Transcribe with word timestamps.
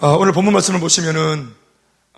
어, 0.00 0.16
오늘 0.16 0.32
본문 0.32 0.52
말씀을 0.52 0.78
보시면은 0.78 1.52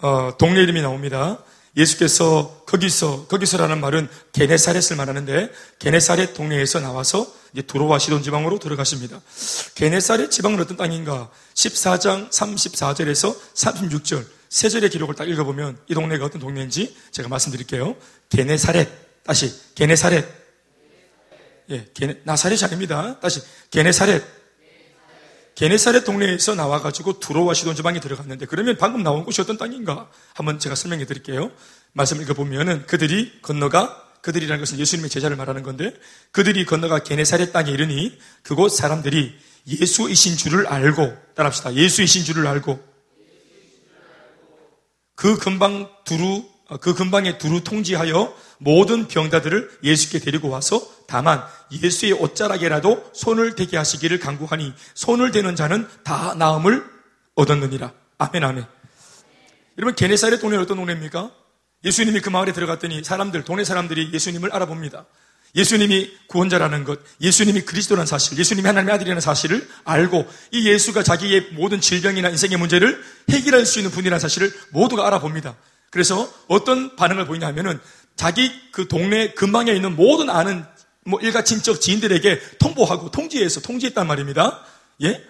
어, 0.03 0.37
동네 0.37 0.61
이름이 0.61 0.83
나옵니다. 0.83 1.39
예수께서 1.79 2.63
거기서 2.67 3.27
거기서라는 3.27 3.81
말은 3.81 4.07
게네사렛을 4.33 4.97
말하는데 4.99 5.51
게네사렛 5.79 6.35
동네에서 6.35 6.81
나와서 6.81 7.27
이제 7.55 7.63
두로와 7.63 7.99
시돈 7.99 8.23
지방으로 8.23 8.59
들어가십니다. 8.59 9.23
게네사렛 9.77 10.31
지방은 10.31 10.61
어떤 10.61 10.77
땅인가? 10.77 11.31
14장 11.55 12.29
34절에서 12.29 13.35
36절 13.55 14.27
세 14.51 14.69
절의 14.69 14.91
기록을 14.91 15.15
딱 15.15 15.27
읽어보면 15.31 15.79
이 15.89 15.95
동네가 15.95 16.27
어떤 16.27 16.39
동네인지 16.39 16.95
제가 17.13 17.31
말씀드릴게요. 17.31 17.97
게네사렛 18.29 18.89
다시 19.25 19.55
게네사렛 19.75 20.27
예, 21.71 21.89
게네, 21.95 22.21
나사렛이 22.25 22.63
아닙니다. 22.65 23.19
다시 23.21 23.41
게네사렛 23.71 24.40
게네사렛 25.61 26.05
동네에서 26.07 26.55
나와가지고 26.55 27.21
두로와 27.21 27.53
시돈 27.53 27.77
지방에 27.77 28.01
들어갔는데 28.01 28.47
그러면 28.47 28.79
방금 28.79 29.03
나온 29.03 29.25
곳이 29.25 29.43
어떤 29.43 29.59
땅인가? 29.59 30.09
한번 30.33 30.59
제가 30.59 30.75
설명해 30.75 31.05
드릴게요. 31.05 31.51
말씀 31.93 32.23
읽어보면은 32.23 32.87
그들이 32.87 33.43
건너가 33.43 34.03
그들이라는 34.23 34.59
것은 34.59 34.79
예수님의 34.79 35.11
제자를 35.11 35.37
말하는 35.37 35.63
건데 35.63 35.93
그들이 36.33 36.65
건너가 36.65 37.01
게네사렛 37.01 37.53
땅에 37.53 37.71
이르니 37.73 38.19
그곳 38.43 38.71
사람들이 38.71 39.35
예수이신 39.67 40.39
줄을 40.39 40.67
알고 40.67 41.15
따라합시다. 41.35 41.75
예수이신 41.75 42.25
줄을 42.25 42.47
알고 42.47 42.83
그 45.15 45.37
근방 45.37 45.91
두루 46.07 46.43
그 46.81 46.95
근방에 46.95 47.37
두루 47.37 47.65
통지하여 47.65 48.35
모든 48.57 49.09
병자들을 49.09 49.81
예수께 49.83 50.21
데리고 50.21 50.49
와서 50.49 50.81
다만 51.11 51.43
예수의 51.73 52.13
옷자락에라도 52.13 53.11
손을 53.13 53.57
대게 53.57 53.77
하시기를 53.77 54.21
강구하니 54.21 54.73
손을 54.95 55.33
대는 55.33 55.57
자는 55.57 55.89
다 56.05 56.35
나음을 56.35 56.85
얻었느니라. 57.35 57.93
아멘, 58.19 58.45
아멘. 58.45 58.65
여러분, 59.77 59.97
게네사렛 59.97 60.41
동네는 60.41 60.63
어떤 60.63 60.77
동네입니까? 60.77 61.33
예수님이 61.85 62.21
그 62.21 62.31
마을에 62.31 62.53
들어갔더니 62.53 63.03
사람들, 63.03 63.43
동네 63.43 63.65
사람들이 63.65 64.11
예수님을 64.13 64.55
알아봅니다. 64.55 65.07
예수님이 65.57 66.13
구원자라는 66.29 66.85
것, 66.85 67.01
예수님이 67.21 67.63
그리스도라는 67.63 68.07
사실, 68.07 68.39
예수님이 68.39 68.69
하나님의 68.69 68.95
아들이라는 68.95 69.21
사실을 69.21 69.69
알고 69.83 70.29
이 70.53 70.69
예수가 70.69 71.03
자기의 71.03 71.49
모든 71.55 71.81
질병이나 71.81 72.29
인생의 72.29 72.57
문제를 72.57 73.03
해결할 73.31 73.67
수 73.67 73.81
있는 73.81 73.91
분이라는 73.91 74.21
사실을 74.21 74.53
모두가 74.71 75.09
알아봅니다. 75.09 75.57
그래서 75.91 76.33
어떤 76.47 76.95
반응을 76.95 77.27
보이냐 77.27 77.49
하면은 77.49 77.81
자기 78.15 78.53
그 78.71 78.87
동네 78.87 79.33
근방에 79.33 79.73
있는 79.73 79.97
모든 79.97 80.31
아는 80.31 80.65
뭐 81.05 81.21
일가 81.21 81.43
친척 81.45 81.81
지인들에게 81.81 82.59
통보하고 82.59 83.11
통지해서 83.11 83.61
통지했단 83.61 84.07
말입니다. 84.07 84.65
예? 85.03 85.25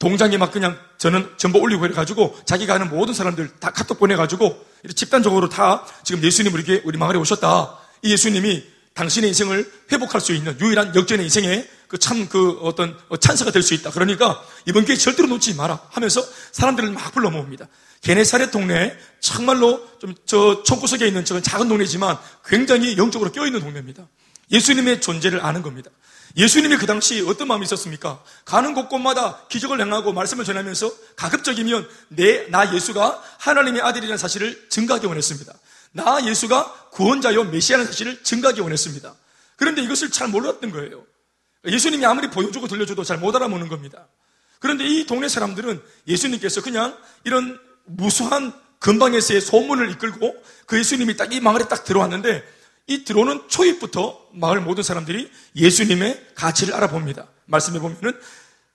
동장에 0.00 0.36
막 0.38 0.50
그냥 0.50 0.78
저는 0.98 1.30
전부 1.36 1.58
올리고 1.58 1.86
해가지고 1.86 2.36
자기가 2.46 2.74
아는 2.74 2.88
모든 2.88 3.14
사람들 3.14 3.58
다 3.60 3.70
카톡 3.70 3.98
보내가지고 3.98 4.64
집단적으로 4.96 5.48
다 5.48 5.86
지금 6.02 6.22
예수님 6.22 6.52
우리 6.52 6.82
우리 6.84 6.98
마을에 6.98 7.18
오셨다. 7.18 7.78
이 8.02 8.12
예수님이 8.12 8.64
당신의 8.94 9.28
인생을 9.30 9.70
회복할 9.92 10.20
수 10.20 10.32
있는 10.32 10.58
유일한 10.60 10.94
역전의 10.94 11.24
인생에 11.26 11.68
그참그 11.88 12.60
어떤 12.62 12.96
찬스가 13.20 13.50
될 13.50 13.62
수 13.62 13.74
있다. 13.74 13.90
그러니까 13.90 14.42
이번 14.66 14.84
기회 14.84 14.96
절대로 14.96 15.28
놓치지 15.28 15.56
마라 15.56 15.80
하면서 15.90 16.24
사람들을 16.52 16.90
막 16.90 17.12
불러 17.12 17.30
모읍니다. 17.30 17.68
게네사렛 18.02 18.50
동네 18.50 18.96
정말로 19.20 19.80
좀 19.98 20.14
저 20.26 20.62
총구석에 20.64 21.06
있는 21.06 21.24
저 21.24 21.40
작은 21.40 21.68
동네지만 21.68 22.18
굉장히 22.46 22.96
영적으로 22.96 23.30
껴있는 23.30 23.60
동네입니다. 23.60 24.06
예수님의 24.50 25.00
존재를 25.00 25.44
아는 25.44 25.62
겁니다. 25.62 25.90
예수님이 26.36 26.76
그 26.76 26.86
당시 26.86 27.24
어떤 27.28 27.48
마음이 27.48 27.64
있었습니까? 27.64 28.22
가는 28.44 28.74
곳곳마다 28.74 29.46
기적을 29.48 29.80
행하고 29.80 30.12
말씀을 30.12 30.44
전하면서 30.44 30.92
가급적이면 31.16 31.88
내, 32.08 32.48
나 32.48 32.74
예수가 32.74 33.22
하나님의 33.38 33.82
아들이라는 33.82 34.18
사실을 34.18 34.66
증가하기 34.68 35.06
원했습니다. 35.06 35.52
나 35.92 36.24
예수가 36.24 36.88
구원자요 36.90 37.44
메시아라는 37.44 37.90
사실을 37.90 38.22
증가하기 38.24 38.60
원했습니다. 38.60 39.14
그런데 39.56 39.82
이것을 39.82 40.10
잘 40.10 40.28
몰랐던 40.28 40.72
거예요. 40.72 41.04
예수님이 41.66 42.04
아무리 42.04 42.28
보여주고 42.28 42.66
들려줘도 42.66 43.04
잘 43.04 43.18
못 43.18 43.34
알아보는 43.36 43.68
겁니다. 43.68 44.08
그런데 44.58 44.84
이 44.84 45.06
동네 45.06 45.28
사람들은 45.28 45.80
예수님께서 46.08 46.62
그냥 46.62 46.96
이런 47.22 47.60
무수한 47.84 48.52
근방에서의 48.80 49.40
소문을 49.40 49.90
이끌고 49.92 50.34
그 50.66 50.78
예수님이 50.78 51.16
딱 51.16 51.32
이 51.32 51.40
마을에 51.40 51.68
딱 51.68 51.84
들어왔는데 51.84 52.42
이 52.86 53.04
들어오는 53.04 53.48
초입부터 53.48 54.28
마을 54.32 54.60
모든 54.60 54.82
사람들이 54.82 55.30
예수님의 55.56 56.26
가치를 56.34 56.74
알아봅니다. 56.74 57.26
말씀해 57.46 57.78
보면은 57.78 58.18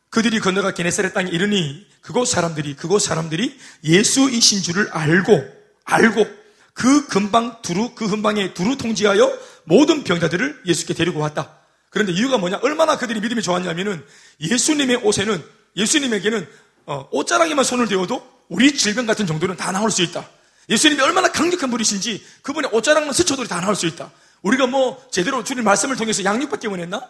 그들이 0.10 0.40
건너가 0.40 0.74
게네사렛 0.74 1.14
땅에 1.14 1.30
이르니 1.30 1.86
그곳 2.02 2.28
사람들이 2.28 2.76
그곳 2.76 3.00
사람들이 3.00 3.58
예수이신 3.84 4.64
줄을 4.64 4.90
알고 4.92 5.44
알고 5.86 6.26
그 6.74 7.06
근방 7.08 7.62
두루 7.62 7.94
그 7.94 8.08
근방에 8.08 8.54
두루 8.54 8.78
통지하여 8.78 9.32
모든 9.66 10.04
병자들을 10.04 10.64
예수께 10.66 10.96
데리고 10.96 11.20
왔다. 11.20 11.60
그런데 11.92 12.12
이유가 12.14 12.38
뭐냐? 12.38 12.60
얼마나 12.64 12.98
그들이 12.98 13.20
믿음이 13.20 13.42
좋았냐면은 13.42 14.04
예수님의 14.42 14.98
옷에는 15.04 15.44
예수님에게는 15.76 16.48
어, 16.86 17.08
옷자락에만 17.12 17.64
손을 17.64 17.88
대어도 17.88 18.28
우리 18.48 18.76
질병 18.76 19.06
같은 19.06 19.28
정도는 19.28 19.58
다 19.58 19.72
나올 19.72 19.92
수 19.92 20.02
있다. 20.02 20.28
예수님이 20.70 21.02
얼마나 21.02 21.32
강력한 21.32 21.72
분이신지 21.72 22.24
그분의 22.44 22.72
옷자락만 22.74 23.14
스쳐도 23.14 23.46
다 23.46 23.60
나올 23.60 23.76
수 23.76 23.88
있다. 23.88 24.12
우리가 24.42 24.68
뭐 24.68 25.06
제대로 25.12 25.44
주님 25.44 25.64
말씀을 25.64 25.96
통해서 25.96 26.24
양육받기 26.24 26.68
원했나? 26.68 27.10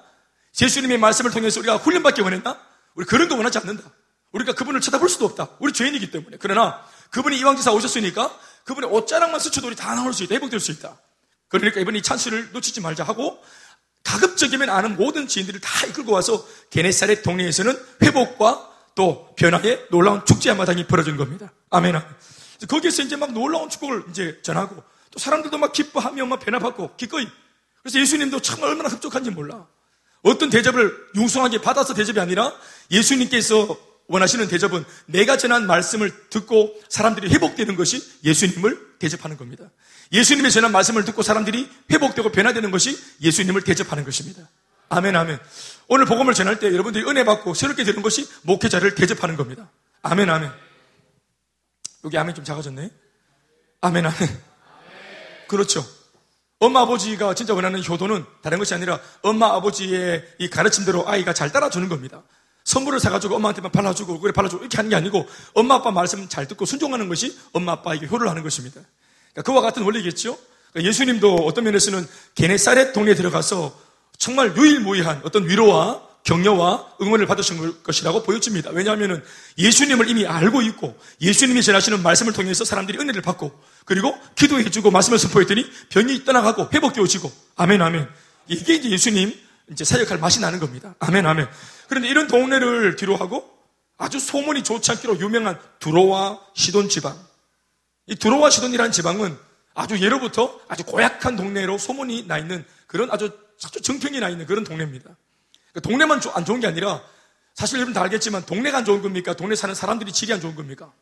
예수님의 0.60 0.98
말씀을 0.98 1.32
통해서 1.32 1.60
우리가 1.60 1.78
훈련받기 1.78 2.22
원했나? 2.22 2.60
우리 2.96 3.06
그런 3.06 3.30
거 3.30 3.36
원하지 3.36 3.60
않는다. 3.60 3.84
우리가 4.32 4.54
그분을 4.54 4.82
쳐다볼 4.82 5.10
수도 5.10 5.26
없다. 5.26 5.50
우리 5.60 5.74
죄인이기 5.74 6.12
때문에. 6.12 6.38
그러나 6.40 6.82
그분이 7.12 7.38
이왕지사 7.40 7.72
오셨으니까 7.74 8.38
그분의 8.64 8.90
옷자락만 8.92 9.40
우리 9.64 9.76
다 9.76 9.94
나올 9.96 10.14
수 10.14 10.24
있다. 10.24 10.36
회복될 10.36 10.60
수 10.60 10.72
있다. 10.72 10.98
그러니까 11.48 11.80
이번에 11.82 12.00
이 12.00 12.02
찬스를 12.02 12.52
놓치지 12.54 12.82
말자 12.82 13.04
하고 13.04 13.42
가급적이면 14.04 14.70
아는 14.70 14.96
모든 14.96 15.28
지인들을 15.28 15.60
다 15.60 15.86
이끌고 15.88 16.12
와서 16.12 16.46
게네사렛 16.70 17.24
동네에서는 17.24 17.78
회복과 18.04 18.70
또 18.96 19.34
변화의 19.36 19.88
놀라운 19.92 20.26
축제 20.26 20.50
한마당이 20.50 20.88
벌어진 20.88 21.18
겁니다. 21.18 21.52
아멘. 21.70 22.02
거기에서 22.68 23.04
이제 23.04 23.16
막 23.16 23.32
놀라운 23.32 23.70
축복을 23.70 24.04
이제 24.10 24.40
전하고 24.42 24.84
또 25.12 25.20
사람들도 25.20 25.58
막 25.58 25.74
기뻐하며 25.74 26.26
막 26.26 26.40
변화받고 26.40 26.96
기꺼이. 26.98 27.28
그래서 27.82 28.00
예수님도 28.00 28.42
정말 28.42 28.72
얼마나 28.72 28.90
흡족한지 28.90 29.32
몰라. 29.32 29.68
어떤 30.22 30.50
대접을 30.50 30.94
융숭하게 31.16 31.62
받아서 31.62 31.94
대접이 31.94 32.20
아니라 32.20 32.54
예수님께서 32.92 33.78
원하시는 34.08 34.48
대접은 34.48 34.84
내가 35.06 35.38
전한 35.38 35.68
말씀을 35.68 36.12
듣고 36.30 36.76
사람들이 36.90 37.30
회복되는 37.30 37.76
것이 37.76 38.04
예수님을 38.24 38.98
대접하는 39.00 39.38
겁니다. 39.38 39.70
예수님의 40.12 40.52
전한 40.52 40.72
말씀을 40.72 41.06
듣고 41.06 41.22
사람들이 41.22 41.70
회복되고 41.92 42.32
변화되는 42.32 42.72
것이 42.72 43.00
예수님을 43.22 43.64
대접하는 43.64 44.04
것입니다. 44.04 44.50
아멘, 44.90 45.16
아멘. 45.16 45.40
오늘 45.88 46.06
복음을 46.06 46.34
전할 46.34 46.60
때 46.60 46.68
여러분들이 46.68 47.06
은혜 47.06 47.24
받고 47.24 47.54
새롭게 47.54 47.84
되는 47.84 48.02
것이 48.02 48.28
목회자를 48.42 48.96
대접하는 48.96 49.38
겁니다. 49.38 49.70
아멘, 50.02 50.30
아멘. 50.30 50.52
여기 52.04 52.18
아멘 52.18 52.36
좀 52.36 52.44
작아졌네. 52.44 52.90
아멘, 53.82 54.06
아멘. 54.06 54.42
그렇죠. 55.48 55.86
엄마 56.60 56.82
아버지가 56.82 57.34
진짜 57.36 57.54
원하는 57.54 57.84
효도는 57.84 58.26
다른 58.42 58.60
것이 58.60 58.74
아니라 58.74 59.00
엄마 59.22 59.48
아버지의 59.54 60.26
이 60.40 60.50
가르침대로 60.50 61.08
아이가 61.08 61.34
잘 61.34 61.52
따라주는 61.52 61.88
겁니다. 61.88 62.24
선물을 62.66 63.00
사가지고 63.00 63.36
엄마한테만 63.38 63.72
발라주고 63.72 64.20
그래 64.20 64.34
발라주고 64.34 64.64
이렇게 64.64 64.78
하는 64.78 64.90
게 64.90 64.96
아니고 64.96 65.26
엄마 65.54 65.76
아빠 65.76 65.92
말씀 65.92 66.28
잘 66.28 66.48
듣고 66.48 66.66
순종하는 66.66 67.08
것이 67.08 67.38
엄마 67.54 67.72
아빠에게 67.72 68.08
효를 68.08 68.30
하는 68.30 68.44
것입니다. 68.44 68.82
그러니까 69.32 69.42
그와 69.44 69.62
같은 69.62 69.84
원리겠죠. 69.84 70.38
그러니까 70.72 70.90
예수님도 70.90 71.36
어떤 71.36 71.64
면에서는 71.64 72.06
게네사렛 72.36 72.94
동네에 72.94 73.16
들어가서 73.16 73.74
정말 74.18 74.56
유일무이한 74.56 75.22
어떤 75.24 75.48
위로와 75.48 76.09
격려와 76.24 76.98
응원을 77.02 77.26
받으신 77.26 77.82
것이라고 77.84 78.24
보여집니다. 78.24 78.72
왜냐하면 78.72 79.24
예수님을 79.58 80.10
이미 80.10 80.28
알고 80.28 80.62
있고 80.62 80.98
예수님이 81.22 81.64
전하시는 81.64 82.04
말씀을 82.04 82.34
통해서 82.34 82.66
사람들이 82.66 83.00
은혜를 83.00 83.22
받고 83.22 83.52
그리고 83.86 84.16
기도해주고 84.36 84.92
말씀을 84.92 85.18
선포했더니 85.18 85.66
병이 85.90 86.26
떠나가고 86.26 86.70
회복되어지고 86.74 87.32
아멘 87.56 87.82
아멘 87.82 88.08
이게 88.48 88.76
이제 88.76 88.90
예수님 88.90 89.34
이제 89.72 89.84
사역할 89.84 90.20
맛이 90.20 90.40
나는 90.42 90.60
겁니다. 90.60 90.96
아멘 91.00 91.26
아멘 91.26 91.48
그런데 91.88 92.10
이런 92.10 92.28
동네를 92.28 92.96
뒤로하고 92.96 93.50
아주 93.98 94.20
소문이 94.20 94.64
좋지 94.64 94.92
않기로 94.92 95.20
유명한 95.20 95.60
두로와 95.80 96.40
시돈 96.54 96.90
지방 96.90 97.18
이 98.08 98.16
두로와 98.16 98.50
시돈이라는 98.50 98.92
지방은 98.92 99.38
아주 99.74 100.00
예로부터 100.00 100.60
아주 100.68 100.84
고약한 100.84 101.36
동네로 101.36 101.78
소문이 101.78 102.28
나 102.28 102.38
있는 102.38 102.66
그런 102.88 103.10
아주 103.12 103.32
아주 103.64 103.82
정평이 103.82 104.20
나 104.20 104.30
있는 104.30 104.46
그런 104.46 104.64
동네입니다. 104.64 105.10
그러니까 105.80 105.82
동네만 105.82 106.22
안 106.34 106.46
좋은 106.46 106.60
게 106.60 106.68
아니라 106.68 107.02
사실 107.56 107.78
여러분 107.78 107.94
다 107.94 108.02
알겠지만 108.02 108.46
동네가 108.46 108.80
안 108.80 108.86
좋은 108.86 109.02
겁니까? 109.02 109.34
동네 109.34 109.56
사는 109.56 109.74
사람들이 109.74 110.12
질이 110.12 110.32
안 110.34 110.40
좋은 110.40 110.56
겁니까? 110.56 110.94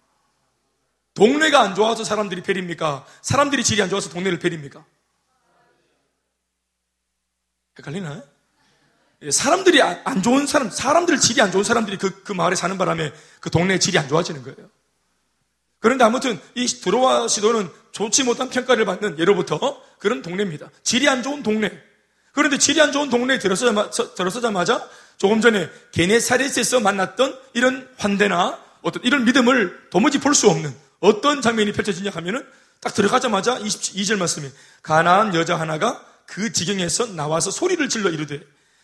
동네가 1.13 1.59
안 1.59 1.75
좋아서 1.75 2.03
사람들이 2.03 2.43
베립니까? 2.43 3.05
사람들이 3.21 3.63
질이 3.63 3.81
안 3.81 3.89
좋아서 3.89 4.09
동네를 4.09 4.39
베립니까? 4.39 4.85
헷갈리나? 7.79 8.23
예, 9.23 9.31
사람들이 9.31 9.81
안 9.81 10.21
좋은 10.21 10.45
사람, 10.45 10.69
사람들 10.69 11.19
질이 11.19 11.41
안 11.41 11.51
좋은 11.51 11.63
사람들이 11.63 11.97
그, 11.97 12.23
그 12.23 12.33
마을에 12.33 12.55
사는 12.55 12.77
바람에 12.77 13.11
그 13.39 13.49
동네의 13.49 13.79
질이 13.79 13.97
안 13.97 14.07
좋아지는 14.07 14.43
거예요. 14.43 14.69
그런데 15.79 16.03
아무튼 16.03 16.39
이 16.55 16.67
드로와 16.67 17.27
시도는 17.27 17.69
좋지 17.91 18.23
못한 18.23 18.49
평가를 18.49 18.85
받는 18.85 19.19
예로부터 19.19 19.81
그런 19.99 20.21
동네입니다. 20.21 20.69
질이 20.83 21.07
안 21.07 21.23
좋은 21.23 21.43
동네. 21.43 21.71
그런데 22.37 22.59
질이 22.59 22.79
안 22.79 22.91
좋은 22.91 23.09
동네에 23.09 23.39
들어서자마자, 23.39 24.87
조금 25.17 25.41
전에 25.41 25.71
게네사렛에서 25.91 26.79
만났던 26.81 27.35
이런 27.55 27.89
환대나 27.97 28.59
어떤 28.83 29.03
이런 29.03 29.25
믿음을 29.25 29.89
도무지 29.89 30.19
볼 30.19 30.35
수 30.35 30.47
없는 30.47 30.71
어떤 30.99 31.41
장면이 31.41 31.71
펼쳐지냐 31.71 32.11
하면은 32.13 32.45
딱 32.79 32.93
들어가자마자 32.93 33.57
22절 33.57 34.19
말씀에 34.19 34.51
가나안 34.83 35.33
여자 35.33 35.59
하나가 35.59 36.05
그 36.27 36.53
지경에서 36.53 37.07
나와서 37.07 37.49
소리를 37.49 37.89
질러 37.89 38.11
이르되 38.11 38.39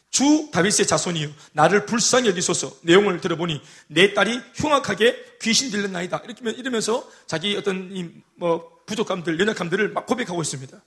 주 0.10 0.50
다윗의 0.52 0.88
자손이요 0.88 1.30
나를 1.52 1.86
불쌍히 1.86 2.30
여기소서 2.30 2.78
내용을 2.82 3.22
들어보니 3.22 3.62
내 3.86 4.16
딸이 4.16 4.42
흉악하게 4.56 5.38
귀신 5.44 5.70
들렸나이다 5.70 6.24
이렇게 6.26 6.50
이러면서 6.50 7.08
자기 7.28 7.56
어떤 7.56 7.92
이뭐 7.92 8.68
부족함들 8.88 9.40
연약함들을 9.40 9.90
막 9.90 10.08
고백하고 10.08 10.42
있습니다. 10.42 10.82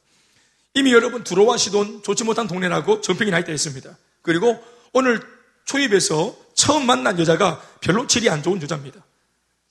이미 0.76 0.93
여러분 0.93 1.25
두로와 1.25 1.56
시돈 1.56 2.02
좋지 2.02 2.25
못한 2.25 2.46
동네라고 2.46 3.00
전평이 3.00 3.31
나 3.31 3.38
있다 3.38 3.50
했습니다. 3.50 3.96
그리고 4.20 4.62
오늘 4.93 5.23
초입에서 5.64 6.37
처음 6.55 6.84
만난 6.84 7.19
여자가 7.19 7.62
별로 7.81 8.06
질이 8.06 8.28
안 8.28 8.43
좋은 8.43 8.61
여자입니다. 8.61 9.02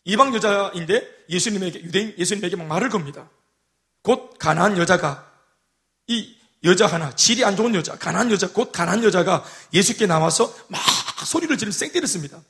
이방 0.05 0.33
여자인데 0.33 1.07
예수님에게 1.29 1.83
유대인 1.83 2.15
예수님에게 2.17 2.55
막 2.55 2.65
말을 2.65 2.89
겁니다. 2.89 3.29
곧 4.01 4.33
가난한 4.39 4.79
여자가 4.79 5.31
이 6.07 6.35
여자 6.63 6.87
하나 6.87 7.13
질이 7.15 7.45
안 7.45 7.55
좋은 7.55 7.75
여자 7.75 7.95
가난한 7.95 8.31
여자 8.31 8.49
곧 8.51 8.71
가난한 8.71 9.03
여자가 9.03 9.45
예수께 9.75 10.07
나와서 10.07 10.55
막 10.69 10.81
소리를 11.23 11.55
지르며 11.55 11.71
쌩 11.71 11.91
때렸습니다. 11.91 12.41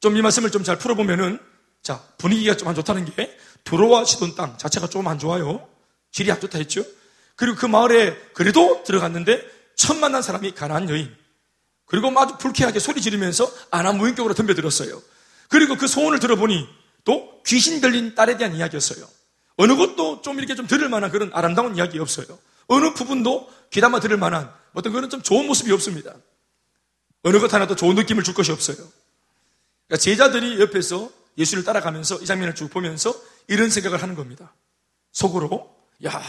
좀 0.00 0.14
이 0.14 0.20
말씀을 0.20 0.50
좀 0.50 0.62
잘 0.62 0.76
풀어보면은 0.78 1.40
자 1.82 2.02
분위기가 2.18 2.54
좀 2.54 2.68
안 2.68 2.74
좋다는 2.74 3.06
게 3.06 3.34
두로와 3.64 4.04
시돈 4.04 4.34
땅 4.34 4.58
자체가 4.58 4.88
좀 4.88 5.06
안 5.08 5.18
좋아요. 5.18 5.66
질이 6.12 6.30
안 6.30 6.38
좋다 6.38 6.58
했죠. 6.58 6.84
그리고 7.38 7.56
그 7.56 7.66
마을에 7.66 8.18
그래도 8.34 8.82
들어갔는데 8.82 9.48
처음 9.76 10.00
만난 10.00 10.22
사람이 10.22 10.56
가난한 10.56 10.90
여인. 10.90 11.16
그리고 11.86 12.12
아주 12.18 12.36
불쾌하게 12.36 12.80
소리 12.80 13.00
지르면서 13.00 13.48
아나무인격으로 13.70 14.34
덤벼들었어요. 14.34 15.00
그리고 15.48 15.76
그 15.76 15.86
소원을 15.86 16.18
들어보니 16.18 16.66
또 17.04 17.40
귀신 17.46 17.80
들린 17.80 18.16
딸에 18.16 18.36
대한 18.36 18.56
이야기였어요. 18.56 19.06
어느 19.56 19.76
것도 19.76 20.22
좀 20.22 20.38
이렇게 20.38 20.56
좀 20.56 20.66
들을 20.66 20.88
만한 20.88 21.12
그런 21.12 21.30
아름다운 21.32 21.76
이야기 21.76 22.00
없어요. 22.00 22.26
어느 22.66 22.92
부분도 22.92 23.48
귀담아 23.70 24.00
들을 24.00 24.16
만한 24.16 24.52
어떤 24.74 24.92
그런 24.92 25.08
좀 25.08 25.22
좋은 25.22 25.46
모습이 25.46 25.70
없습니다. 25.70 26.14
어느 27.22 27.38
것 27.38 27.54
하나도 27.54 27.76
좋은 27.76 27.94
느낌을 27.94 28.24
줄 28.24 28.34
것이 28.34 28.50
없어요. 28.50 28.76
그러니까 29.86 30.02
제자들이 30.02 30.60
옆에서 30.60 31.08
예수를 31.38 31.62
따라가면서 31.62 32.16
이 32.16 32.26
장면을 32.26 32.56
쭉 32.56 32.68
보면서 32.68 33.14
이런 33.46 33.70
생각을 33.70 34.02
하는 34.02 34.16
겁니다. 34.16 34.52
속으로, 35.12 35.72
야, 36.04 36.20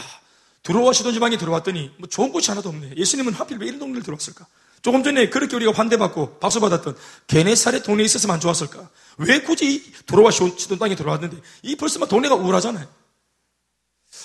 들어와 0.62 0.92
시돈 0.92 1.12
지방에 1.14 1.36
들어왔더니 1.38 1.92
뭐 1.98 2.08
좋은 2.08 2.32
곳이 2.32 2.50
하나도 2.50 2.68
없네. 2.68 2.94
예수님은 2.96 3.32
하필 3.32 3.58
왜 3.58 3.66
이런 3.66 3.78
동네를 3.78 4.02
들어왔을까? 4.02 4.46
조금 4.82 5.02
전에 5.02 5.28
그렇게 5.28 5.56
우리가 5.56 5.72
환대받고 5.72 6.38
박수받았던 6.38 6.96
게네사렛 7.26 7.82
동네에 7.82 8.04
있었으면 8.04 8.40
좋았을까? 8.40 8.88
왜 9.18 9.40
굳이 9.42 9.92
들어와 10.06 10.30
시돈 10.30 10.78
땅에 10.78 10.94
들어왔는데 10.94 11.38
이 11.62 11.76
벌써 11.76 11.98
막 11.98 12.08
동네가 12.08 12.34
우울하잖아요. 12.34 12.86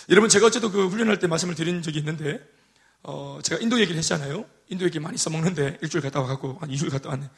여러분 0.09 0.29
제가 0.29 0.47
어제도 0.47 0.71
그 0.71 0.87
훈련할 0.87 1.19
때 1.19 1.27
말씀을 1.27 1.55
드린 1.55 1.81
적이 1.81 1.99
있는데 1.99 2.39
어, 3.03 3.39
제가 3.43 3.61
인도 3.61 3.79
얘기를 3.79 3.97
했잖아요. 3.97 4.45
인도 4.69 4.85
얘기 4.85 4.99
많이 4.99 5.17
써먹는데 5.17 5.79
일주일 5.81 6.01
갔다 6.01 6.21
와갖고 6.21 6.57
한 6.59 6.69
2주일 6.69 6.89
갔다 6.91 7.09
왔네. 7.09 7.29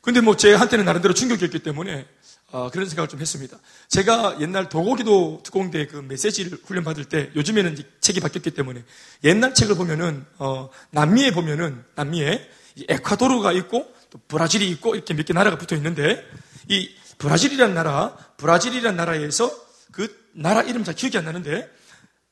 근데 0.00 0.20
뭐 0.20 0.36
제한테는 0.36 0.84
나름대로 0.84 1.12
충격이었기 1.14 1.58
때문에 1.60 2.06
어, 2.50 2.70
그런 2.70 2.88
생각을 2.88 3.08
좀 3.08 3.20
했습니다. 3.20 3.58
제가 3.88 4.38
옛날 4.40 4.68
도고기도 4.70 5.42
특공대 5.44 5.86
그 5.86 5.96
메시지를 5.96 6.58
훈련 6.64 6.82
받을 6.82 7.04
때 7.04 7.30
요즘에는 7.36 7.76
책이 8.00 8.20
바뀌었기 8.20 8.52
때문에 8.52 8.84
옛날 9.24 9.52
책을 9.52 9.76
보면은 9.76 10.24
어, 10.38 10.70
남미에 10.90 11.32
보면은 11.32 11.84
남미에 11.94 12.48
에콰도르가 12.88 13.52
있고 13.52 13.92
또 14.10 14.18
브라질이 14.28 14.68
있고 14.70 14.94
이렇게 14.94 15.12
몇 15.12 15.24
개 15.24 15.34
나라가 15.34 15.58
붙어 15.58 15.76
있는데 15.76 16.24
이 16.68 16.90
브라질이라는 17.18 17.74
나라, 17.74 18.16
브라질이라는 18.38 18.96
나라에서 18.96 19.50
그 19.92 20.28
나라 20.32 20.62
이름 20.62 20.84
잘 20.84 20.94
기억이 20.94 21.18
안 21.18 21.24
나는데 21.26 21.68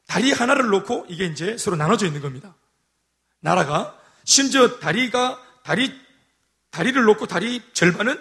다리 0.06 0.32
하나를 0.32 0.68
놓고 0.68 1.06
이게 1.08 1.26
이제 1.26 1.58
서로 1.58 1.76
나눠져 1.76 2.06
있는 2.06 2.22
겁니다. 2.22 2.54
나라가 3.40 3.98
심지어 4.24 4.78
다리가 4.78 5.42
다리 5.62 5.92
다리를 6.70 7.02
놓고 7.02 7.26
다리 7.26 7.60
절반은 7.72 8.18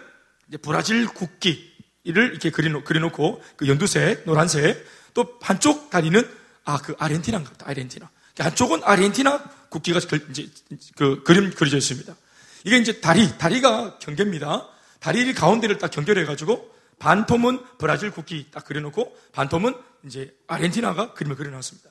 브라질 0.61 1.07
국기 1.07 1.74
이를 2.05 2.31
이렇게 2.31 2.49
그려놓, 2.49 2.83
그려놓 2.85 3.11
고 3.11 3.41
그 3.57 3.67
연두색, 3.67 4.23
노란색 4.25 4.85
또 5.13 5.37
한쪽 5.41 5.89
다리는 5.89 6.21
아 6.63 6.77
그 6.77 6.95
아르헨티나인가 6.97 7.51
보다 7.51 7.69
아르헨티나 7.69 8.09
한쪽은 8.39 8.81
아르헨티나 8.83 9.43
국기가 9.69 9.99
이제 10.29 10.49
그 10.95 11.23
그림 11.23 11.51
그려져 11.51 11.77
있습니다. 11.77 12.15
이게 12.63 12.77
이제 12.77 12.99
다리 13.01 13.37
다리가 13.37 13.99
경계입니다. 13.99 14.67
다리를 14.99 15.33
가운데를 15.35 15.77
딱 15.77 15.91
경계를 15.91 16.23
해가지고 16.23 16.73
반톰은 16.99 17.63
브라질 17.77 18.09
국기 18.11 18.47
딱 18.51 18.65
그려놓고 18.65 19.15
반톰은 19.33 19.75
이제 20.05 20.33
아르헨티나가 20.47 21.13
그림을 21.13 21.35
그려놨습니다. 21.35 21.89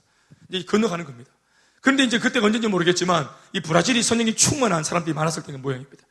이제 0.48 0.64
건너가는 0.64 1.04
겁니다. 1.04 1.30
그런데 1.80 2.02
이제 2.04 2.18
그때가 2.18 2.46
언제인지 2.46 2.68
모르겠지만 2.68 3.28
이 3.52 3.60
브라질이 3.60 4.02
선영이 4.02 4.34
충만한 4.36 4.82
사람들이 4.84 5.14
많았을 5.14 5.42
때는 5.44 5.62
모양입니다. 5.62 6.02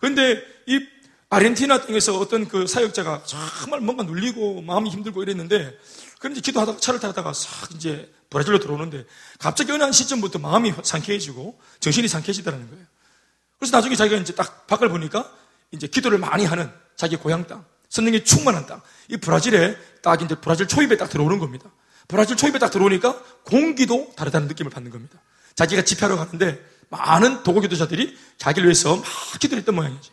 그런데 0.00 0.42
이 0.66 0.86
아르헨티나 1.30 1.86
땅에서 1.86 2.18
어떤 2.18 2.48
그 2.48 2.66
사역자가 2.66 3.22
정말 3.24 3.80
뭔가 3.80 4.02
눌리고 4.02 4.62
마음이 4.62 4.90
힘들고 4.90 5.22
이랬는데 5.22 5.78
그런데 6.18 6.40
기도하다가 6.40 6.78
차를 6.78 6.98
타다가 6.98 7.32
싹 7.32 7.72
이제 7.72 8.12
브라질로 8.30 8.58
들어오는데 8.58 9.06
갑자기 9.38 9.70
어느 9.70 9.82
한 9.84 9.92
시점부터 9.92 10.40
마음이 10.40 10.74
상쾌해지고 10.82 11.58
정신이 11.78 12.08
상쾌해지더라는 12.08 12.68
거예요. 12.68 12.84
그래서 13.58 13.76
나중에 13.76 13.94
자기가 13.94 14.20
이제 14.20 14.34
딱 14.34 14.66
밖을 14.66 14.88
보니까 14.88 15.32
이제 15.70 15.86
기도를 15.86 16.18
많이 16.18 16.44
하는 16.44 16.70
자기 16.96 17.14
고향 17.14 17.46
땅, 17.46 17.64
성령이 17.88 18.24
충만한 18.24 18.66
땅, 18.66 18.82
이 19.08 19.16
브라질에 19.16 19.76
딱 20.02 20.20
이제 20.22 20.34
브라질 20.34 20.66
초입에 20.66 20.96
딱 20.96 21.08
들어오는 21.10 21.38
겁니다. 21.38 21.70
브라질 22.08 22.36
초입에 22.36 22.58
딱 22.58 22.70
들어오니까 22.70 23.22
공기도 23.44 24.12
다르다는 24.16 24.48
느낌을 24.48 24.70
받는 24.70 24.90
겁니다. 24.90 25.20
자기가 25.54 25.82
집회하러 25.82 26.16
가는데 26.16 26.60
많은 26.88 27.44
도고 27.44 27.60
기도자들이 27.60 28.18
자기를 28.36 28.66
위해서 28.66 28.96
막 28.96 29.04
기도를 29.38 29.60
했던 29.60 29.76
모양이지. 29.76 30.10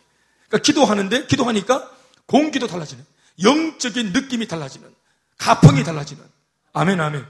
그러니까 0.48 0.58
기도하는데 0.64 1.26
기도하니까 1.26 1.90
공기도 2.26 2.66
달라지는 2.66 3.04
영적인 3.42 4.12
느낌이 4.12 4.48
달라지는 4.48 4.92
가풍이 5.38 5.84
달라지는 5.84 6.22
아멘 6.72 7.00
아멘. 7.00 7.24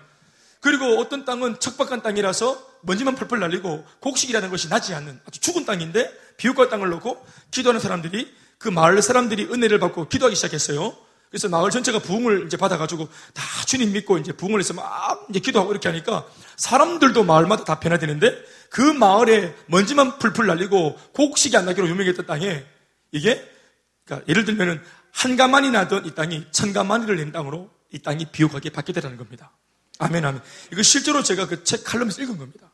그리고 0.60 0.98
어떤 0.98 1.24
땅은 1.24 1.60
척박한 1.60 2.02
땅이라서 2.02 2.66
먼지만 2.82 3.14
펄펄 3.14 3.40
날리고 3.40 3.84
곡식이라는 4.00 4.50
것이 4.50 4.68
나지 4.68 4.94
않는 4.94 5.20
아주 5.26 5.40
죽은 5.40 5.64
땅인데 5.64 6.10
비옥과 6.36 6.68
땅을 6.68 6.88
놓고 6.90 7.24
기도하는 7.50 7.80
사람들이 7.80 8.32
그 8.58 8.68
마을 8.68 9.00
사람들이 9.00 9.44
은혜를 9.44 9.78
받고 9.78 10.08
기도하기 10.08 10.34
시작했어요. 10.36 10.96
그래서 11.30 11.48
마을 11.48 11.70
전체가 11.70 11.98
부흥을 11.98 12.46
이제 12.46 12.56
받아가지고 12.56 13.06
다 13.34 13.44
주님 13.66 13.92
믿고 13.92 14.18
이제 14.18 14.32
부흥을 14.32 14.60
해서 14.60 14.72
막 14.74 15.26
이제 15.28 15.40
기도하고 15.40 15.70
이렇게 15.72 15.88
하니까 15.88 16.26
사람들도 16.56 17.22
마을마다 17.24 17.64
다 17.64 17.78
변화되는데 17.78 18.34
그 18.70 18.80
마을에 18.80 19.54
먼지만 19.66 20.18
풀풀 20.18 20.46
날리고 20.46 20.98
곡식이 21.12 21.56
안 21.56 21.66
나기로 21.66 21.88
유명했던 21.88 22.26
땅에 22.26 22.64
이게 23.12 23.46
그러니까 24.04 24.26
예를 24.28 24.44
들면은 24.44 24.82
한 25.12 25.36
가만이 25.36 25.70
나던 25.70 26.06
이 26.06 26.14
땅이 26.14 26.46
천 26.50 26.72
가만이를 26.72 27.16
낸 27.16 27.32
땅으로 27.32 27.70
이 27.92 27.98
땅이 27.98 28.26
비옥하게 28.32 28.70
바뀌었다는 28.70 29.16
겁니다. 29.16 29.50
아멘, 29.98 30.24
아멘. 30.24 30.40
이거 30.72 30.82
실제로 30.82 31.22
제가 31.22 31.46
그 31.46 31.64
책 31.64 31.84
칼럼에서 31.84 32.22
읽은 32.22 32.38
겁니다. 32.38 32.70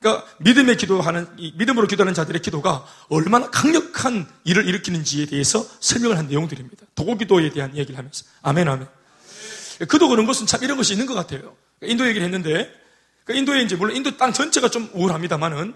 그러니까 0.00 0.26
믿음의 0.40 0.76
기도하는 0.76 1.28
믿음으로 1.56 1.86
기도하는 1.86 2.12
자들의 2.12 2.42
기도가 2.42 2.84
얼마나 3.08 3.48
강력한 3.50 4.28
일을 4.44 4.66
일으키는지에 4.66 5.26
대해서 5.26 5.64
설명을 5.80 6.18
한 6.18 6.26
내용들입니다. 6.26 6.86
도고 6.96 7.16
기도에 7.16 7.50
대한 7.50 7.76
얘기를 7.76 7.96
하면서 7.96 8.24
아멘, 8.42 8.68
아멘. 8.68 8.86
그도 9.88 10.08
그런 10.08 10.26
것은 10.26 10.46
참 10.46 10.62
이런 10.62 10.76
것이 10.76 10.92
있는 10.92 11.06
것 11.06 11.14
같아요. 11.14 11.56
그러니까 11.78 11.86
인도 11.86 12.06
얘기를 12.08 12.24
했는데 12.24 12.72
그러니까 13.24 13.40
인도에 13.40 13.62
이제 13.62 13.76
물론 13.76 13.96
인도 13.96 14.16
땅 14.16 14.32
전체가 14.32 14.68
좀 14.68 14.90
우울합니다만은 14.92 15.74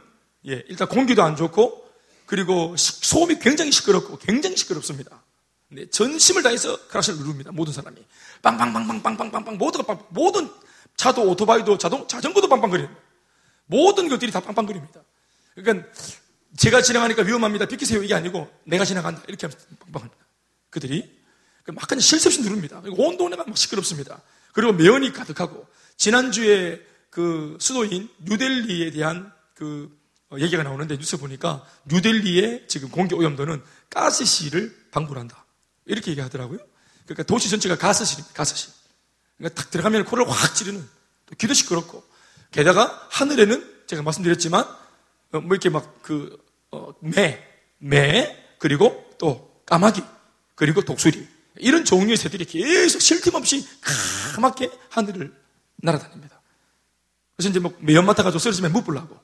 예, 0.48 0.64
일단 0.68 0.88
공기도 0.88 1.22
안 1.22 1.36
좋고 1.36 1.85
그리고 2.26 2.74
소음이 2.76 3.38
굉장히 3.38 3.72
시끄럽고 3.72 4.18
굉장히 4.18 4.56
시끄럽습니다. 4.56 5.22
근데 5.68 5.88
전심을 5.88 6.42
다해서 6.42 6.86
크라시를 6.88 7.18
누릅니다. 7.18 7.50
모든 7.52 7.72
사람이 7.72 7.96
빵빵빵빵빵빵빵 8.42 9.58
모두가 9.58 9.84
빵 9.84 10.04
모든 10.10 10.48
차도 10.96 11.22
오토바이도 11.30 11.78
자동 11.78 12.06
자전거도 12.06 12.48
빵빵거려요. 12.48 12.94
모든 13.66 14.08
것들이 14.08 14.30
다 14.30 14.40
빵빵거립니다. 14.40 15.00
그러니까 15.54 15.88
제가 16.56 16.82
지나가니까 16.82 17.22
위험합니다. 17.22 17.66
비키세요 17.66 18.02
이게 18.02 18.14
아니고 18.14 18.50
내가 18.64 18.84
지나간다 18.84 19.22
이렇게 19.28 19.46
하면서 19.46 19.66
빵빵합니다. 19.80 20.24
그들이 20.70 21.16
그 21.66 21.72
막 21.72 21.88
그냥 21.88 22.00
실수 22.00 22.28
없이 22.28 22.40
누릅니다. 22.42 22.80
온 22.96 23.16
동네가 23.16 23.44
막 23.44 23.56
시끄럽습니다. 23.56 24.22
그리고 24.52 24.72
매연이 24.72 25.12
가득하고 25.12 25.66
지난주에 25.96 26.80
그 27.10 27.56
수도인 27.60 28.08
뉴델리에 28.20 28.92
대한 28.92 29.32
그 29.54 29.90
얘기가 30.40 30.62
나오는데 30.62 30.96
뉴스 30.96 31.16
보니까 31.16 31.64
뉴델리의 31.86 32.66
지금 32.68 32.90
공기 32.90 33.14
오염도는 33.14 33.62
가스시를 33.90 34.76
방불한다. 34.90 35.44
이렇게 35.86 36.10
얘기하더라고요. 36.10 36.58
그러니까 37.04 37.22
도시 37.22 37.48
전체가 37.48 37.76
가스실입니다. 37.76 38.34
가스실. 38.34 38.72
그러니까 39.36 39.60
탁 39.60 39.70
들어가면 39.70 40.04
코를 40.04 40.28
확 40.28 40.54
찌르는 40.54 40.86
또 41.26 41.34
귀도 41.36 41.54
시끄럽고 41.54 42.04
게다가 42.50 43.08
하늘에는 43.10 43.84
제가 43.86 44.02
말씀드렸지만 44.02 44.64
어, 45.32 45.40
뭐 45.40 45.48
이렇게 45.54 45.70
막그 45.70 46.44
어, 46.72 46.94
매, 47.00 47.44
매 47.78 48.44
그리고 48.58 49.10
또 49.18 49.62
까마귀 49.66 50.02
그리고 50.54 50.82
독수리 50.82 51.26
이런 51.58 51.84
종류의 51.84 52.16
새들이 52.16 52.44
계속 52.44 53.00
쉴틈 53.00 53.34
없이 53.34 53.66
까맣게 54.34 54.70
하늘을 54.90 55.34
날아다닙니다. 55.76 56.40
그래서 57.36 57.50
이제 57.50 57.58
뭐 57.60 57.74
매연 57.80 58.04
맡아가지고 58.06 58.38
쓰러지면 58.38 58.72
무불라고 58.72 59.18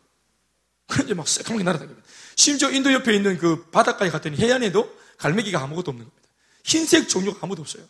이제 1.04 1.14
막 1.14 1.26
새까맣게 1.26 1.64
날아다닙니다. 1.64 2.06
심지어 2.36 2.70
인도 2.70 2.92
옆에 2.92 3.14
있는 3.14 3.38
그 3.38 3.64
바닷가에 3.70 4.10
갔더니 4.10 4.36
해안에도 4.38 4.94
갈매기가 5.18 5.60
아무것도 5.62 5.90
없는 5.90 6.04
겁니다. 6.06 6.28
흰색 6.64 7.08
종류가 7.08 7.40
아무도 7.42 7.62
없어요. 7.62 7.84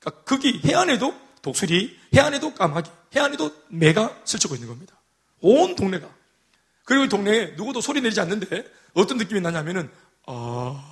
그러니까 0.00 0.22
거기 0.24 0.60
해안에도 0.64 1.14
독수리, 1.42 1.98
해안에도 2.14 2.54
까마귀, 2.54 2.90
해안에도 3.14 3.54
매가 3.68 4.22
설치고 4.24 4.54
있는 4.54 4.68
겁니다. 4.68 4.96
온 5.40 5.76
동네가. 5.76 6.08
그리고 6.84 7.04
이 7.04 7.08
동네에 7.08 7.54
누구도 7.56 7.80
소리 7.80 8.00
내지 8.00 8.20
않는데 8.20 8.64
어떤 8.94 9.18
느낌이 9.18 9.40
나냐면은, 9.40 9.90
어, 10.26 10.82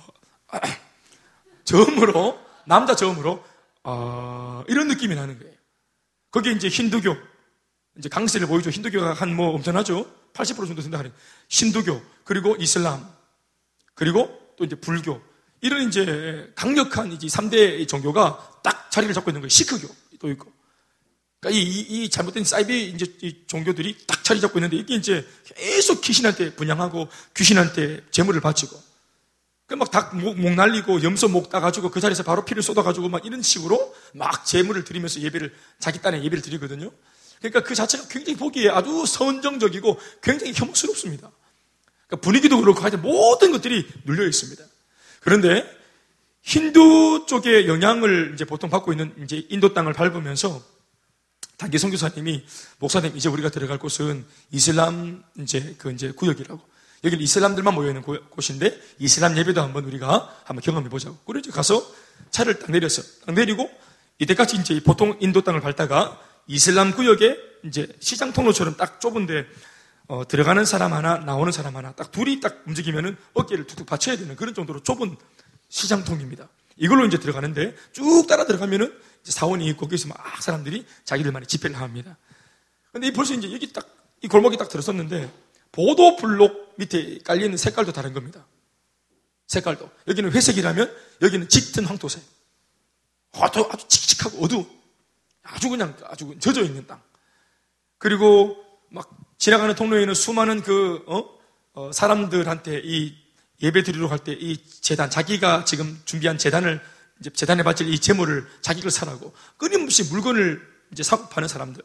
아, 0.47 0.59
저음으로, 1.65 2.39
남자 2.65 2.95
저음으로, 2.95 3.43
어, 3.83 4.63
이런 4.67 4.87
느낌이 4.87 5.15
나는 5.15 5.39
거예요. 5.39 5.53
거기에 6.31 6.53
이제 6.53 6.67
힌두교, 6.67 7.15
이제 7.97 8.09
강세를 8.09 8.47
보이죠. 8.47 8.69
힌두교가 8.69 9.13
한 9.13 9.35
뭐 9.35 9.49
엄청나죠? 9.55 10.05
80% 10.35 10.67
정도 10.67 10.81
된다 10.81 10.99
하는 10.99 11.11
힌두교, 11.49 12.01
그리고 12.23 12.55
이슬람, 12.59 13.09
그리고 13.95 14.53
또 14.57 14.65
이제 14.65 14.75
불교. 14.75 15.21
이런 15.61 15.87
이제 15.87 16.51
강력한 16.55 17.11
이제 17.11 17.27
3대 17.27 17.87
종교가 17.87 18.59
딱 18.63 18.91
자리를 18.91 19.13
잡고 19.15 19.31
있는 19.31 19.41
거예요. 19.41 19.49
시크교 19.49 19.87
또 20.19 20.29
있고. 20.31 20.51
그러니까 21.39 21.59
이, 21.59 21.63
이, 21.63 22.03
이 22.03 22.09
잘못된 22.09 22.43
사이비 22.43 22.89
이제 22.89 23.05
이 23.21 23.45
종교들이 23.47 24.05
딱 24.05 24.23
자리 24.23 24.41
잡고 24.41 24.59
있는데 24.59 24.77
이게 24.77 24.95
이제 24.95 25.27
계속 25.43 26.01
귀신한테 26.01 26.55
분양하고 26.55 27.07
귀신한테 27.35 28.03
재물을 28.11 28.41
바치고 28.41 28.81
그막닭 29.67 30.17
목, 30.17 30.39
목 30.39 30.53
날리고 30.53 31.03
염소 31.03 31.27
목 31.27 31.49
따가지고 31.49 31.89
그 31.89 31.99
자리에서 31.99 32.23
바로 32.23 32.45
피를 32.45 32.61
쏟아가지고 32.61 33.09
막 33.09 33.25
이런 33.25 33.41
식으로 33.41 33.95
막 34.13 34.45
재물을 34.45 34.83
드리면서 34.83 35.21
예배를 35.21 35.53
자기 35.79 36.01
딴에 36.01 36.23
예배를 36.23 36.41
드리거든요. 36.41 36.91
그러니까 37.49 37.67
그 37.67 37.75
자체가 37.75 38.07
굉장히 38.07 38.37
보기에 38.37 38.69
아주 38.69 39.05
선정적이고 39.05 39.99
굉장히 40.21 40.53
혐오스럽습니다. 40.55 41.31
그러니까 42.07 42.23
분위기도 42.23 42.59
그렇고 42.59 42.79
하여튼 42.81 43.01
모든 43.01 43.51
것들이 43.51 43.87
눌려 44.05 44.25
있습니다. 44.27 44.63
그런데 45.21 45.65
힌두 46.41 47.25
쪽의 47.27 47.67
영향을 47.67 48.31
이제 48.35 48.45
보통 48.45 48.69
받고 48.69 48.93
있는 48.93 49.13
이제 49.23 49.45
인도 49.49 49.73
땅을 49.73 49.93
밟으면서 49.93 50.63
단기 51.57 51.79
선교사님이 51.79 52.45
목사님 52.79 53.15
이제 53.15 53.29
우리가 53.29 53.49
들어갈 53.49 53.79
곳은 53.79 54.25
이슬람 54.51 55.23
이제 55.39 55.75
그 55.77 55.91
이제 55.91 56.11
구역이라고 56.11 56.61
여기는 57.03 57.23
이슬람들만 57.23 57.73
모여 57.73 57.89
있는 57.89 58.01
곳인데 58.01 58.79
이슬람 58.99 59.37
예배도 59.37 59.61
한번 59.61 59.85
우리가 59.85 60.41
한번 60.43 60.61
경험해 60.61 60.89
보자고. 60.89 61.17
그래서 61.25 61.51
가서 61.51 61.85
차를 62.31 62.59
딱 62.59 62.71
내렸어. 62.71 63.01
딱 63.25 63.33
내리고 63.33 63.69
이때까지 64.19 64.57
이제 64.57 64.81
보통 64.83 65.17
인도 65.19 65.41
땅을 65.41 65.61
밟다가 65.61 66.19
이슬람 66.47 66.91
구역에 66.95 67.37
이제 67.63 67.87
시장 67.99 68.33
통로처럼 68.33 68.77
딱 68.77 69.01
좁은데 69.01 69.45
어, 70.07 70.27
들어가는 70.27 70.65
사람 70.65 70.93
하나 70.93 71.17
나오는 71.17 71.51
사람 71.51 71.75
하나 71.75 71.91
딱 71.93 72.11
둘이 72.11 72.39
딱 72.39 72.63
움직이면은 72.67 73.17
어깨를 73.33 73.65
툭툭 73.65 73.87
받쳐야 73.87 74.17
되는 74.17 74.35
그런 74.35 74.53
정도로 74.53 74.83
좁은 74.83 75.15
시장통입니다. 75.69 76.47
이걸로 76.77 77.05
이제 77.05 77.17
들어가는데 77.17 77.75
쭉 77.91 78.25
따라 78.27 78.45
들어가면은 78.45 78.93
사원이 79.23 79.65
있고 79.69 79.87
거기서 79.87 80.09
막 80.09 80.41
사람들이 80.41 80.85
자기들만의 81.05 81.47
집회를 81.47 81.77
합니다. 81.79 82.17
근데 82.91 83.11
벌써 83.11 83.33
이제 83.33 83.51
여기 83.51 83.71
딱 83.73 83.95
이 84.25 84.27
골목이 84.27 84.57
딱 84.57 84.69
들어섰는데 84.69 85.31
보도 85.71 86.15
블록 86.15 86.73
밑에 86.77 87.19
깔려있는 87.19 87.57
색깔도 87.57 87.93
다른 87.93 88.11
겁니다. 88.13 88.45
색깔도. 89.45 89.87
여기는 90.07 90.31
회색이라면 90.31 90.95
여기는 91.21 91.47
짙은 91.47 91.85
황토색. 91.85 92.23
아주, 93.33 93.69
아주 93.71 93.87
칙칙하고 93.87 94.43
어두워. 94.43 94.67
아주 95.45 95.69
그냥 95.69 95.95
아주 96.05 96.35
젖어 96.39 96.61
있는 96.61 96.85
땅. 96.87 97.01
그리고 97.97 98.57
막 98.89 99.09
지나가는 99.37 99.73
통로에는 99.75 100.13
수많은 100.13 100.61
그, 100.61 101.03
어? 101.07 101.35
어, 101.73 101.91
사람들한테 101.91 102.81
이 102.83 103.15
예배 103.61 103.83
드리러 103.83 104.07
갈 104.07 104.19
때 104.19 104.33
이 104.33 104.57
재단, 104.81 105.09
자기가 105.09 105.65
지금 105.65 106.01
준비한 106.05 106.37
재단을, 106.37 106.81
이제 107.19 107.29
재단에 107.29 107.63
바칠 107.63 107.87
이 107.87 107.99
재물을 107.99 108.45
자기 108.61 108.81
를 108.81 108.91
사라고 108.91 109.33
끊임없이 109.57 110.03
물건을 110.11 110.61
이제 110.91 111.03
사고 111.03 111.27
파는 111.29 111.47
사람들. 111.47 111.83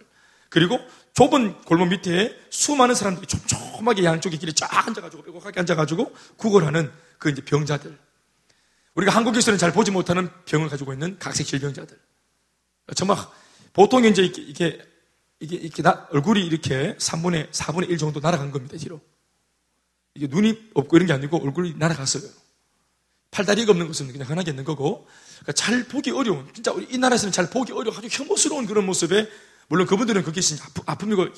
그리고 0.48 0.80
좁은 1.14 1.62
골목 1.62 1.88
밑에 1.88 2.36
수많은 2.50 2.94
사람들이 2.96 3.26
촘촘하게 3.26 4.02
양쪽에 4.04 4.36
길에 4.36 4.50
쫙 4.52 4.88
앉아가지고 4.88 5.22
빼곡하게 5.22 5.60
앉아가지고 5.60 6.12
구걸하는 6.36 6.92
그 7.18 7.30
이제 7.30 7.42
병자들. 7.42 7.96
우리가 8.94 9.12
한국에서는 9.14 9.58
잘 9.58 9.72
보지 9.72 9.92
못하는 9.92 10.28
병을 10.46 10.68
가지고 10.68 10.92
있는 10.92 11.16
각색 11.20 11.46
질병자들. 11.46 11.96
정말 12.96 13.16
보통 13.72 14.04
이제 14.04 14.22
이렇게, 14.22 14.42
이렇게, 14.42 14.82
이게 15.40 15.56
이렇게 15.56 15.82
나, 15.82 16.06
얼굴이 16.10 16.44
이렇게 16.44 16.96
3분의, 16.96 17.50
4분의 17.50 17.90
1 17.90 17.98
정도 17.98 18.20
날아간 18.20 18.50
겁니다, 18.50 18.76
뒤로. 18.76 19.00
이게 20.14 20.26
눈이 20.26 20.70
없고 20.74 20.96
이런 20.96 21.06
게 21.06 21.12
아니고 21.12 21.42
얼굴이 21.42 21.74
날아갔어요. 21.76 22.22
팔다리가 23.30 23.72
없는 23.72 23.86
것은 23.86 24.12
그냥 24.12 24.28
흔하게 24.28 24.50
있는 24.50 24.64
거고, 24.64 25.06
그러니까 25.40 25.52
잘 25.52 25.84
보기 25.84 26.10
어려운, 26.10 26.48
진짜 26.52 26.72
우리 26.72 26.86
이 26.90 26.98
나라에서는 26.98 27.32
잘 27.32 27.48
보기 27.48 27.72
어려운 27.72 27.96
아주 27.96 28.08
혐오스러운 28.10 28.66
그런 28.66 28.84
모습에 28.86 29.28
물론 29.68 29.86
그분들은 29.86 30.24
그게 30.24 30.40
아픔, 30.86 31.12
이고 31.12 31.28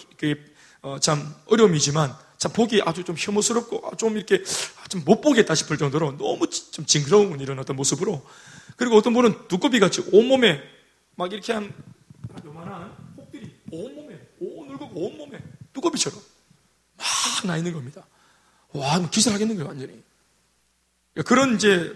어, 0.81 0.99
참 0.99 1.35
어려움이지만 1.47 2.15
참 2.39 2.53
보기 2.53 2.83
아주 2.85 3.05
좀 3.05 3.15
혐오스럽고 3.17 3.97
좀 3.99 4.17
이렇게 4.17 4.43
좀 4.89 5.03
못 5.05 5.21
보겠다 5.21 5.55
싶을 5.55 5.79
정도로 5.79 6.19
너무 6.19 6.49
좀 6.49 6.85
징그러운 6.85 7.41
이런 7.41 7.59
어떤 7.59 7.77
모습으로 7.77 8.23
그리고 8.77 8.97
어떤 8.97 9.15
분은 9.15 9.49
두꺼비 9.49 9.81
같이 9.81 10.03
온몸에 10.13 10.61
막 11.15 11.33
이렇게 11.33 11.53
한 11.53 11.73
온몸에 13.73 14.21
온늘고 14.41 14.91
온몸에 14.95 15.43
두꺼비처럼 15.73 16.21
막 16.99 17.07
나 17.45 17.57
있는 17.57 17.73
겁니다. 17.73 18.07
와, 18.73 18.99
뭐 19.01 19.11
기절 19.11 19.35
하겠는 19.35 19.57
거예요, 19.57 19.69
완전히. 19.69 20.01
그런 21.27 21.57
이제 21.57 21.93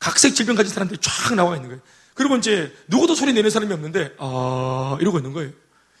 각색 0.00 0.34
질병 0.34 0.56
가진 0.56 0.72
사람들이 0.74 0.98
쫙 1.00 1.34
나와 1.36 1.54
있는 1.54 1.68
거예요. 1.68 1.82
그리고 2.14 2.34
이제 2.36 2.74
누구도 2.88 3.14
소리 3.14 3.32
내는 3.32 3.48
사람이 3.48 3.72
없는데, 3.72 4.16
아, 4.18 4.98
이러고 5.00 5.18
있는 5.18 5.32
거예요. 5.32 5.52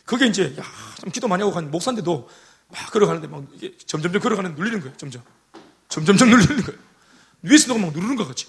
그게 0.04 0.26
이제, 0.26 0.52
야, 0.58 0.64
좀 1.00 1.10
기도 1.12 1.28
많이 1.28 1.42
하고 1.42 1.54
간 1.54 1.70
목사인데도 1.70 2.28
막 2.68 2.90
걸어가는데 2.90 3.28
막 3.28 3.44
이게 3.54 3.76
점점점 3.86 4.20
걸어가는 4.20 4.56
눌리는 4.56 4.80
거예요, 4.80 4.96
점점. 4.96 5.22
점점점 5.88 6.28
눌리는 6.30 6.62
거예요. 6.64 6.80
위에서 7.42 7.68
누가 7.68 7.78
막 7.78 7.92
누르는 7.92 8.16
것 8.16 8.26
같이. 8.26 8.48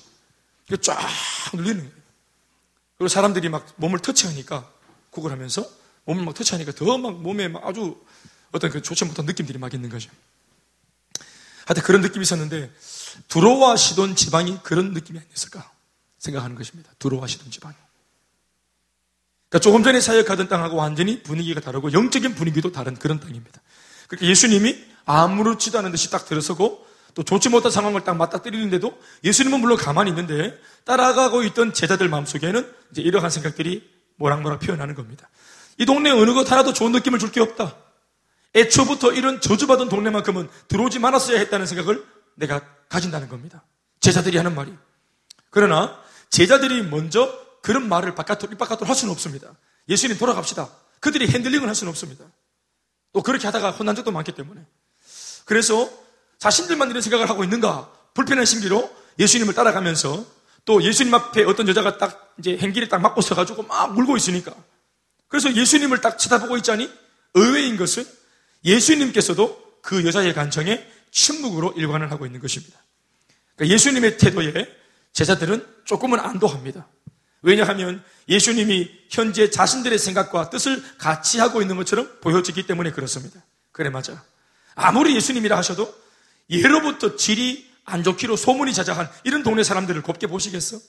쫙 0.81 0.97
눌리는 1.53 1.77
거예요. 1.77 1.91
그리고 2.97 3.07
사람들이 3.07 3.49
막 3.49 3.67
몸을 3.75 3.99
터치하니까, 3.99 4.67
그걸 5.11 5.31
하면서 5.31 5.63
몸을 6.09 6.25
막 6.25 6.33
터치하니까 6.33 6.71
더 6.71 6.97
막 6.97 7.21
몸에 7.21 7.47
막 7.47 7.65
아주 7.65 7.99
어떤 8.51 8.71
그 8.71 8.81
좋지 8.81 9.05
못한 9.05 9.25
느낌들이 9.25 9.59
막 9.59 9.73
있는 9.73 9.89
거죠. 9.89 10.09
하여튼 11.65 11.83
그런 11.83 12.01
느낌이 12.01 12.23
있었는데, 12.23 12.71
두로와 13.27 13.75
시돈 13.75 14.15
지방이 14.15 14.57
그런 14.63 14.93
느낌이 14.93 15.19
아니었을까 15.19 15.71
생각하는 16.17 16.55
것입니다. 16.55 16.91
두로와 16.97 17.27
시돈 17.27 17.51
지방이. 17.51 17.75
그러니까 19.49 19.63
조금 19.63 19.83
전에 19.83 20.01
사역하던 20.01 20.47
땅하고 20.47 20.77
완전히 20.77 21.21
분위기가 21.21 21.61
다르고 21.61 21.93
영적인 21.93 22.33
분위기도 22.33 22.71
다른 22.71 22.95
그런 22.95 23.19
땅입니다. 23.19 23.61
그러니까 24.07 24.27
예수님이 24.27 24.83
아무렇지도 25.05 25.77
않은 25.79 25.91
듯이 25.91 26.09
딱 26.09 26.25
들어서고 26.25 26.87
또 27.13 27.23
좋지 27.23 27.49
못한 27.49 27.71
상황을 27.71 28.03
딱 28.03 28.15
맞닥뜨리는데도 28.15 28.99
예수님은 29.23 29.59
물론 29.59 29.77
가만히 29.77 30.09
있는데 30.09 30.59
따라가고 30.85 31.43
있던 31.43 31.73
제자들 31.73 32.09
마음속에는 32.09 32.73
이제 32.91 33.01
이러한 33.01 33.29
생각들이 33.29 33.87
모락모락 34.15 34.59
표현하는 34.59 34.95
겁니다. 34.95 35.29
이 35.79 35.85
동네 35.85 36.11
어느 36.11 36.33
것 36.33 36.49
하나도 36.51 36.73
좋은 36.73 36.91
느낌을 36.91 37.17
줄 37.19 37.31
게 37.31 37.39
없다. 37.41 37.75
애초부터 38.55 39.11
이런 39.13 39.39
저주받은 39.41 39.89
동네만큼은 39.89 40.49
들어오지 40.67 40.99
말았어야 40.99 41.37
했다는 41.39 41.65
생각을 41.67 42.03
내가 42.35 42.61
가진다는 42.89 43.29
겁니다. 43.29 43.63
제자들이 43.99 44.37
하는 44.37 44.55
말이. 44.55 44.73
그러나 45.49 45.99
제자들이 46.29 46.83
먼저 46.83 47.31
그런 47.61 47.87
말을 47.87 48.15
바깥으로, 48.15 48.51
입 48.51 48.57
바깥으로 48.57 48.87
할 48.87 48.95
수는 48.95 49.11
없습니다. 49.11 49.51
예수님 49.87 50.17
돌아갑시다. 50.17 50.69
그들이 50.99 51.27
핸들링을 51.27 51.67
할 51.67 51.75
수는 51.75 51.89
없습니다. 51.91 52.25
또 53.13 53.21
그렇게 53.21 53.47
하다가 53.47 53.71
혼난 53.71 53.95
적도 53.95 54.11
많기 54.11 54.31
때문에. 54.31 54.61
그래서 55.45 55.89
자신들만 56.39 56.89
이런 56.89 57.01
생각을 57.01 57.29
하고 57.29 57.43
있는가? 57.43 57.91
불편한 58.13 58.45
심기로 58.45 58.89
예수님을 59.19 59.53
따라가면서 59.53 60.25
또 60.65 60.81
예수님 60.83 61.13
앞에 61.13 61.43
어떤 61.45 61.67
여자가 61.67 61.97
딱 61.97 62.33
이제 62.39 62.57
행기를 62.57 62.89
딱 62.89 62.99
맞고 62.99 63.21
서가지고 63.21 63.63
막 63.63 63.97
울고 63.97 64.17
있으니까. 64.17 64.53
그래서 65.29 65.55
예수님을 65.55 66.01
딱 66.01 66.19
쳐다보고 66.19 66.57
있자니 66.57 66.91
의외인 67.35 67.77
것은 67.77 68.05
예수님께서도 68.65 69.79
그 69.81 70.05
여자의 70.05 70.33
간청에 70.33 70.85
침묵으로 71.11 71.73
일관을 71.77 72.11
하고 72.11 72.25
있는 72.25 72.41
것입니다. 72.41 72.77
그러니까 73.55 73.73
예수님의 73.73 74.17
태도에 74.17 74.67
제자들은 75.13 75.65
조금은 75.85 76.19
안도합니다. 76.19 76.87
왜냐하면 77.41 78.03
예수님이 78.27 78.89
현재 79.09 79.49
자신들의 79.49 79.97
생각과 79.97 80.49
뜻을 80.49 80.83
같이 80.97 81.39
하고 81.39 81.61
있는 81.61 81.77
것처럼 81.77 82.19
보여지기 82.21 82.67
때문에 82.67 82.91
그렇습니다. 82.91 83.43
그래, 83.71 83.89
맞아. 83.89 84.23
아무리 84.75 85.15
예수님이라 85.15 85.57
하셔도 85.57 85.93
예로부터 86.49 87.15
질이 87.15 87.69
안 87.85 88.03
좋기로 88.03 88.35
소문이 88.35 88.73
자자한 88.73 89.09
이런 89.23 89.43
동네 89.43 89.63
사람들을 89.63 90.01
곱게 90.01 90.27
보시겠어? 90.27 90.79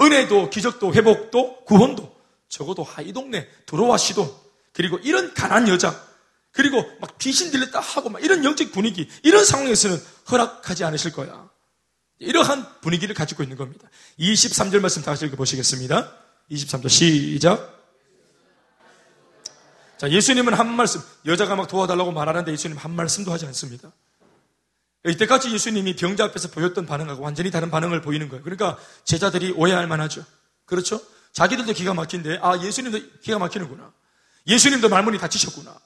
은혜도, 0.00 0.50
기적도, 0.50 0.92
회복도, 0.94 1.64
구원도 1.64 2.17
적어도 2.48 2.82
하이 2.82 3.12
동네 3.12 3.48
들어와 3.66 3.96
시돈 3.96 4.30
그리고 4.72 4.98
이런 4.98 5.34
가난 5.34 5.68
여자 5.68 6.08
그리고 6.52 6.84
막 7.00 7.18
귀신 7.18 7.50
들렸다 7.50 7.80
하고 7.80 8.08
막 8.08 8.22
이런 8.22 8.44
영적 8.44 8.72
분위기 8.72 9.08
이런 9.22 9.44
상황에서는 9.44 10.02
허락하지 10.30 10.84
않으실 10.84 11.12
거야. 11.12 11.48
이러한 12.18 12.80
분위기를 12.80 13.14
가지고 13.14 13.42
있는 13.42 13.56
겁니다. 13.56 13.88
23절 14.18 14.80
말씀 14.80 15.02
다시 15.02 15.26
읽어보시겠습니다. 15.26 16.12
23절 16.50 16.88
시작. 16.88 17.78
자, 19.98 20.10
예수님은 20.10 20.54
한 20.54 20.72
말씀, 20.74 21.00
여자가 21.26 21.56
막 21.56 21.66
도와달라고 21.68 22.12
말하는데 22.12 22.52
예수님 22.52 22.76
한 22.76 22.94
말씀도 22.94 23.32
하지 23.32 23.46
않습니다. 23.46 23.92
이때까지 25.04 25.52
예수님이 25.52 25.96
병자 25.96 26.24
앞에서 26.24 26.48
보였던 26.48 26.86
반응하고 26.86 27.22
완전히 27.22 27.50
다른 27.50 27.70
반응을 27.70 28.00
보이는 28.02 28.28
거예요. 28.28 28.42
그러니까 28.42 28.78
제자들이 29.04 29.52
오해할 29.52 29.86
만하죠. 29.86 30.24
그렇죠? 30.64 31.00
자기들도 31.38 31.72
기가 31.72 31.94
막힌데, 31.94 32.40
아, 32.42 32.58
예수님도 32.60 33.20
기가 33.22 33.38
막히는구나. 33.38 33.92
예수님도 34.48 34.88
말문이 34.88 35.18
닫히셨구나. 35.18 35.78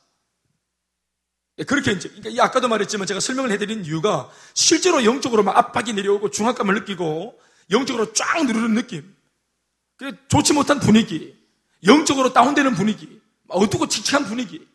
예, 1.59 1.65
그렇게 1.65 1.93
이제, 1.93 2.09
그러니까 2.09 2.43
아까도 2.43 2.69
말했지만 2.69 3.07
제가 3.07 3.21
설명을 3.21 3.51
해드린 3.51 3.85
이유가 3.85 4.31
실제로 4.55 5.05
영적으로 5.05 5.43
막 5.43 5.55
압박이 5.59 5.93
내려오고 5.93 6.31
중압감을 6.31 6.75
느끼고 6.77 7.39
영적으로 7.71 8.15
쫙 8.15 8.45
누르는 8.47 8.73
느낌. 8.73 9.15
좋지 10.29 10.55
못한 10.55 10.81
분위기. 10.81 11.37
영적으로 11.85 12.33
다운되는 12.33 12.75
분위기. 12.75 13.21
어두고 13.49 13.89
칙칙한 13.89 14.25
분위기. 14.25 14.67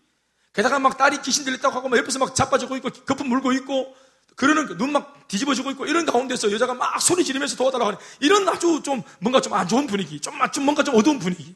게다가 0.54 0.78
막 0.78 0.96
딸이 1.00 1.24
귀신 1.24 1.44
들렸다고 1.44 1.76
하고 1.76 1.90
막 1.90 1.98
옆에서 1.98 2.20
막 2.20 2.36
자빠지고 2.36 2.78
있고 2.78 2.90
거품 3.08 3.30
물고 3.30 3.52
있고 3.52 3.96
그러는 4.38 4.78
눈 4.78 4.92
막 4.94 5.28
뒤집어지고 5.28 5.72
있고 5.72 5.86
이런 5.86 6.06
가운데서 6.06 6.54
여자가 6.54 6.74
막 6.74 7.02
소리 7.02 7.26
지르면서 7.26 7.58
도와달라고 7.58 7.88
하는 7.92 8.00
이런 8.22 8.48
아주 8.48 8.82
좀 8.82 9.04
뭔가 9.20 9.42
좀 9.42 9.54
안 9.54 9.68
좋은 9.68 9.88
분위기. 9.88 10.22
좀, 10.22 10.34
좀 10.54 10.64
뭔가 10.64 10.84
좀 10.84 10.96
어두운 10.96 11.20
분위기. 11.20 11.54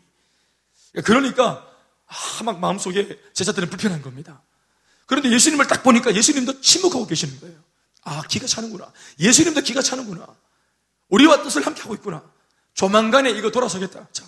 그러니까 1.05 1.65
아, 2.07 2.43
막 2.43 2.59
마음속에 2.59 3.17
제자들은 3.33 3.69
불편한 3.69 4.01
겁니다. 4.01 4.41
그런데 5.05 5.31
예수님을 5.31 5.67
딱 5.67 5.83
보니까 5.83 6.13
예수님도 6.13 6.59
침묵하고 6.59 7.07
계시는 7.07 7.39
거예요. 7.39 7.55
아, 8.03 8.21
기가 8.23 8.45
차는구나. 8.47 8.91
예수님도 9.19 9.61
기가 9.61 9.81
차는구나. 9.81 10.27
우리와 11.09 11.43
뜻을 11.43 11.65
함께 11.65 11.81
하고 11.83 11.93
있구나. 11.93 12.23
조만간에 12.73 13.29
이거 13.29 13.51
돌아서겠다. 13.51 14.07
자, 14.11 14.25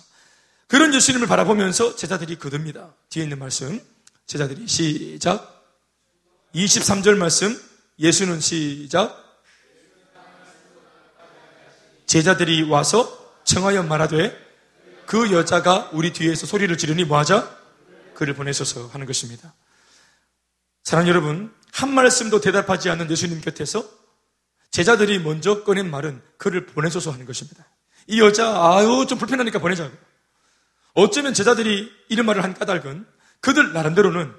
그런 0.68 0.94
예수님을 0.94 1.26
바라보면서 1.26 1.96
제자들이 1.96 2.38
거듭니다. 2.38 2.94
뒤에 3.10 3.24
있는 3.24 3.38
말씀. 3.38 3.80
제자들이 4.26 4.66
시작. 4.68 5.66
23절 6.54 7.16
말씀. 7.16 7.60
예수는 7.98 8.40
시작. 8.40 9.22
제자들이 12.06 12.62
와서 12.62 13.40
청하여 13.44 13.82
말하되 13.84 14.36
그 15.06 15.32
여자가 15.32 15.90
우리 15.92 16.12
뒤에서 16.12 16.46
소리를 16.46 16.76
지르니 16.76 17.04
뭐하자? 17.04 17.58
그를 18.14 18.34
보내소서 18.34 18.88
하는 18.88 19.06
것입니다. 19.06 19.54
사랑 20.82 21.08
여러분, 21.08 21.52
한 21.72 21.92
말씀도 21.92 22.40
대답하지 22.40 22.90
않는 22.90 23.10
예수님 23.10 23.40
곁에서 23.40 23.84
제자들이 24.70 25.18
먼저 25.20 25.64
꺼낸 25.64 25.90
말은 25.90 26.22
그를 26.36 26.66
보내줘서 26.66 27.10
하는 27.10 27.26
것입니다. 27.26 27.66
이 28.06 28.20
여자, 28.20 28.76
아유, 28.76 29.06
좀 29.08 29.18
불편하니까 29.18 29.58
보내자고. 29.58 29.96
어쩌면 30.94 31.34
제자들이 31.34 31.90
이런 32.08 32.26
말을 32.26 32.42
한 32.44 32.54
까닭은 32.54 33.06
그들 33.40 33.72
나름대로는 33.72 34.32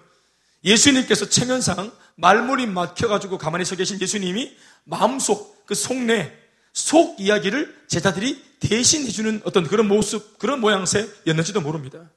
예수님께서 0.64 1.30
체면상 1.30 1.92
말문이 2.16 2.66
막혀가지고 2.68 3.38
가만히 3.38 3.66
서 3.66 3.76
계신 3.76 4.00
예수님이 4.00 4.56
마음속, 4.86 5.66
그 5.66 5.76
속내, 5.76 6.32
속 6.74 7.20
이야기를 7.20 7.84
제자들이 7.88 8.44
대신 8.60 9.06
해주는 9.06 9.42
어떤 9.44 9.68
그런 9.68 9.88
모습, 9.88 10.38
그런 10.40 10.60
모양새였는지도 10.62 11.62
모릅니다. 11.62 12.10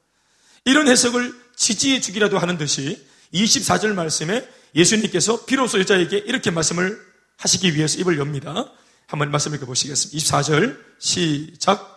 이런 0.65 0.89
해석을 0.89 1.35
지지해 1.57 2.01
주기라도 2.01 2.39
하는 2.39 2.59
듯이 2.59 3.05
24절 3.33 3.95
말씀에 3.95 4.49
예수님께서 4.75 5.45
비로소 5.45 5.79
여자에게 5.79 6.19
이렇게 6.19 6.51
말씀을 6.51 6.99
하시기 7.37 7.75
위해서 7.75 7.99
입을 8.01 8.19
엽니다. 8.19 8.73
한번 9.07 9.31
말씀 9.31 9.55
읽어보시겠습니다. 9.55 10.19
24절 10.19 10.79
시작. 10.99 11.97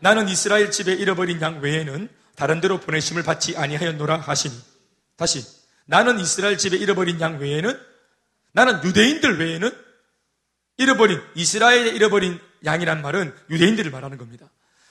나는 0.00 0.28
이스라엘 0.28 0.70
집에 0.70 0.92
잃어버린 0.92 1.40
양 1.40 1.60
외에는 1.60 2.08
다른 2.36 2.60
데로 2.60 2.80
보내심을 2.80 3.22
받지 3.22 3.56
아니하였노라 3.56 4.18
하시니. 4.18 4.54
다시. 5.16 5.44
나는 5.84 6.18
이스라엘 6.20 6.58
집에 6.58 6.76
잃어버린 6.76 7.20
양 7.20 7.38
외에는 7.38 7.78
나는 8.52 8.82
유대인들 8.84 9.38
외에는 9.38 9.70
잃어버린 10.78 11.20
이스라엘에 11.34 11.88
잃어버린 11.88 12.40
양이란 12.64 13.02
말은 13.02 13.34
유대인들을 13.50 13.90
말하는 13.90 14.18
겁니다. 14.18 14.48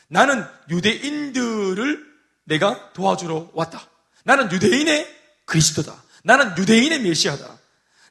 나는 0.08 0.46
유대인들을 0.70 2.12
내가 2.46 2.92
도와주러 2.94 3.52
왔다. 3.54 3.88
나는 4.24 4.52
유대인의 4.52 5.22
그리스도다. 5.46 5.96
나는 6.24 6.58
유대인의 6.58 7.02
메시아다. 7.02 7.58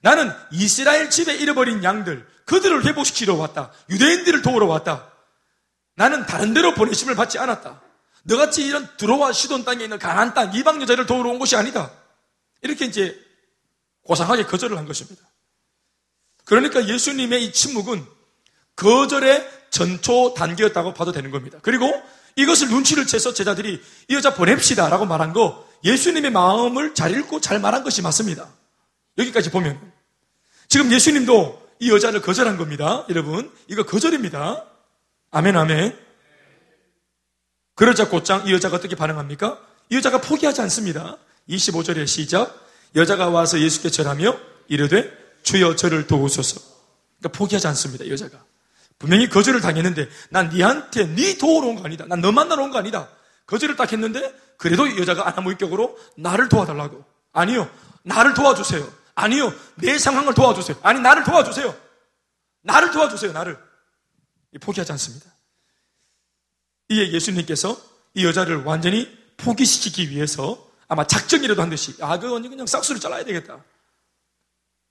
나는 0.03 0.33
이스라엘 0.51 1.11
집에 1.11 1.35
잃어버린 1.35 1.85
양들, 1.85 2.27
그들을 2.47 2.87
회복시키러 2.87 3.35
왔다. 3.35 3.71
유대인들을 3.91 4.43
도우러 4.43 4.67
왔다. 4.67 5.13
나는 5.95 6.25
다른 6.27 6.55
데로 6.55 6.75
보내심을 6.75 7.15
받지 7.15 7.39
않았다. 7.39 7.83
너같이 8.25 8.67
이런 8.67 8.89
들어와 8.97 9.33
시돈 9.33 9.65
땅에 9.65 9.85
있는 9.85 9.99
가난 9.99 10.35
땅, 10.35 10.55
이방 10.55 10.81
여자를 10.83 11.07
도우러 11.07 11.31
온 11.31 11.39
것이 11.39 11.57
아니다. 11.57 11.91
이렇게 12.63 12.85
이제 12.85 13.19
고상하게 14.03 14.45
거절을 14.45 14.77
한 14.77 14.87
것입니다. 14.87 15.23
그러니까 16.45 16.87
예수님의 16.87 17.45
이 17.45 17.53
침묵은 17.53 18.05
거절의 18.77 19.49
전초 19.71 20.35
단계였다고 20.35 20.95
봐도 20.95 21.13
되는 21.13 21.31
겁니다. 21.31 21.59
그리고 21.63 21.91
이것을 22.37 22.69
눈치를 22.69 23.07
채서 23.07 23.33
제자들이 23.33 23.81
이 24.09 24.15
여자 24.15 24.35
보냅시다 24.35 24.89
라고 24.89 25.07
말한 25.07 25.33
거 25.33 25.69
예수님의 25.85 26.31
마음을 26.31 26.95
잘 26.95 27.13
읽고 27.13 27.41
잘 27.41 27.61
말한 27.61 27.85
것이 27.85 28.03
맞습니다. 28.03 28.49
여기까지 29.19 29.51
보면. 29.51 29.93
지금 30.69 30.93
예수님도 30.93 31.69
이 31.81 31.91
여자를 31.91 32.21
거절한 32.21 32.57
겁니다. 32.57 33.07
여러분, 33.09 33.51
이거 33.67 33.85
거절입니다. 33.85 34.65
아멘, 35.31 35.57
아멘. 35.57 36.10
그러자 37.81 38.11
곧장 38.11 38.47
이 38.47 38.53
여자가 38.53 38.77
어떻게 38.77 38.95
반응합니까? 38.95 39.59
이 39.89 39.97
여자가 39.97 40.21
포기하지 40.21 40.61
않습니다. 40.61 41.17
25절의 41.49 42.07
시작. 42.07 42.55
여자가 42.95 43.31
와서 43.31 43.59
예수께 43.59 43.89
절하며 43.89 44.39
이르되 44.69 45.11
주여 45.43 45.77
저를 45.77 46.07
도우소서. 46.07 46.61
그러니까 47.19 47.39
포기하지 47.39 47.69
않습니다. 47.69 48.05
이 48.05 48.11
여자가. 48.11 48.45
분명히 48.99 49.31
거절을 49.31 49.63
당했는데 49.63 50.11
난 50.29 50.51
니한테 50.51 51.07
니 51.15 51.39
도우러 51.39 51.69
온 51.69 51.77
거 51.77 51.85
아니다. 51.87 52.05
난 52.07 52.21
너 52.21 52.33
만나러 52.33 52.65
온 52.65 52.71
거 52.71 52.77
아니다. 52.79 53.09
거절을 53.47 53.77
딱 53.77 53.91
했는데 53.91 54.31
그래도 54.59 54.99
여자가 54.99 55.27
아나무인격으로 55.29 55.97
나를 56.19 56.51
도와달라고. 56.51 57.03
아니요. 57.33 57.67
나를 58.03 58.35
도와주세요. 58.35 58.87
아니요. 59.15 59.55
내 59.77 59.99
상황을 59.99 60.35
도와주세요. 60.35 60.77
아니 60.83 61.01
나를 61.01 61.25
도와주세요. 61.25 61.75
나를 62.61 62.91
도와주세요. 62.91 63.33
나를. 63.33 63.59
포기하지 64.61 64.93
않습니다. 64.93 65.30
이에 66.91 67.13
예수님께서 67.13 67.81
이 68.15 68.25
여자를 68.25 68.65
완전히 68.65 69.09
포기시키기 69.37 70.11
위해서 70.11 70.69
아마 70.89 71.07
작정이라도 71.07 71.63
한 71.63 71.71
듯이 71.71 71.95
아 72.01 72.19
그거 72.19 72.41
그냥 72.41 72.67
싹수를 72.67 73.01
잘라야 73.01 73.25
되겠다. 73.25 73.55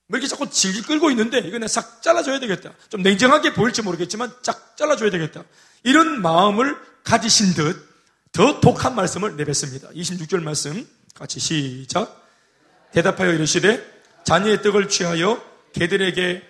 왜 0.07 0.17
이렇게 0.17 0.27
자꾸 0.27 0.49
질질 0.49 0.83
끌고 0.83 1.11
있는데 1.11 1.39
이거 1.39 1.59
내싹 1.59 2.01
잘라줘야 2.01 2.39
되겠다. 2.39 2.73
좀 2.89 3.03
냉정하게 3.03 3.53
보일지 3.53 3.81
모르겠지만 3.83 4.33
쫙 4.41 4.75
잘라줘야 4.77 5.11
되겠다. 5.11 5.43
이런 5.83 6.21
마음을 6.21 6.75
가지신 7.03 7.53
듯 7.53 7.89
더 8.31 8.59
독한 8.59 8.95
말씀을 8.95 9.35
내뱉습니다. 9.37 9.89
26절 9.89 10.43
말씀 10.43 10.87
같이 11.13 11.39
시작. 11.39 12.25
대답하여 12.91 13.33
이르시되 13.33 13.83
자녀의 14.23 14.61
떡을 14.61 14.89
취하여 14.89 15.43
개들에게 15.73 16.41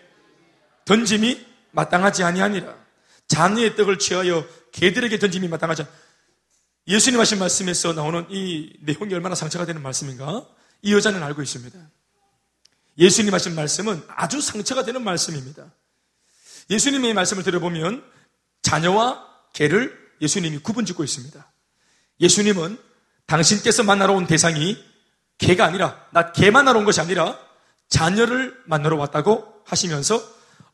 던짐이 0.86 1.46
마땅하지 1.72 2.24
아니하니라. 2.24 2.76
자녀의 3.28 3.76
떡을 3.76 4.00
취하여 4.00 4.46
개들에게 4.72 5.18
던짐이 5.20 5.48
마땅하지 5.48 5.84
않 5.84 5.88
예수님 6.88 7.20
하신 7.20 7.40
말씀에서 7.40 7.94
나오는 7.94 8.26
이 8.30 8.74
내용이 8.82 9.14
얼마나 9.14 9.36
상처가 9.36 9.66
되는 9.66 9.82
말씀인가? 9.82 10.46
이 10.82 10.94
여자는 10.94 11.22
알고 11.22 11.42
있습니다. 11.42 11.78
예수님 12.98 13.34
하신 13.34 13.56
말씀은 13.56 14.04
아주 14.08 14.42
상처가 14.42 14.84
되는 14.84 15.04
말씀입니다. 15.04 15.72
예수님의 16.70 17.14
말씀을 17.14 17.44
들어보면 17.44 18.04
자녀와 18.62 19.26
개를 19.54 19.98
예수님이 20.22 20.60
구분 20.60 20.86
짓고 20.86 21.04
있습니다. 21.04 21.52
예수님은 22.20 22.78
당신께서 23.26 23.84
만나러 23.84 24.14
온 24.14 24.26
대상이 24.28 24.78
개가 25.38 25.66
아니라, 25.66 26.06
나 26.12 26.32
개 26.34 26.52
만나러 26.52 26.80
온 26.80 26.86
것이 26.86 27.00
아니라 27.00 27.40
자녀를 27.88 28.62
만나러 28.66 28.98
왔다고 28.98 29.62
하시면서 29.66 30.22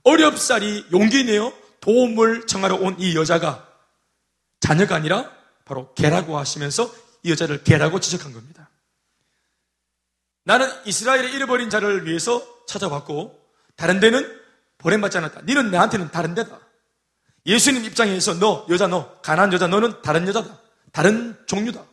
어렵사리 0.04 0.86
용기 0.92 1.24
내어 1.26 1.54
도움을 1.82 2.48
청하러 2.48 2.76
온 2.78 2.96
이 3.00 3.16
여자가 3.16 3.68
자녀가 4.66 4.96
아니라 4.96 5.32
바로 5.64 5.94
개라고 5.94 6.40
하시면서 6.40 6.92
이 7.22 7.30
여자를 7.30 7.64
개라고 7.64 8.00
지적한 8.00 8.34
겁니다. 8.34 8.70
나는 10.44 10.68
이스라엘의 10.86 11.34
잃어버린 11.34 11.70
자를 11.70 12.08
위해서 12.08 12.44
찾아왔고 12.66 13.40
다른 13.76 14.00
데는 14.00 14.42
보냄받지 14.80 15.20
않았다. 15.20 15.42
너는 15.42 15.70
나한테는 15.70 16.10
다른 16.10 16.34
데다. 16.34 16.60
예수님 17.46 17.86
입장에서 17.86 18.40
너 18.40 18.66
여자 18.70 18.88
너 18.88 19.20
가난 19.22 19.54
여자 19.54 19.68
너는 19.68 20.02
다른 20.02 20.28
여자다. 20.28 20.60
다른 20.92 21.38
종류다. 21.46 21.84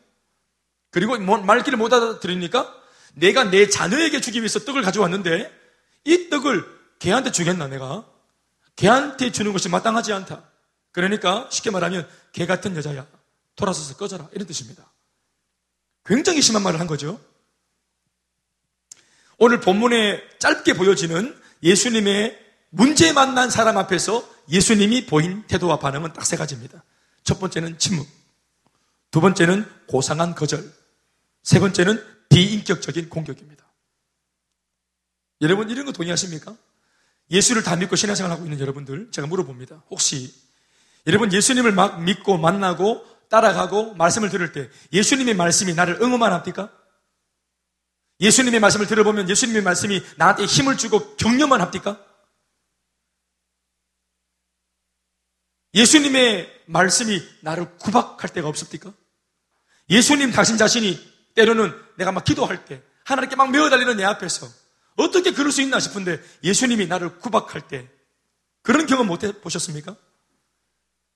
그리고 0.91 1.19
뭐 1.19 1.39
말귀를 1.39 1.77
못 1.77 1.93
알아들으니까 1.93 2.75
내가 3.15 3.45
내 3.45 3.69
자녀에게 3.69 4.23
주기 4.23 4.39
위해서 4.39 4.61
떡을 4.61 4.81
가져왔는데 4.81 5.53
이 6.05 6.31
떡을 6.31 6.65
개한테 6.99 7.33
주겠나 7.33 7.69
내가? 7.69 8.07
개한테 8.77 9.31
주는 9.31 9.53
것이 9.53 9.69
마땅하지 9.69 10.15
않다. 10.15 10.52
그러니까 10.93 11.49
쉽게 11.51 11.71
말하면 11.71 12.09
개 12.33 12.47
같은 12.47 12.77
여자야. 12.77 13.07
돌아서서 13.57 13.97
꺼져라. 13.97 14.29
이런 14.33 14.47
뜻입니다. 14.47 14.91
굉장히 16.05 16.41
심한 16.43 16.63
말을 16.63 16.81
한 16.81 16.87
거죠. 16.87 17.21
오늘 19.39 19.61
본문에 19.61 20.39
짧게 20.39 20.75
보여지는 20.75 21.39
예수님의 21.63 22.39
문제 22.71 23.13
만난 23.13 23.51
사람 23.51 23.77
앞에서 23.79 24.29
예수님이 24.49 25.07
보인 25.07 25.47
태도와 25.47 25.79
반응은 25.79 26.13
딱 26.13 26.25
세 26.25 26.37
가지입니다. 26.37 26.85
첫 27.25 27.39
번째는 27.39 27.79
침묵. 27.79 28.07
두 29.11 29.21
번째는 29.21 29.67
고상한 29.87 30.35
거절. 30.35 30.73
세 31.43 31.59
번째는 31.61 32.03
비인격적인 32.29 33.09
공격입니다. 33.11 33.67
여러분 35.43 35.69
이런 35.71 35.85
거 35.87 35.93
동의하십니까? 35.93 36.57
예수를 37.31 37.63
다 37.63 37.77
믿고 37.77 37.97
신앙생활 37.97 38.31
하고 38.31 38.45
있는 38.45 38.59
여러분들 38.61 39.11
제가 39.11 39.27
물어봅니다. 39.27 39.85
혹시 39.91 40.33
여러분 41.07 41.33
예수님을 41.33 41.73
막 41.73 42.03
믿고 42.03 42.39
만나고 42.39 43.05
따라가고 43.29 43.95
말씀을 43.95 44.31
들을 44.31 44.53
때 44.53 44.71
예수님의 44.93 45.35
말씀이 45.35 45.75
나를 45.75 46.01
응원만 46.03 46.33
합니까? 46.33 46.71
예수님의 48.21 48.61
말씀을 48.61 48.87
들어보면 48.87 49.29
예수님의 49.29 49.63
말씀이 49.63 50.01
나한테 50.17 50.45
힘을 50.45 50.77
주고 50.77 51.17
격려만 51.17 51.61
합니까? 51.61 52.05
예수님의 55.75 56.65
말씀이 56.67 57.21
나를 57.41 57.77
구박할 57.79 58.31
때가 58.31 58.49
없습니까? 58.49 58.93
예수님 59.89 60.31
당신 60.31 60.57
자신이 60.57 61.01
때로는 61.35 61.75
내가 61.97 62.13
막 62.13 62.25
기도할 62.25 62.65
때 62.65 62.83
하나님께 63.05 63.37
막 63.37 63.51
메어달리는 63.51 63.97
내 63.97 64.05
앞에서 64.05 64.47
어떻게 64.97 65.33
그럴 65.33 65.51
수 65.51 65.63
있나 65.63 65.81
싶은데 65.81 66.23
예수님이 66.45 66.87
나를 66.87 67.19
구박할 67.19 67.67
때 67.67 67.89
그런 68.63 68.87
경험 68.87 69.07
못 69.07 69.25
해보셨습니까? 69.25 69.97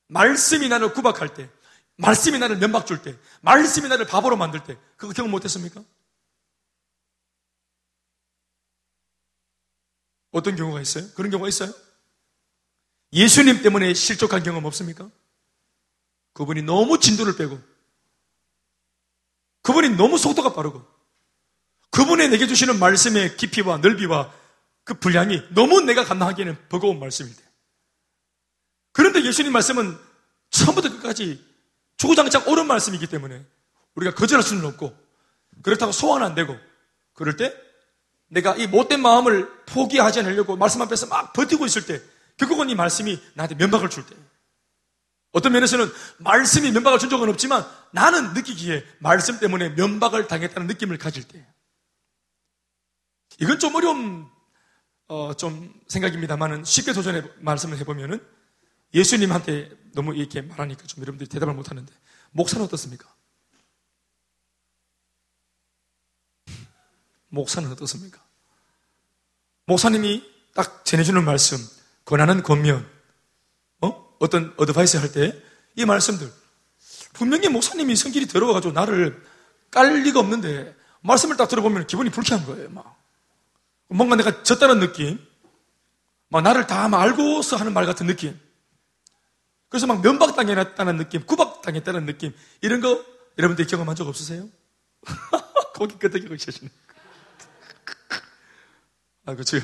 말씀이 0.08 0.68
나를 0.68 0.92
구박할 0.92 1.34
때 1.34 1.48
말씀이 1.96 2.38
나를 2.38 2.58
면박 2.58 2.86
줄 2.86 3.02
때, 3.02 3.16
말씀이 3.40 3.88
나를 3.88 4.06
바보로 4.06 4.36
만들 4.36 4.62
때, 4.62 4.76
그거 4.96 5.12
경험 5.12 5.30
못했습니까? 5.30 5.82
어떤 10.32 10.56
경우가 10.56 10.80
있어요? 10.82 11.08
그런 11.14 11.30
경우가 11.30 11.48
있어요? 11.48 11.72
예수님 13.12 13.62
때문에 13.62 13.94
실족한 13.94 14.42
경험 14.42 14.64
없습니까? 14.66 15.10
그분이 16.34 16.62
너무 16.62 17.00
진도를 17.00 17.36
빼고, 17.36 17.58
그분이 19.62 19.96
너무 19.96 20.18
속도가 20.18 20.52
빠르고, 20.52 20.84
그분의 21.90 22.28
내게 22.28 22.46
주시는 22.46 22.78
말씀의 22.78 23.38
깊이와 23.38 23.78
넓이와 23.78 24.34
그 24.84 24.94
분량이 24.94 25.42
너무 25.54 25.80
내가 25.80 26.04
감당하기에는 26.04 26.68
버거운 26.68 27.00
말씀일 27.00 27.34
때. 27.34 27.45
그런데 28.96 29.22
예수님 29.22 29.52
말씀은 29.52 29.94
처음부터 30.48 30.88
끝까지 30.88 31.44
주구장창 31.98 32.48
옳은 32.48 32.66
말씀이기 32.66 33.06
때문에 33.08 33.44
우리가 33.94 34.14
거절할 34.14 34.42
수는 34.42 34.64
없고 34.64 34.96
그렇다고 35.62 35.92
소환 35.92 36.22
안 36.22 36.34
되고 36.34 36.56
그럴 37.12 37.36
때 37.36 37.54
내가 38.28 38.56
이 38.56 38.66
못된 38.66 39.02
마음을 39.02 39.50
포기하지 39.66 40.20
않으려고 40.20 40.56
말씀 40.56 40.80
앞에서 40.80 41.08
막 41.08 41.34
버티고 41.34 41.66
있을 41.66 41.84
때 41.84 42.00
결국은 42.38 42.70
이 42.70 42.74
말씀이 42.74 43.20
나한테 43.34 43.54
면박을 43.56 43.90
줄 43.90 44.06
때. 44.06 44.16
어떤 45.32 45.52
면에서는 45.52 45.92
말씀이 46.18 46.72
면박을 46.72 46.98
준 46.98 47.10
적은 47.10 47.28
없지만 47.28 47.66
나는 47.92 48.32
느끼기에 48.32 48.82
말씀 49.00 49.38
때문에 49.38 49.70
면박을 49.70 50.26
당했다는 50.26 50.68
느낌을 50.68 50.96
가질 50.96 51.28
때. 51.28 51.46
이건 53.40 53.58
좀 53.58 53.74
어려운 53.74 54.26
어, 55.08 55.34
좀 55.34 55.78
생각입니다만은 55.88 56.64
쉽게 56.64 56.94
도전해 56.94 57.22
말씀을 57.40 57.76
해보면은 57.76 58.35
예수님한테 58.96 59.70
너무 59.92 60.14
이렇게 60.14 60.40
말하니까 60.40 60.84
좀 60.86 61.02
여러분들이 61.02 61.28
대답을 61.28 61.54
못 61.54 61.70
하는데, 61.70 61.92
목사는 62.32 62.64
어떻습니까? 62.64 63.14
목사는 67.28 67.70
어떻습니까? 67.70 68.24
목사님이 69.66 70.24
딱 70.54 70.84
전해주는 70.86 71.22
말씀, 71.22 71.58
권하는 72.06 72.42
권면, 72.42 72.88
어? 73.82 74.16
어떤 74.18 74.54
어드바이스 74.56 74.96
할 74.96 75.12
때, 75.12 75.42
이 75.74 75.84
말씀들, 75.84 76.32
분명히 77.12 77.48
목사님이 77.48 77.96
성질이 77.96 78.26
들어와가지고 78.26 78.72
나를 78.72 79.22
깔 79.70 80.02
리가 80.04 80.20
없는데, 80.20 80.74
말씀을 81.02 81.36
딱 81.36 81.48
들어보면 81.48 81.86
기분이 81.86 82.08
불쾌한 82.08 82.46
거예요, 82.46 82.70
막. 82.70 82.96
뭔가 83.88 84.16
내가 84.16 84.42
졌다는 84.42 84.80
느낌, 84.80 85.18
막 86.28 86.40
나를 86.40 86.66
다 86.66 86.88
알고서 86.90 87.56
하는 87.56 87.74
말 87.74 87.84
같은 87.84 88.06
느낌. 88.06 88.45
그래서 89.68 89.86
막 89.86 90.00
면박당했다는 90.02 90.96
느낌, 90.96 91.24
구박당했다는 91.26 92.06
느낌, 92.06 92.32
이런 92.60 92.80
거 92.80 93.04
여러분들 93.38 93.66
경험한 93.66 93.96
적 93.96 94.06
없으세요? 94.08 94.48
거기 95.74 95.98
끄덕이고 95.98 96.34
계시네. 96.34 96.70
아, 99.26 99.34
그렇죠. 99.34 99.58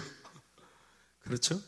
그렇죠? 1.22 1.60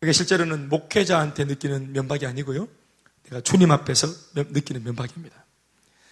그게 0.00 0.12
실제로는 0.12 0.68
목회자한테 0.68 1.44
느끼는 1.44 1.92
면박이 1.92 2.26
아니고요. 2.26 2.68
내가 3.24 3.40
주님 3.40 3.70
앞에서 3.70 4.08
느끼는 4.34 4.84
면박입니다. 4.84 5.44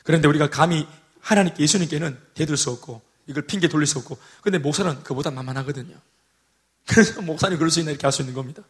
그런데 0.04 0.28
우리가 0.28 0.50
감히 0.50 0.86
하나님께 1.20 1.62
예수님께는 1.62 2.18
대들 2.34 2.56
수 2.56 2.70
없고 2.70 3.02
이걸 3.26 3.46
핑계 3.46 3.68
돌릴 3.68 3.86
수 3.86 3.98
없고 3.98 4.18
근데 4.42 4.58
목사는 4.58 5.02
그보다 5.02 5.30
만만하거든요. 5.30 6.00
그래서 6.86 7.20
목사님 7.20 7.58
그럴 7.58 7.70
수 7.70 7.80
있나 7.80 7.90
이렇게 7.90 8.06
할 8.06 8.12
수 8.12 8.22
있는 8.22 8.34
겁니다. 8.34 8.62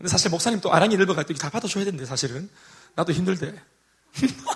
근데 0.00 0.08
사실 0.08 0.30
목사님 0.30 0.60
또 0.62 0.72
아랑이 0.72 0.96
넓어갈 0.96 1.26
때 1.26 1.34
다 1.34 1.50
받아줘야 1.50 1.84
되는데 1.84 2.06
사실은 2.06 2.48
나도 2.94 3.12
힘들대. 3.12 3.54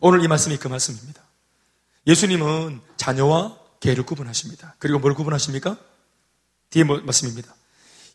오늘 0.00 0.24
이 0.24 0.28
말씀이 0.28 0.56
그 0.56 0.68
말씀입니다. 0.68 1.22
예수님은 2.06 2.80
자녀와 2.96 3.58
개를 3.80 4.04
구분하십니다. 4.04 4.74
그리고 4.78 4.98
뭘 4.98 5.14
구분하십니까? 5.14 5.76
뒤에 6.70 6.84
뭐, 6.84 6.98
말씀입니다. 7.00 7.54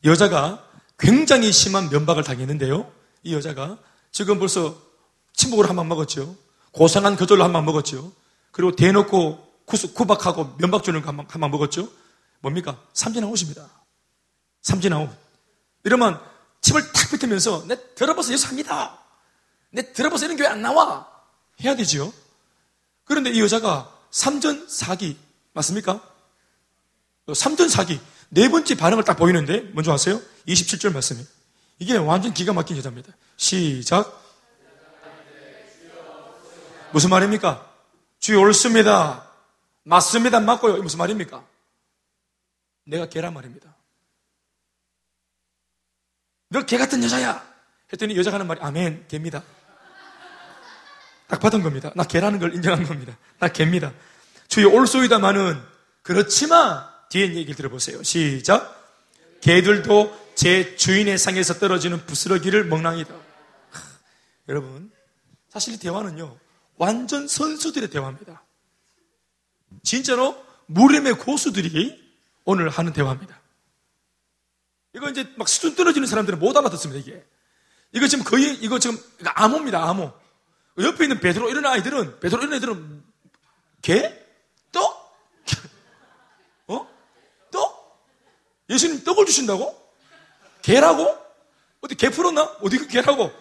여자가 0.04 0.68
굉장히 0.98 1.52
심한 1.52 1.90
면박을 1.90 2.24
당했는데요. 2.24 2.92
이 3.24 3.34
여자가 3.34 3.78
지금 4.12 4.40
벌써 4.40 4.82
침묵을 5.34 5.70
한 5.70 5.76
번 5.76 5.88
먹었죠. 5.88 6.36
고상한 6.72 7.16
거절로 7.16 7.44
한 7.44 7.54
번 7.54 7.66
먹었죠. 7.66 8.12
그리고 8.52 8.76
대놓고 8.76 9.47
구박하고 9.68 10.56
면박 10.58 10.84
주는 10.84 11.02
거한번 11.02 11.52
먹었죠? 11.52 11.90
뭡니까? 12.40 12.82
삼진아웃입니다. 12.94 13.70
삼진아웃. 14.62 15.10
이러면 15.84 16.20
침을 16.62 16.92
탁 16.92 17.12
뱉으면서 17.12 17.66
내 17.68 17.78
들어봐서 17.96 18.32
예수 18.34 18.48
합니다. 18.48 18.98
내 19.70 19.92
들어봐서 19.92 20.26
이런 20.26 20.38
교회 20.38 20.48
안 20.48 20.62
나와. 20.62 21.08
해야 21.64 21.76
되죠. 21.76 22.14
그런데 23.04 23.30
이 23.32 23.42
여자가 23.42 23.94
삼전 24.12 24.68
사기 24.70 25.18
맞습니까? 25.54 26.02
삼전 27.34 27.68
사기 27.70 28.00
네 28.30 28.50
번째 28.50 28.76
반응을 28.76 29.04
딱 29.04 29.16
보이는데 29.16 29.70
먼저 29.74 29.92
아세요? 29.92 30.22
27절 30.48 30.94
말씀이 30.94 31.26
이게 31.80 31.98
완전 31.98 32.34
기가 32.34 32.54
막힌 32.54 32.78
여자입니다. 32.78 33.12
시작. 33.36 34.24
무슨 36.92 37.10
말입니까? 37.10 37.70
주여 38.20 38.40
옳습니다. 38.40 39.27
맞습니다. 39.88 40.40
맞고요. 40.42 40.82
무슨 40.84 40.98
말입니까? 41.00 41.46
내가 42.86 43.08
개란 43.08 43.34
말입니다. 43.34 43.76
너 46.50 46.62
개 46.66 46.78
같은 46.78 47.04
여자야. 47.04 47.46
했더니 47.92 48.18
여자가 48.18 48.36
하는 48.36 48.48
말이 48.48 48.60
아멘, 48.62 49.08
개입니다. 49.08 49.44
딱 51.28 51.40
받은 51.40 51.62
겁니다. 51.62 51.92
나 51.96 52.04
개라는 52.04 52.40
걸 52.40 52.54
인정한 52.54 52.84
겁니다. 52.86 53.18
나 53.40 53.48
개입니다. 53.50 53.94
주의 54.48 54.66
올소이다마는 54.66 55.62
그렇지만 56.04 56.86
뒤에 57.10 57.34
얘기를 57.36 57.56
들어보세요. 57.56 58.04
시작. 58.04 58.76
개들도 59.42 60.34
제 60.36 60.76
주인의 60.76 61.18
상에서 61.18 61.56
떨어지는 61.56 62.06
부스러기를 62.06 62.66
먹랑이다. 62.66 63.14
여러분, 64.50 64.92
사실 65.50 65.74
이 65.74 65.80
대화는요, 65.80 66.38
완전 66.78 67.28
선수들의 67.28 67.90
대화입니다. 67.90 68.44
진짜로 69.84 70.44
무림의 70.68 71.14
고수들이 71.14 72.08
오늘 72.46 72.70
하는 72.70 72.94
대화입니다. 72.94 73.40
이거 74.94 75.10
이제 75.10 75.32
막 75.38 75.48
수준 75.48 75.76
떨어지는 75.76 76.08
사람들은 76.08 76.40
못 76.40 76.56
알아듣습니다, 76.56 77.00
이게. 77.00 77.24
이거 77.92 78.08
지금 78.08 78.24
거의, 78.24 78.56
이거 78.56 78.80
지금 78.80 78.98
암호입니다, 79.24 79.84
암호. 79.90 80.12
옆에 80.80 81.06
있는 81.06 81.20
베드로 81.20 81.50
이런 81.50 81.66
아이들은, 81.66 82.20
베드로 82.20 82.42
이런 82.42 82.54
아이들은 82.54 83.04
개? 83.82 84.26
떡? 84.72 85.18
어? 86.68 86.88
떡? 87.52 88.08
예수님 88.70 89.04
떡을 89.04 89.26
주신다고? 89.26 89.76
개라고? 90.62 91.18
어디 91.82 91.96
개 91.96 92.10
풀었나? 92.10 92.44
어디 92.62 92.78
그 92.78 92.88
개라고? 92.88 93.32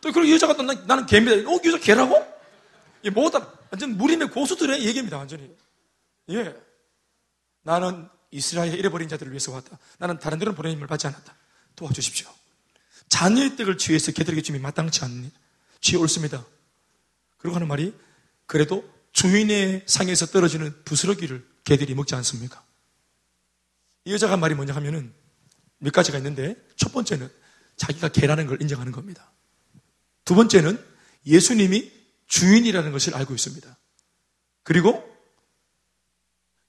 또 0.00 0.12
그리고 0.12 0.30
여자가 0.34 0.54
또 0.54 0.62
나는 0.62 1.06
개입니다. 1.06 1.48
어, 1.50 1.58
여자 1.64 1.78
개라고? 1.78 2.36
이 3.02 3.10
뭐다 3.10 3.52
완전 3.70 3.96
무림의 3.96 4.30
고수들의 4.30 4.84
얘기입니다, 4.84 5.16
완전히. 5.16 5.54
예. 6.30 6.56
나는 7.62 8.08
이스라엘 8.30 8.74
잃어버린 8.74 9.08
자들을 9.08 9.32
위해서 9.32 9.52
왔다. 9.52 9.78
나는 9.98 10.18
다른 10.18 10.38
데는 10.38 10.54
보내님을 10.54 10.86
받지 10.86 11.06
않았다. 11.06 11.36
도와주십시오. 11.74 12.28
자녀의 13.08 13.56
떡을 13.56 13.78
취해서 13.78 14.12
개들에게 14.12 14.42
주이 14.42 14.58
마땅치 14.58 15.04
않니? 15.04 15.30
취해 15.80 16.00
옳습니다. 16.00 16.44
그리고 17.38 17.54
하는 17.54 17.68
말이 17.68 17.94
그래도 18.46 18.88
주인의 19.12 19.84
상에서 19.86 20.26
떨어지는 20.26 20.84
부스러기를 20.84 21.46
개들이 21.64 21.94
먹지 21.94 22.14
않습니까? 22.16 22.64
이 24.04 24.12
여자가 24.12 24.36
말이 24.36 24.54
뭐냐 24.54 24.74
하면은 24.74 25.12
몇 25.78 25.92
가지가 25.92 26.18
있는데 26.18 26.56
첫 26.76 26.92
번째는 26.92 27.30
자기가 27.76 28.08
개라는 28.08 28.46
걸 28.46 28.60
인정하는 28.60 28.92
겁니다. 28.92 29.32
두 30.24 30.34
번째는 30.34 30.82
예수님이 31.26 31.92
주인이라는 32.26 32.92
것을 32.92 33.14
알고 33.14 33.34
있습니다. 33.34 33.76
그리고 34.62 35.15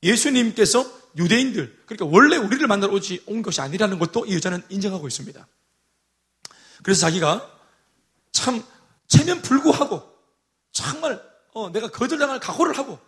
예수님께서 0.03 0.85
유대인들, 1.17 1.83
그러니까 1.85 2.05
원래 2.05 2.37
우리를 2.37 2.65
만나러 2.67 2.93
오지 2.93 3.23
온 3.25 3.41
것이 3.41 3.61
아니라는 3.61 3.97
것도 3.99 4.25
이 4.25 4.35
여자는 4.35 4.63
인정하고 4.69 5.07
있습니다. 5.07 5.47
그래서 6.83 7.01
자기가 7.01 7.51
참 8.31 8.63
체면 9.07 9.41
불구하고 9.41 10.03
정말 10.71 11.21
어, 11.53 11.71
내가 11.71 11.89
거절당할 11.89 12.39
각오를 12.39 12.77
하고 12.77 12.99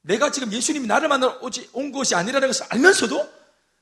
내가 0.00 0.32
지금 0.32 0.52
예수님이 0.52 0.86
나를 0.86 1.08
만나러 1.08 1.38
오지 1.40 1.70
온 1.72 1.92
것이 1.92 2.14
아니라는 2.14 2.48
것을 2.48 2.66
알면서도 2.70 3.37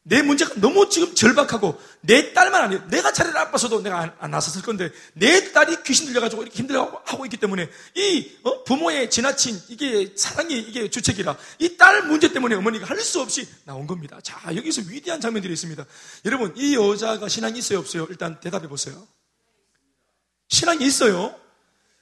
내 0.09 0.23
문제가 0.23 0.55
너무 0.61 0.88
지금 0.88 1.12
절박하고 1.16 1.81
내 2.01 2.33
딸만 2.33 2.62
아니에요. 2.62 2.87
내가 2.90 3.12
차례를 3.12 3.37
아파서도 3.38 3.83
내가 3.83 3.99
안, 3.99 4.14
안 4.21 4.31
나섰을 4.31 4.62
건데 4.62 4.90
내 5.14 5.53
딸이 5.53 5.83
귀신 5.83 6.07
들려가지고 6.07 6.42
이렇게 6.42 6.57
힘들어하고 6.59 7.27
있기 7.27 7.38
때문에 7.38 7.69
이 7.97 8.31
어? 8.45 8.62
부모의 8.62 9.11
지나친 9.11 9.61
이게 9.69 10.12
사랑이 10.16 10.57
이게 10.61 10.88
주책이라 10.88 11.37
이 11.59 11.77
딸 11.77 12.03
문제 12.07 12.33
때문에 12.33 12.55
어머니가 12.55 12.87
할 12.87 13.01
수 13.01 13.21
없이 13.21 13.49
나온 13.64 13.87
겁니다. 13.88 14.21
자 14.23 14.40
여기서 14.55 14.83
위대한 14.88 15.21
장면들이 15.21 15.53
있습니다. 15.55 15.85
여러분 16.25 16.53
이 16.57 16.77
여자가 16.77 17.29
신앙이 17.29 17.59
있어요 17.59 17.81
없어요? 17.81 18.07
일단 18.09 18.38
대답해 18.38 18.69
보세요. 18.69 19.07
신앙이 20.49 20.85
있어요. 20.87 21.35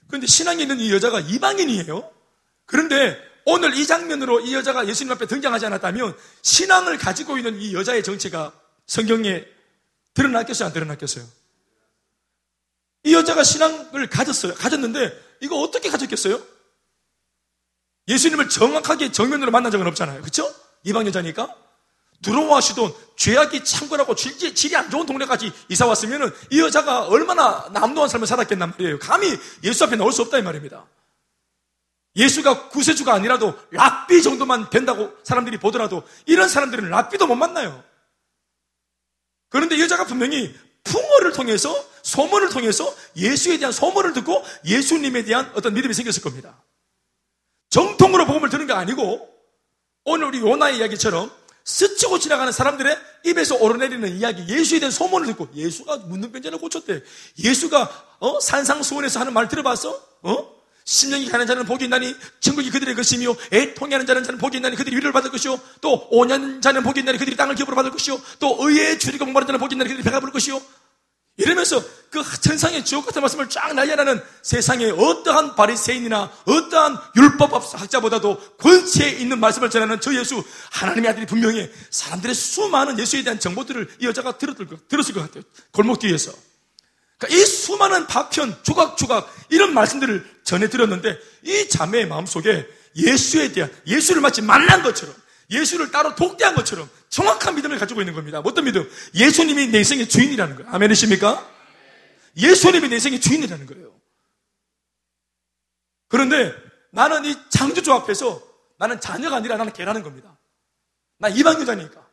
그런데 0.08 0.26
신앙이 0.26 0.60
있는 0.62 0.78
이 0.78 0.92
여자가 0.92 1.20
이방인이에요. 1.20 2.10
그런데 2.66 3.16
오늘 3.46 3.74
이 3.74 3.86
장면으로 3.86 4.40
이 4.40 4.54
여자가 4.54 4.86
예수님 4.86 5.12
앞에 5.12 5.26
등장하지 5.26 5.66
않았다면 5.66 6.16
신앙을 6.42 6.98
가지고 6.98 7.36
있는 7.36 7.60
이 7.60 7.74
여자의 7.74 8.02
정체가 8.02 8.52
성경에 8.86 9.44
드러났겠어요? 10.14 10.66
안 10.66 10.72
드러났겠어요? 10.72 11.24
이 13.04 13.14
여자가 13.14 13.44
신앙을 13.44 14.08
가졌어요. 14.08 14.54
가졌는데 14.54 15.12
이거 15.40 15.56
어떻게 15.60 15.90
가졌겠어요? 15.90 16.40
예수님을 18.08 18.48
정확하게 18.48 19.12
정면으로 19.12 19.50
만난 19.50 19.70
적은 19.70 19.86
없잖아요. 19.88 20.20
그렇죠? 20.20 20.52
이방 20.84 21.06
여자니까 21.06 21.54
들어와 22.22 22.60
시던 22.60 22.92
죄악이 23.16 23.64
창궐하고 23.64 24.14
질이, 24.14 24.54
질이 24.54 24.74
안 24.76 24.90
좋은 24.90 25.04
동네까지 25.04 25.52
이사 25.68 25.86
왔으면 25.86 26.34
이 26.50 26.60
여자가 26.60 27.06
얼마나 27.06 27.68
남도한 27.72 28.08
삶을 28.08 28.26
살았겠단 28.26 28.70
말이에요. 28.70 28.98
감히 28.98 29.38
예수 29.62 29.84
앞에 29.84 29.96
나올 29.96 30.12
수 30.12 30.22
없다 30.22 30.38
이 30.38 30.42
말입니다. 30.42 30.86
예수가 32.16 32.68
구세주가 32.68 33.12
아니라도 33.12 33.58
랍비 33.70 34.22
정도만 34.22 34.70
된다고 34.70 35.12
사람들이 35.24 35.58
보더라도 35.58 36.04
이런 36.26 36.48
사람들은 36.48 36.88
랍비도 36.88 37.26
못 37.26 37.34
만나요. 37.34 37.82
그런데 39.48 39.78
여자가 39.80 40.04
분명히 40.04 40.54
풍어를 40.84 41.32
통해서 41.32 41.74
소문을 42.02 42.50
통해서 42.50 42.94
예수에 43.16 43.58
대한 43.58 43.72
소문을 43.72 44.12
듣고 44.12 44.44
예수님에 44.64 45.24
대한 45.24 45.50
어떤 45.54 45.74
믿음이 45.74 45.94
생겼을 45.94 46.22
겁니다. 46.22 46.62
정통으로 47.70 48.26
복음을 48.26 48.50
듣는 48.50 48.66
게 48.66 48.72
아니고 48.72 49.28
오늘 50.04 50.26
우리 50.26 50.40
요나의 50.40 50.78
이야기처럼 50.78 51.30
스치고 51.64 52.18
지나가는 52.18 52.52
사람들의 52.52 52.96
입에서 53.24 53.56
오르내리는 53.56 54.16
이야기, 54.16 54.46
예수에 54.46 54.80
대한 54.80 54.92
소문을 54.92 55.26
듣고 55.28 55.48
예수가 55.54 56.08
변자를 56.30 56.58
고쳤대. 56.58 57.02
예수가 57.42 58.16
어? 58.20 58.40
산상수원에서 58.40 59.20
하는 59.20 59.32
말 59.32 59.48
들어봤어? 59.48 60.00
어? 60.22 60.53
심령이 60.84 61.28
가는 61.28 61.46
자는 61.46 61.64
복이 61.64 61.84
있나니 61.84 62.14
천국이 62.40 62.70
그들의 62.70 62.94
것이며 62.94 63.34
애통하는 63.52 64.06
자는 64.06 64.22
자는 64.22 64.38
복이 64.38 64.58
있나니 64.58 64.76
그들이 64.76 64.96
위를 64.96 65.12
받을 65.12 65.30
것이요. 65.30 65.58
또 65.80 66.08
5년 66.10 66.60
자는 66.60 66.82
복이 66.82 67.00
있나니 67.00 67.18
그들이 67.18 67.36
땅을 67.36 67.54
기업으로 67.54 67.74
받을 67.74 67.90
것이요. 67.90 68.20
또 68.38 68.56
의의 68.60 68.98
주리가 68.98 69.24
목마른 69.24 69.46
자는 69.46 69.58
복이 69.58 69.74
있나니 69.74 69.88
그들이 69.88 70.04
배가 70.04 70.20
부를 70.20 70.32
것이요. 70.32 70.60
이러면서 71.36 71.82
그 72.10 72.22
천상의 72.40 72.84
지옥 72.84 73.06
같은 73.06 73.20
말씀을 73.20 73.48
쫙 73.48 73.74
날려라는 73.74 74.22
세상에 74.42 74.88
어떠한 74.90 75.56
바리새인이나 75.56 76.30
어떠한 76.44 76.98
율법 77.16 77.52
학자보다도 77.74 78.38
권세에 78.58 79.10
있는 79.10 79.40
말씀을 79.40 79.68
전하는 79.68 80.00
저 80.00 80.14
예수 80.14 80.44
하나님의 80.70 81.10
아들이 81.10 81.26
분명히 81.26 81.68
사람들의 81.90 82.34
수많은 82.34 83.00
예수에 83.00 83.24
대한 83.24 83.40
정보들을 83.40 83.96
이 84.00 84.06
여자가 84.06 84.38
들었을 84.38 84.66
것 84.66 85.22
같아요. 85.22 85.42
골목 85.72 85.98
뒤에서 85.98 86.30
그러니까 87.18 87.40
이 87.40 87.44
수많은 87.46 88.06
파편, 88.06 88.56
조각조각 88.62 89.32
이런 89.50 89.72
말씀들을 89.74 90.40
전해 90.44 90.68
들었는데 90.68 91.18
이 91.42 91.68
자매의 91.68 92.06
마음속에 92.06 92.66
예수에 92.96 93.52
대한 93.52 93.70
예수를 93.86 94.20
마치 94.20 94.42
만난 94.42 94.82
것처럼 94.82 95.14
예수를 95.50 95.90
따로 95.90 96.14
독대한 96.14 96.54
것처럼 96.54 96.88
정확한 97.08 97.54
믿음을 97.54 97.78
가지고 97.78 98.00
있는 98.00 98.14
겁니다. 98.14 98.40
어떤 98.44 98.64
믿음? 98.64 98.90
예수님이 99.14 99.68
내 99.68 99.78
인생의 99.78 100.08
주인이라는 100.08 100.56
거예요. 100.56 100.70
아멘이십니까? 100.72 101.50
예수님이 102.36 102.88
내 102.88 102.96
인생의 102.96 103.20
주인이라는 103.20 103.66
거예요. 103.66 103.94
그런데 106.08 106.54
나는 106.90 107.24
이 107.24 107.36
창조주 107.50 107.92
앞에서 107.92 108.42
나는 108.78 109.00
자녀가 109.00 109.36
아니라 109.36 109.56
나는 109.56 109.72
개라는 109.72 110.02
겁니다. 110.02 110.36
나 111.18 111.28
이방 111.28 111.60
여자니까. 111.60 112.04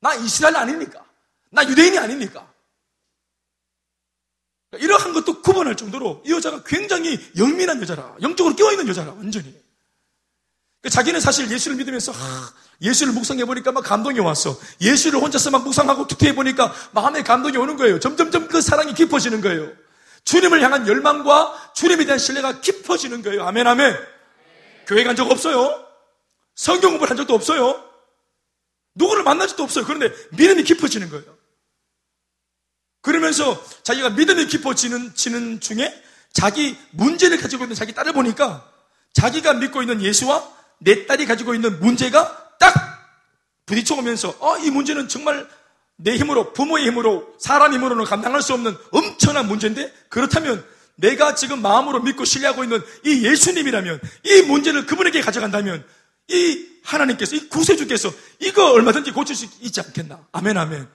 나 0.00 0.14
이스라엘 0.14 0.56
아닙니까? 0.56 1.04
나 1.50 1.66
유대인이 1.66 1.98
아닙니까? 1.98 2.50
이러한 4.76 5.12
것도 5.12 5.42
구분할 5.42 5.76
정도로 5.76 6.22
이 6.24 6.32
여자가 6.32 6.62
굉장히 6.64 7.18
영민한 7.36 7.80
여자라. 7.80 8.14
영적으로 8.22 8.54
깨어있는 8.56 8.88
여자라, 8.88 9.12
완전히. 9.12 9.54
그러니까 10.82 10.90
자기는 10.90 11.20
사실 11.20 11.50
예수를 11.50 11.76
믿으면서, 11.76 12.12
아, 12.14 12.52
예수를 12.82 13.12
묵상해 13.12 13.44
보니까 13.44 13.72
막 13.72 13.82
감동이 13.82 14.20
왔어. 14.20 14.58
예수를 14.80 15.20
혼자서 15.20 15.50
막 15.50 15.64
묵상하고 15.64 16.06
투투해 16.06 16.34
보니까 16.34 16.72
마음에 16.92 17.22
감동이 17.22 17.56
오는 17.56 17.76
거예요. 17.76 17.98
점점점 17.98 18.48
그 18.48 18.60
사랑이 18.60 18.94
깊어지는 18.94 19.40
거예요. 19.40 19.70
주님을 20.24 20.60
향한 20.62 20.86
열망과 20.86 21.72
주님에 21.74 22.04
대한 22.04 22.18
신뢰가 22.18 22.60
깊어지는 22.60 23.22
거예요. 23.22 23.44
아멘, 23.44 23.66
아멘. 23.66 23.96
교회 24.86 25.04
간 25.04 25.16
적 25.16 25.30
없어요. 25.30 25.84
성경 26.54 26.90
공부를 26.92 27.10
한 27.10 27.16
적도 27.16 27.34
없어요. 27.34 27.82
누구를 28.94 29.24
만난 29.24 29.46
적도 29.48 29.62
없어요. 29.62 29.84
그런데 29.84 30.12
믿음이 30.32 30.62
깊어지는 30.64 31.10
거예요. 31.10 31.35
그러면서 33.06 33.64
자기가 33.84 34.10
믿음이 34.10 34.46
깊어지는 34.48 35.14
지는 35.14 35.60
중에 35.60 35.94
자기 36.32 36.76
문제를 36.90 37.38
가지고 37.38 37.62
있는 37.62 37.76
자기 37.76 37.94
딸을 37.94 38.12
보니까 38.12 38.68
자기가 39.12 39.54
믿고 39.54 39.80
있는 39.80 40.02
예수와 40.02 40.44
내 40.78 41.06
딸이 41.06 41.26
가지고 41.26 41.54
있는 41.54 41.78
문제가 41.78 42.50
딱 42.58 42.74
부딪혀 43.64 43.94
오면서 43.94 44.34
어, 44.40 44.58
이 44.58 44.72
문제는 44.72 45.06
정말 45.06 45.48
내 45.94 46.16
힘으로 46.16 46.52
부모의 46.52 46.84
힘으로 46.86 47.32
사람 47.38 47.72
힘으로는 47.72 48.04
감당할 48.06 48.42
수 48.42 48.54
없는 48.54 48.76
엄청난 48.90 49.46
문제인데 49.46 49.94
그렇다면 50.08 50.66
내가 50.96 51.36
지금 51.36 51.62
마음으로 51.62 52.00
믿고 52.00 52.24
신뢰하고 52.24 52.64
있는 52.64 52.82
이 53.04 53.24
예수님이라면 53.24 54.00
이 54.24 54.42
문제를 54.42 54.84
그분에게 54.84 55.20
가져간다면 55.20 55.86
이 56.26 56.66
하나님께서 56.82 57.36
이 57.36 57.48
구세주께서 57.48 58.10
이거 58.40 58.72
얼마든지 58.72 59.12
고칠 59.12 59.36
수 59.36 59.46
있지 59.60 59.80
않겠나? 59.80 60.26
아멘 60.32 60.58
아멘. 60.58 60.88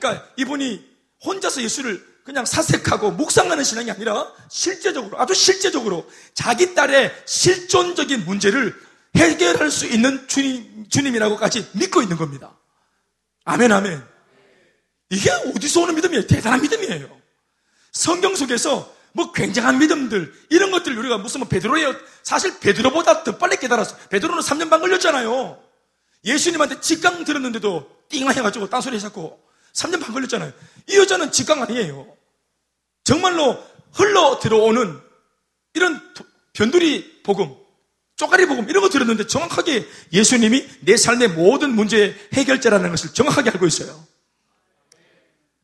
그러니까 0.00 0.26
이분이 0.36 0.93
혼자서 1.24 1.62
예수를 1.62 2.14
그냥 2.24 2.46
사색하고 2.46 3.10
묵상하는 3.12 3.64
신앙이 3.64 3.90
아니라 3.90 4.32
실제적으로, 4.48 5.20
아주 5.20 5.34
실제적으로 5.34 6.10
자기 6.32 6.74
딸의 6.74 7.14
실존적인 7.26 8.24
문제를 8.24 8.74
해결할 9.14 9.70
수 9.70 9.86
있는 9.86 10.26
주님, 10.26 10.88
주님이라고까지 10.88 11.68
믿고 11.72 12.02
있는 12.02 12.16
겁니다. 12.16 12.58
아멘, 13.44 13.70
아멘. 13.70 14.02
이게 15.10 15.30
어디서 15.30 15.82
오는 15.82 15.94
믿음이에요? 15.94 16.26
대단한 16.26 16.62
믿음이에요. 16.62 17.14
성경 17.92 18.34
속에서 18.34 18.92
뭐 19.12 19.30
굉장한 19.30 19.78
믿음들, 19.78 20.32
이런 20.50 20.70
것들 20.72 20.96
우리가 20.98 21.18
무슨 21.18 21.40
뭐 21.40 21.48
베드로예요. 21.48 21.94
사실 22.22 22.58
베드로보다 22.58 23.22
더 23.22 23.38
빨리 23.38 23.56
깨달았어. 23.58 23.96
베드로는 24.08 24.42
3년 24.42 24.70
반 24.70 24.80
걸렸잖아요. 24.80 25.62
예수님한테 26.24 26.80
직강 26.80 27.24
들었는데도 27.24 27.88
띵하 28.08 28.32
해가지고 28.32 28.68
딴소리 28.70 28.96
해갖고 28.96 29.40
3년 29.74 30.00
반 30.00 30.12
걸렸잖아요. 30.12 30.52
이 30.88 30.96
여자는 30.96 31.32
직강 31.32 31.62
아니에요. 31.62 32.06
정말로 33.04 33.62
흘러 33.92 34.38
들어오는 34.40 35.00
이런 35.74 36.14
변두리 36.52 37.22
복음, 37.22 37.54
쪼가리 38.16 38.46
복음 38.46 38.68
이런 38.70 38.82
거 38.82 38.88
들었는데 38.88 39.26
정확하게 39.26 39.86
예수님이 40.12 40.66
내 40.80 40.96
삶의 40.96 41.28
모든 41.28 41.74
문제의 41.74 42.16
해결자라는 42.32 42.90
것을 42.90 43.12
정확하게 43.12 43.50
알고 43.50 43.66
있어요. 43.66 44.06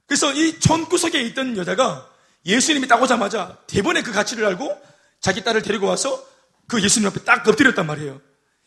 그래서 0.06 0.32
이 0.32 0.58
촌구석에 0.58 1.20
있던 1.22 1.56
여자가 1.56 2.08
예수님이 2.44 2.88
딱 2.88 3.00
오자마자 3.00 3.58
대번에 3.66 4.02
그 4.02 4.12
가치를 4.12 4.44
알고 4.44 4.76
자기 5.20 5.44
딸을 5.44 5.62
데리고 5.62 5.86
와서 5.86 6.26
그 6.66 6.82
예수님 6.82 7.08
앞에 7.08 7.20
딱 7.24 7.46
엎드렸단 7.46 7.86
말이에요. 7.86 8.20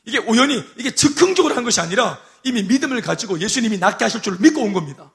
이게 0.06 0.18
우연히 0.20 0.64
이게 0.78 0.92
즉흥적으로 0.92 1.56
한 1.56 1.64
것이 1.64 1.80
아니라 1.82 2.22
이미 2.44 2.64
믿음을 2.64 3.02
가지고 3.02 3.40
예수님이 3.40 3.78
낫게 3.78 4.04
하실 4.04 4.22
줄 4.22 4.38
믿고 4.40 4.62
온 4.62 4.74
겁니다. 4.74 5.12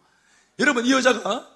여러분 0.59 0.85
이 0.85 0.93
여자가 0.93 1.49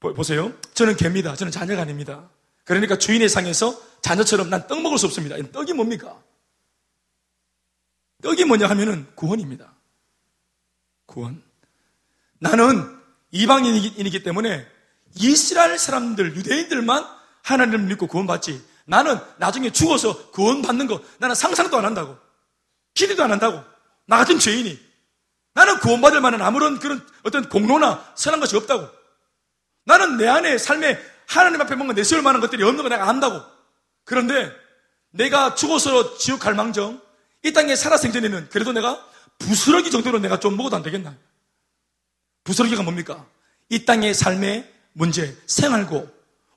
보세요. 0.00 0.52
저는 0.74 0.96
개입니다. 0.96 1.34
저는 1.36 1.50
자녀가 1.50 1.82
아닙니다. 1.82 2.30
그러니까 2.64 2.96
주인의 2.96 3.28
상에서 3.28 3.80
자녀처럼 4.02 4.48
난 4.48 4.66
떡 4.66 4.80
먹을 4.80 4.98
수 4.98 5.06
없습니다. 5.06 5.36
떡이 5.52 5.72
뭡니까? 5.74 6.22
떡이 8.22 8.44
뭐냐 8.44 8.68
하면은 8.70 9.06
구원입니다. 9.14 9.74
구원. 11.06 11.42
나는 12.38 12.98
이방인이기 13.32 14.22
때문에 14.22 14.66
이스라엘 15.16 15.78
사람들, 15.78 16.36
유대인들만 16.36 17.04
하나님을 17.42 17.80
믿고 17.80 18.06
구원받지. 18.06 18.64
나는 18.86 19.18
나중에 19.38 19.70
죽어서 19.70 20.30
구원받는 20.30 20.86
거 20.86 21.02
나는 21.18 21.34
상상도 21.34 21.76
안 21.78 21.84
한다고. 21.84 22.16
기대도 22.94 23.22
안 23.24 23.32
한다고. 23.32 23.62
나 24.06 24.16
같은 24.18 24.38
죄인이. 24.38 24.78
나는 25.54 25.78
구원받을 25.78 26.20
만한 26.20 26.42
아무런 26.42 26.78
그런 26.78 27.04
어떤 27.22 27.48
공로나 27.48 28.12
선한 28.14 28.40
것이 28.40 28.56
없다고. 28.56 28.88
나는 29.84 30.16
내 30.16 30.28
안에 30.28 30.58
삶에 30.58 30.98
하나님 31.26 31.60
앞에 31.60 31.74
뭔가 31.74 31.94
내세울 31.94 32.22
만한 32.22 32.40
것들이 32.40 32.62
없는 32.62 32.82
거 32.82 32.88
내가 32.88 33.08
안다고. 33.08 33.42
그런데 34.04 34.52
내가 35.10 35.54
죽어서 35.54 36.18
지옥 36.18 36.40
갈 36.40 36.54
망정 36.54 37.00
이 37.42 37.52
땅에 37.52 37.74
살아 37.74 37.96
생전에는 37.96 38.48
그래도 38.50 38.72
내가 38.72 39.04
부스러기 39.38 39.90
정도로 39.90 40.18
내가 40.18 40.38
좀 40.38 40.56
먹어도 40.56 40.76
안 40.76 40.82
되겠나? 40.82 41.16
부스러기가 42.44 42.82
뭡니까? 42.82 43.26
이 43.68 43.84
땅의 43.84 44.14
삶의 44.14 44.70
문제, 44.92 45.36
생활고 45.46 46.08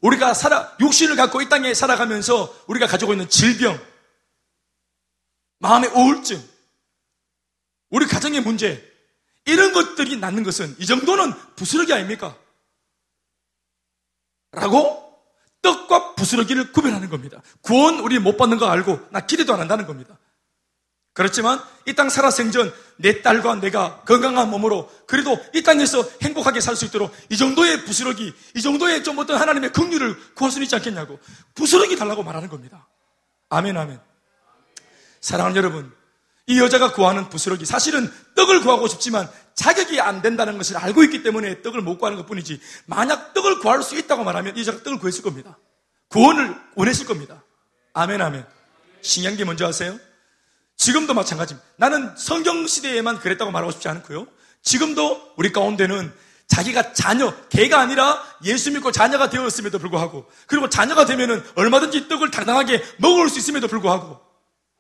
우리가 0.02 0.34
살아 0.34 0.76
육신을 0.80 1.16
갖고 1.16 1.42
이 1.42 1.50
땅에 1.50 1.74
살아가면서 1.74 2.54
우리가 2.68 2.88
가지고 2.88 3.14
있는 3.14 3.30
질병, 3.30 3.80
마음의 5.60 5.92
우울증, 5.92 6.44
우리 7.94 8.08
가정의 8.08 8.42
문제 8.42 8.84
이런 9.46 9.72
것들이 9.72 10.18
낫는 10.18 10.44
것은 10.44 10.76
이 10.80 10.86
정도는 10.86 11.32
부스러기 11.56 11.94
아닙니까? 11.94 12.36
라고 14.52 15.02
떡과 15.62 16.16
부스러기를 16.16 16.72
구별하는 16.72 17.08
겁니다. 17.10 17.42
구원 17.62 18.00
우리 18.00 18.18
못 18.18 18.36
받는 18.36 18.58
거 18.58 18.66
알고 18.68 19.00
나 19.12 19.22
기대도 19.22 19.54
안 19.54 19.60
한다는 19.62 19.86
겁니다. 19.86 20.18
그렇지만 21.14 21.62
이 21.86 21.94
땅 21.94 22.10
살아 22.10 22.32
생전 22.32 22.74
내 22.98 23.22
딸과 23.22 23.56
내가 23.62 24.02
건강한 24.02 24.50
몸으로 24.50 24.90
그래도 25.06 25.38
이 25.54 25.62
땅에서 25.62 26.02
행복하게 26.24 26.62
살 26.62 26.76
수 26.76 26.86
있도록 26.86 27.16
이 27.30 27.38
정도의 27.38 27.86
부스러기, 27.86 28.34
이 28.56 28.62
정도의 28.62 29.04
좀 29.04 29.20
어떤 29.20 29.38
하나님의 29.40 29.72
긍휼을 29.72 30.34
구할 30.34 30.52
수 30.52 30.62
있지 30.64 30.74
않겠냐고 30.76 31.20
부스러기 31.54 31.96
달라고 31.96 32.24
말하는 32.24 32.50
겁니다. 32.50 32.88
아멘, 33.50 33.78
아멘. 33.78 34.00
사랑하는 35.22 35.56
여러분, 35.56 35.94
이 36.48 36.60
여자가 36.60 36.92
구하는 36.92 37.30
부스러기 37.30 37.66
사실은 37.66 38.12
떡을 38.36 38.62
구하고 38.62 38.88
싶지만 38.88 39.30
자격이 39.56 40.02
안 40.02 40.22
된다는 40.22 40.58
것을 40.58 40.78
알고 40.78 41.04
있기 41.06 41.24
때문에 41.24 41.62
떡을 41.62 41.82
못 41.82 41.98
구하는 41.98 42.18
것 42.18 42.26
뿐이지 42.26 42.60
만약 42.86 43.34
떡을 43.34 43.60
구할 43.60 43.82
수 43.82 43.98
있다고 43.98 44.24
말하면 44.24 44.58
이 44.58 44.60
여자가 44.62 44.84
떡을 44.84 45.00
구했을 45.00 45.24
겁니다. 45.24 45.58
구원을 46.10 46.56
원했을 46.76 47.06
겁니다. 47.06 47.44
아멘, 47.94 48.22
아멘. 48.22 48.46
신기한 49.02 49.38
게 49.38 49.46
뭔지 49.46 49.64
아세요? 49.64 49.98
지금도 50.76 51.14
마찬가지입니다. 51.14 51.68
나는 51.78 52.12
성경 52.18 52.68
시대에만 52.68 53.20
그랬다고 53.20 53.52
말하고 53.52 53.72
싶지 53.72 53.88
않고요. 53.88 54.28
지금도 54.62 55.34
우리 55.38 55.52
가운데는 55.52 56.12
자기가 56.48 56.94
자녀, 56.94 57.34
개가 57.50 57.80
아니라 57.80 58.22
예수 58.44 58.72
믿고 58.72 58.92
자녀가 58.92 59.30
되었음에도 59.30 59.80
불구하고 59.80 60.30
그리고 60.46 60.70
자녀가 60.70 61.06
되면은 61.06 61.44
얼마든지 61.56 62.08
떡을 62.10 62.32
당당하게 62.32 62.84
먹을 62.98 63.30
수 63.30 63.40
있음에도 63.40 63.68
불구하고 63.68 64.20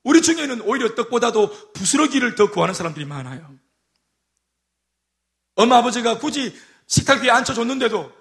우리 0.03 0.21
중에는 0.21 0.61
오히려 0.61 0.95
떡보다도 0.95 1.73
부스러기를 1.73 2.35
더 2.35 2.51
구하는 2.51 2.73
사람들이 2.73 3.05
많아요. 3.05 3.57
엄마 5.55 5.77
아버지가 5.77 6.19
굳이 6.19 6.53
식탁 6.87 7.23
위에 7.23 7.29
앉혀줬는데도 7.29 8.11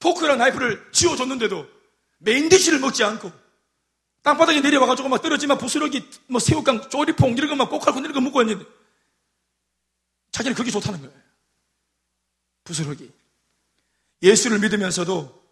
포크랑 0.00 0.38
나이프를 0.38 0.90
쥐어줬는데도 0.92 1.68
main 2.18 2.48
dish를 2.48 2.80
먹지 2.80 3.04
않고 3.04 3.30
땅바닥에 4.22 4.60
내려와가지고 4.60 5.08
막 5.08 5.20
떨어지면 5.20 5.58
부스러기, 5.58 6.08
뭐 6.28 6.40
새우깡, 6.40 6.88
죠리퐁 6.88 7.30
이런 7.30 7.50
것만 7.50 7.68
꼭하고 7.68 7.98
이런 7.98 8.12
거 8.12 8.20
먹고 8.20 8.40
있는데 8.42 8.64
자기는 10.30 10.54
그게 10.54 10.70
좋다는 10.70 11.00
거예요. 11.00 11.14
부스러기. 12.64 13.12
예수를 14.22 14.60
믿으면서도 14.60 15.42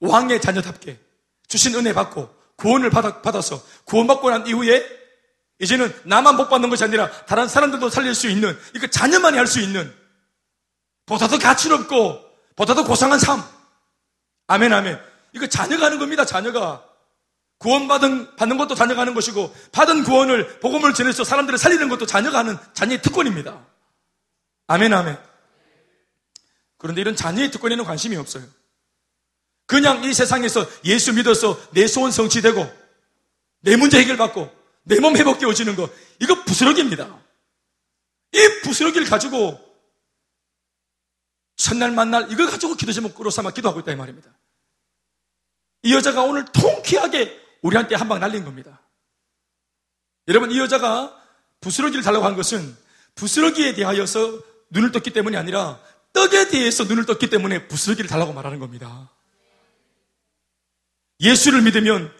왕의 0.00 0.40
자녀답게 0.40 0.98
주신 1.48 1.74
은혜 1.74 1.92
받고 1.92 2.37
구원을 2.58 2.90
받아, 2.90 3.22
받아서 3.22 3.62
구원받고 3.84 4.30
난 4.30 4.46
이후에 4.46 4.84
이제는 5.60 5.92
나만 6.04 6.36
못 6.36 6.48
받는 6.48 6.68
것이 6.70 6.84
아니라 6.84 7.10
다른 7.26 7.48
사람들도 7.48 7.88
살릴 7.88 8.14
수 8.14 8.28
있는 8.28 8.56
이거 8.74 8.86
자녀만이 8.86 9.36
할 9.38 9.46
수 9.46 9.60
있는 9.60 9.92
보다도 11.06 11.38
가치롭고 11.38 12.22
보다도 12.54 12.84
고상한 12.84 13.18
삶. 13.18 13.42
아멘 14.48 14.72
아멘. 14.72 15.00
이거 15.32 15.46
자녀가 15.46 15.86
하는 15.86 15.98
겁니다. 15.98 16.24
자녀가 16.24 16.84
구원받은 17.58 18.36
받는 18.36 18.58
것도 18.58 18.74
자녀가 18.74 19.00
하는 19.00 19.14
것이고 19.14 19.54
받은 19.72 20.04
구원을 20.04 20.60
복음을 20.60 20.94
전해서 20.94 21.24
사람들을 21.24 21.58
살리는 21.58 21.88
것도 21.88 22.06
자녀가 22.06 22.38
하는 22.38 22.56
자녀의 22.74 23.02
특권입니다. 23.02 23.64
아멘 24.66 24.92
아멘. 24.92 25.16
그런데 26.76 27.00
이런 27.00 27.16
자녀의 27.16 27.50
특권에는 27.50 27.84
관심이 27.84 28.16
없어요. 28.16 28.44
그냥 29.68 30.02
이 30.02 30.12
세상에서 30.12 30.66
예수 30.86 31.12
믿어서 31.12 31.56
내 31.72 31.86
소원 31.86 32.10
성취되고 32.10 32.66
내 33.60 33.76
문제 33.76 34.00
해결받고 34.00 34.50
내 34.84 34.98
몸 34.98 35.14
회복 35.16 35.38
되어지는 35.38 35.76
거 35.76 35.88
이거 36.18 36.42
부스러기입니다. 36.44 37.20
이 38.32 38.38
부스러기를 38.64 39.06
가지고 39.06 39.60
첫날 41.56 41.92
만날 41.92 42.32
이걸 42.32 42.46
가지고 42.46 42.74
기도 42.74 42.92
제목으로 42.92 43.30
삼아 43.30 43.50
기도하고 43.50 43.80
있다 43.80 43.92
이 43.92 43.96
말입니다. 43.96 44.30
이 45.82 45.94
여자가 45.94 46.22
오늘 46.22 46.44
통쾌하게 46.46 47.38
우리한테 47.62 47.94
한 47.94 48.08
방 48.08 48.18
날린 48.20 48.44
겁니다. 48.44 48.80
여러분, 50.28 50.50
이 50.50 50.58
여자가 50.58 51.14
부스러기를 51.60 52.02
달라고 52.02 52.24
한 52.24 52.34
것은 52.36 52.76
부스러기에 53.14 53.74
대하여서 53.74 54.40
눈을 54.70 54.92
떴기 54.92 55.12
때문이 55.12 55.36
아니라 55.36 55.80
떡에 56.12 56.48
대해서 56.48 56.84
눈을 56.84 57.06
떴기 57.06 57.30
때문에 57.30 57.68
부스러기를 57.68 58.08
달라고 58.08 58.32
말하는 58.32 58.58
겁니다. 58.58 59.10
예수를 61.20 61.62
믿으면 61.62 62.12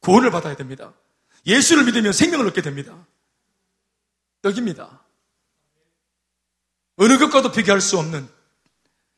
구원을 0.00 0.30
받아야 0.30 0.56
됩니다. 0.56 0.92
예수를 1.46 1.84
믿으면 1.84 2.12
생명을 2.12 2.46
얻게 2.46 2.62
됩니다. 2.62 3.06
떡입니다. 4.42 5.04
어느 6.96 7.18
것과도 7.18 7.52
비교할 7.52 7.80
수 7.80 7.98
없는 7.98 8.28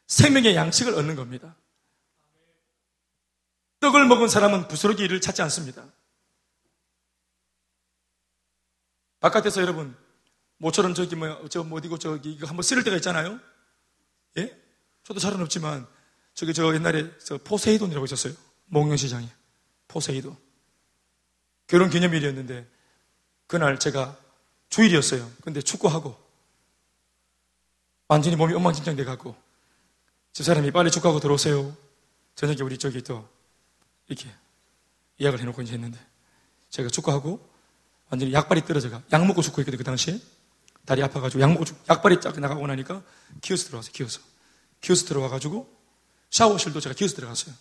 생명의 0.06 0.56
양식을 0.56 0.94
얻는 0.94 1.16
겁니다. 1.16 1.56
떡을 3.80 4.06
먹은 4.06 4.28
사람은 4.28 4.68
부스러기를 4.68 5.20
찾지 5.20 5.42
않습니다. 5.42 5.86
바깥에서 9.20 9.60
여러분, 9.60 9.96
모처럼 10.58 10.94
저기 10.94 11.14
뭐, 11.14 11.48
저뭐 11.48 11.72
어디고 11.72 11.98
저기 11.98 12.32
이거 12.32 12.46
한번 12.46 12.62
쓸을 12.62 12.82
때가 12.84 12.96
있잖아요. 12.96 13.38
예? 14.38 14.60
저도 15.04 15.20
잘은 15.20 15.40
없지만, 15.42 15.86
저기 16.34 16.54
저 16.54 16.74
옛날에 16.74 17.16
저 17.18 17.38
포세이돈이라고 17.38 18.04
있었어요. 18.04 18.34
몽룡시장에. 18.68 19.28
포세이돈. 19.88 20.36
결혼 21.66 21.90
기념일이었는데, 21.90 22.66
그날 23.46 23.78
제가 23.78 24.16
주일이었어요. 24.70 25.30
근데 25.42 25.60
축구하고, 25.60 26.16
완전히 28.08 28.36
몸이 28.36 28.54
엉망진창 28.54 28.96
돼 28.96 29.04
갖고, 29.04 29.36
집사람이 30.32 30.70
빨리 30.70 30.90
축구하고 30.90 31.20
들어오세요. 31.20 31.76
저녁에 32.38 32.62
우리 32.62 32.78
저기 32.78 33.02
또 33.02 33.28
이렇게 34.06 34.30
예약을 35.20 35.40
해놓고 35.40 35.60
이제 35.62 35.74
했는데 35.74 35.98
제가 36.70 36.88
축구하고 36.88 37.44
완전히 38.10 38.32
약발이 38.32 38.64
떨어져가 38.64 39.02
약 39.12 39.26
먹고 39.26 39.42
축구했거든요 39.42 39.76
그 39.76 39.82
당시에 39.82 40.20
다리 40.84 41.02
아파가지고 41.02 41.42
약 41.42 41.50
먹고 41.50 41.64
축구, 41.64 41.80
약발이 41.90 42.20
쫙 42.20 42.38
나가고 42.38 42.64
나니까 42.68 43.02
기어서 43.40 43.66
들어왔어요 43.66 43.92
기어서 43.92 44.20
기어서 44.80 45.06
들어와가지고 45.06 45.68
샤워실도 46.30 46.78
제가 46.78 46.94
기어서 46.94 47.16
들어갔어요 47.16 47.56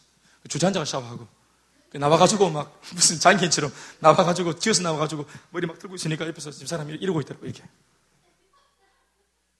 주저앉아가 0.47 0.85
샤워하고 0.85 1.27
나와가지고 1.93 2.49
막 2.49 2.81
무슨 2.93 3.19
장기인처럼 3.19 3.71
나와가지고 3.99 4.59
기어서 4.59 4.83
나와가지고 4.83 5.25
머리 5.51 5.65
막 5.65 5.79
들고 5.79 5.95
있으니까 5.95 6.27
옆에서 6.27 6.51
집사람이 6.51 6.93
이러고 6.95 7.21
있더라고 7.21 7.45
이렇게. 7.45 7.63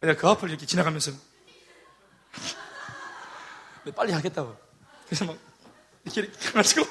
내가 0.02 0.16
그 0.16 0.28
앞을 0.28 0.50
이렇게 0.50 0.66
지나가면서 0.66 1.12
빨리 3.96 4.12
하겠다고. 4.12 4.58
그래서 5.06 5.26
막 5.26 5.38
이렇게 6.04 6.22
이렇게 6.22 6.52
가지고 6.52 6.86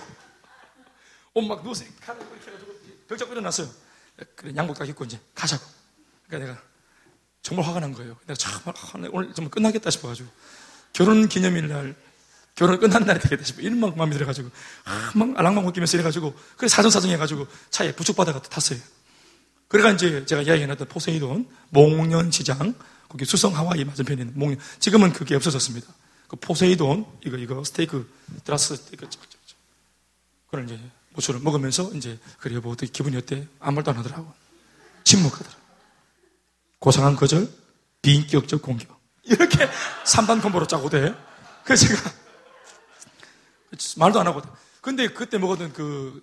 옷막 1.34 1.62
누워서 1.62 1.84
칼을 2.01 2.20
이렇게 2.20 2.51
해가지고 2.51 2.72
벽 3.07 3.18
잡고 3.18 3.32
일어났어요. 3.32 3.68
그래 4.34 4.53
양복 4.57 4.78
딱 4.78 4.88
입고 4.88 5.05
이제 5.05 5.20
가자고. 5.34 5.64
그러니까 6.26 6.53
내가 6.53 6.66
정말 7.42 7.66
화가 7.66 7.80
난 7.80 7.92
거예요. 7.92 8.16
내가 8.26 8.34
정말 8.34 9.11
오늘 9.12 9.34
정말 9.34 9.51
끝나겠다 9.51 9.90
싶어가지고 9.90 10.28
결혼 10.92 11.28
기념일 11.28 11.68
날 11.68 11.94
결혼 12.57 12.81
끝난 12.81 13.05
날이 13.05 13.21
되겠다 13.21 13.45
싶어. 13.45 13.61
이런 13.61 13.79
막 13.79 13.97
마음이 13.97 14.13
들어가지고 14.15 14.51
아, 14.85 15.13
막 15.15 15.39
알랑방 15.39 15.67
웃기면서 15.67 15.99
이래가지고 15.99 16.35
그래 16.57 16.69
사정사정 16.69 17.11
해가지고 17.11 17.47
차에 17.71 17.95
부축받아가 17.95 18.43
탔어요. 18.43 18.81
그래가 19.69 19.91
이제 19.93 20.25
제가 20.25 20.43
이야기해놨던 20.43 20.89
포세이돈 20.89 21.49
몽년시장 21.71 22.75
거기 23.09 23.25
수성 23.25 23.55
하와이 23.55 23.85
맞은편에 23.85 24.23
있는 24.23 24.39
몽년 24.39 24.59
지금은 24.81 25.13
그게 25.13 25.35
없어졌습니다. 25.37 25.87
그 26.29 26.37
포세이돈 26.37 27.07
이거 27.25 27.37
이거 27.37 27.63
스테이크 27.63 28.11
드라스 28.45 28.75
스테이크 28.75 29.07
그걸 30.47 30.65
이제 30.65 30.81
모초를 31.13 31.41
먹으면서 31.41 31.91
이제 31.95 32.19
그래 32.39 32.59
뭐 32.59 32.73
어떻게 32.73 32.91
기분이 32.91 33.17
어때? 33.17 33.47
아무 33.61 33.77
말도 33.77 33.91
안 33.91 33.99
하더라고. 33.99 34.33
침묵하더라. 35.05 35.57
고상한 36.79 37.17
거절, 37.17 37.51
비인격적 38.03 38.63
공격. 38.63 39.01
이렇게 39.25 39.69
3단 40.05 40.43
콤보로 40.43 40.67
짜고 40.67 40.91
돼. 40.91 41.15
그래서 41.65 41.87
제가 41.87 42.26
말도 43.97 44.21
안 44.21 44.27
하고. 44.27 44.43
근데 44.81 45.09
그때 45.09 45.39
먹었던 45.39 45.73
그 45.73 46.23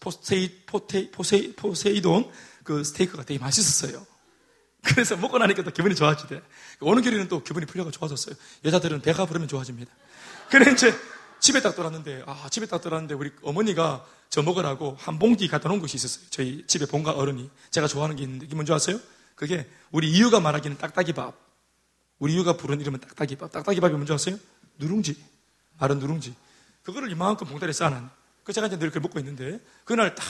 포세이, 0.00 0.62
포테, 0.66 1.10
포세이, 1.10 1.54
포세이돈 1.54 2.30
그 2.64 2.82
스테이크가 2.82 3.24
되게 3.24 3.38
맛있었어요. 3.38 4.04
그래서 4.82 5.16
먹고 5.16 5.38
나니까 5.38 5.62
또 5.62 5.70
기분이 5.70 5.94
좋아지대. 5.94 6.42
오는 6.80 7.02
길에는 7.02 7.28
또 7.28 7.42
기분이 7.42 7.66
풀려가 7.66 7.90
좋아졌어요. 7.90 8.34
여자들은 8.64 9.02
배가 9.02 9.26
부르면 9.26 9.46
좋아집니다. 9.46 9.92
그래 10.50 10.72
이제 10.72 10.92
집에 11.38 11.60
딱 11.60 11.76
돌았는데, 11.76 12.24
아, 12.26 12.48
집에 12.50 12.66
딱 12.66 12.80
돌았는데 12.80 13.14
우리 13.14 13.30
어머니가 13.42 14.04
저 14.30 14.42
먹으라고 14.42 14.96
한 14.98 15.18
봉지 15.18 15.46
갖다 15.46 15.68
놓은 15.68 15.80
것이 15.80 15.96
있었어요. 15.96 16.26
저희 16.30 16.64
집에 16.66 16.86
본가 16.86 17.12
어른이. 17.12 17.50
제가 17.70 17.86
좋아하는 17.86 18.16
게 18.16 18.22
있는데, 18.22 18.46
이게 18.46 18.54
뭔지 18.54 18.72
아세요? 18.72 18.98
그게 19.34 19.68
우리 19.90 20.10
이유가 20.10 20.40
말하기는 20.40 20.78
딱딱이 20.78 21.12
밥. 21.12 21.34
우리 22.18 22.34
이유가 22.34 22.56
부른 22.56 22.80
이름은 22.80 23.00
딱딱이 23.00 23.36
밥. 23.36 23.50
딱딱이 23.52 23.80
밥이 23.80 23.94
뭔지 23.94 24.12
아세요? 24.12 24.38
누룽지. 24.78 25.16
마른 25.78 25.98
누룽지. 25.98 26.34
그거를 26.82 27.10
이만큼 27.10 27.46
봉다리에 27.46 27.72
쌓아놨네. 27.72 28.08
그 28.44 28.52
제가 28.52 28.66
이제 28.66 28.78
늘 28.78 28.88
그걸 28.88 29.02
먹고 29.02 29.18
있는데, 29.20 29.60
그날 29.84 30.14
딱 30.14 30.24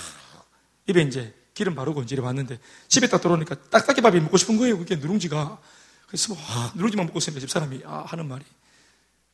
입에 0.88 1.02
이제 1.02 1.34
기름 1.54 1.74
바르고 1.74 2.02
이제 2.02 2.18
왔는데, 2.18 2.58
집에 2.88 3.08
딱 3.08 3.20
들어오니까 3.20 3.54
딱딱이 3.70 4.00
밥이 4.00 4.20
먹고 4.20 4.36
싶은 4.36 4.56
거예요. 4.58 4.78
그게 4.78 4.96
누룽지가. 4.96 5.58
그래서 6.06 6.34
뭐, 6.34 6.42
아, 6.46 6.72
누룽지만 6.74 7.06
먹고 7.06 7.18
있으니까 7.18 7.40
집사람이, 7.40 7.82
아, 7.86 8.04
하는 8.06 8.28
말이. 8.28 8.44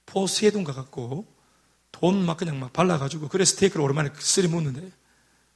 포세돈 0.06 0.64
가갖고, 0.64 1.26
돈 1.90 2.24
막 2.24 2.36
그냥 2.36 2.60
막 2.60 2.72
발라가지고, 2.72 3.28
그래 3.28 3.44
스테이크를 3.44 3.84
오랜만에 3.84 4.10
썰어 4.18 4.46
먹는데, 4.46 4.92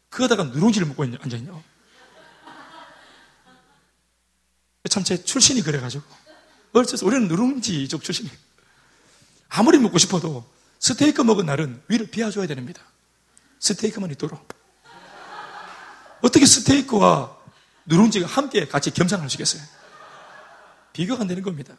그거다가 0.09 0.45
누룽지를 0.45 0.89
먹고 0.89 1.05
앉아있냐. 1.05 1.63
참 4.91 5.05
제 5.05 5.23
출신이 5.25 5.63
그래가지고. 5.63 6.05
어째서 6.73 7.07
우리는 7.07 7.29
누룽지 7.29 7.89
쪽 7.89 8.03
출신이. 8.03 8.29
아무리 9.49 9.79
먹고 9.79 9.97
싶어도 9.99 10.45
스테이크 10.83 11.23
먹은 11.23 11.47
날은 11.47 11.81
위를 11.87 12.09
비워줘야 12.09 12.49
됩니다. 12.49 12.83
스테이크만 13.61 14.11
있도록. 14.11 14.49
어떻게 16.23 16.45
스테이크와 16.45 17.39
누룽지가 17.87 18.27
함께 18.27 18.67
같이 18.67 18.91
있겠어요? 19.35 19.63
비교가 20.93 21.21
안 21.21 21.29
되는 21.29 21.41
겁니다. 21.45 21.77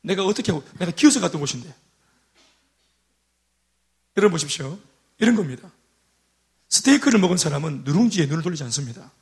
내가 0.00 0.24
어떻게 0.24 0.50
하고, 0.50 0.64
내가 0.80 0.90
키워서 0.90 1.20
갔던 1.20 1.40
곳인데. 1.40 1.72
여러분 4.16 4.32
보십시오. 4.32 4.80
이런 5.18 5.36
겁니다. 5.36 5.70
스테이크를 6.70 7.20
먹은 7.20 7.36
사람은 7.36 7.84
누룽지에 7.84 8.26
눈을 8.26 8.42
돌리지 8.42 8.64
않습니다. 8.64 9.12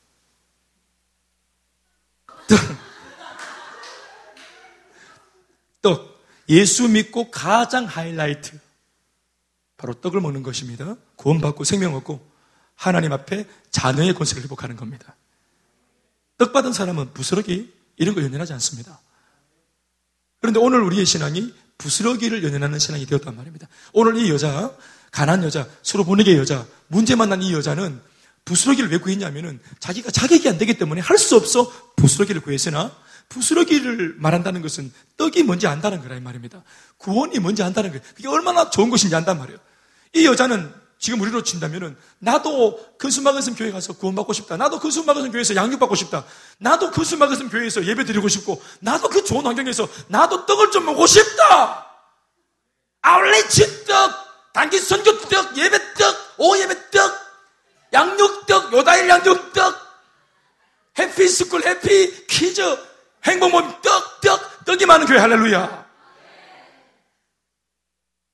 떡. 5.83 6.19
예수 6.49 6.89
믿고 6.89 7.31
가장 7.31 7.85
하이라이트. 7.85 8.59
바로 9.83 9.95
떡을 9.95 10.21
먹는 10.21 10.45
것입니다. 10.45 10.95
구원받고 11.17 11.65
생명 11.65 11.97
얻고 11.97 12.25
하나님 12.77 13.13
앞에 13.13 13.47
자녀의 13.73 14.15
권세를 14.15 14.45
회복하는 14.45 14.77
겁니다. 14.77 15.17
떡 16.39 16.53
받은 16.53 16.73
사람은 16.73 17.13
부스러기 17.13 17.75
이런 17.97 18.15
거 18.15 18.23
연연하지 18.23 18.53
않습니다. 18.55 19.01
그런데 20.41 20.61
오늘 20.61 20.83
우리의 20.83 21.05
신앙이 21.05 21.53
부스러기를 21.79 22.45
연연하는 22.45 22.79
신앙이 22.79 23.07
되었단 23.07 23.35
말입니다. 23.35 23.67
오늘 23.93 24.17
이 24.17 24.31
여자, 24.31 24.73
가난 25.11 25.43
여자, 25.43 25.69
서로 25.83 26.05
보내게 26.05 26.37
여자, 26.37 26.65
문제 26.87 27.17
만난 27.17 27.43
이 27.43 27.53
여자는 27.53 28.01
부스러기를 28.45 28.89
왜 28.91 28.99
구했냐면은 28.99 29.61
자기가 29.81 30.13
자격이 30.13 30.49
안 30.49 30.59
되기 30.59 30.79
때문에 30.79 31.01
할 31.01 31.19
수 31.19 31.35
없어 31.37 31.73
부스러기를 31.97 32.41
구했으나 32.41 32.95
부스러기를 33.29 34.15
말한다는 34.19 34.63
것은 34.63 34.93
떡이 35.17 35.43
뭔지 35.43 35.67
안다는 35.67 36.03
이 36.05 36.21
말입니다. 36.21 36.63
구원이 36.99 37.41
뭔지 37.41 37.65
안다는 37.65 37.91
거예요. 37.91 38.03
그게 38.15 38.29
얼마나 38.29 38.71
좋은 38.71 38.91
것인지 38.91 39.15
안단 39.17 39.39
말이에요. 39.39 39.59
이 40.15 40.27
여자는 40.27 40.83
지금 40.99 41.21
우리로 41.21 41.43
친다면은 41.43 41.97
나도 42.21 42.97
큰숲맑은샘 42.97 43.57
교회 43.57 43.73
가서 43.73 43.95
구원받고 43.95 44.33
싶다. 44.35 44.57
나도 44.57 44.79
큰숲맑은샘 44.79 45.33
교회에서 45.33 45.57
양육받고 45.57 45.97
싶다. 45.97 46.25
나도 46.59 46.93
큰숲맑은샘 46.93 47.49
교회에서 47.51 47.85
예배 47.85 48.05
드리고 48.05 48.29
싶고 48.29 48.63
나도 48.81 49.09
그 49.09 49.25
좋은 49.25 49.45
환경에서 49.45 49.89
나도 50.07 50.47
떡을 50.47 50.71
좀 50.71 50.85
먹고 50.85 51.07
싶다. 51.09 51.89
outreach 53.01 53.85
떡, 53.85 54.53
단기 54.53 54.79
선교 54.79 55.19
떡, 55.23 55.57
예배 55.57 55.95
떡, 55.95 56.17
오 56.39 56.57
예배 56.57 56.91
떡, 56.93 57.13
양육 57.93 58.47
떡, 58.47 58.73
요다일 58.73 59.09
양육 59.09 59.53
떡, 59.53 59.75
해피 61.01 61.29
스쿨 61.29 61.67
해피 61.67 62.27
키즈 62.29 62.63
행복모임 63.25 63.73
떡, 63.83 64.21
떡, 64.21 64.65
떡이 64.65 64.87
많은 64.87 65.07
교회 65.07 65.19
할렐루야. 65.19 65.85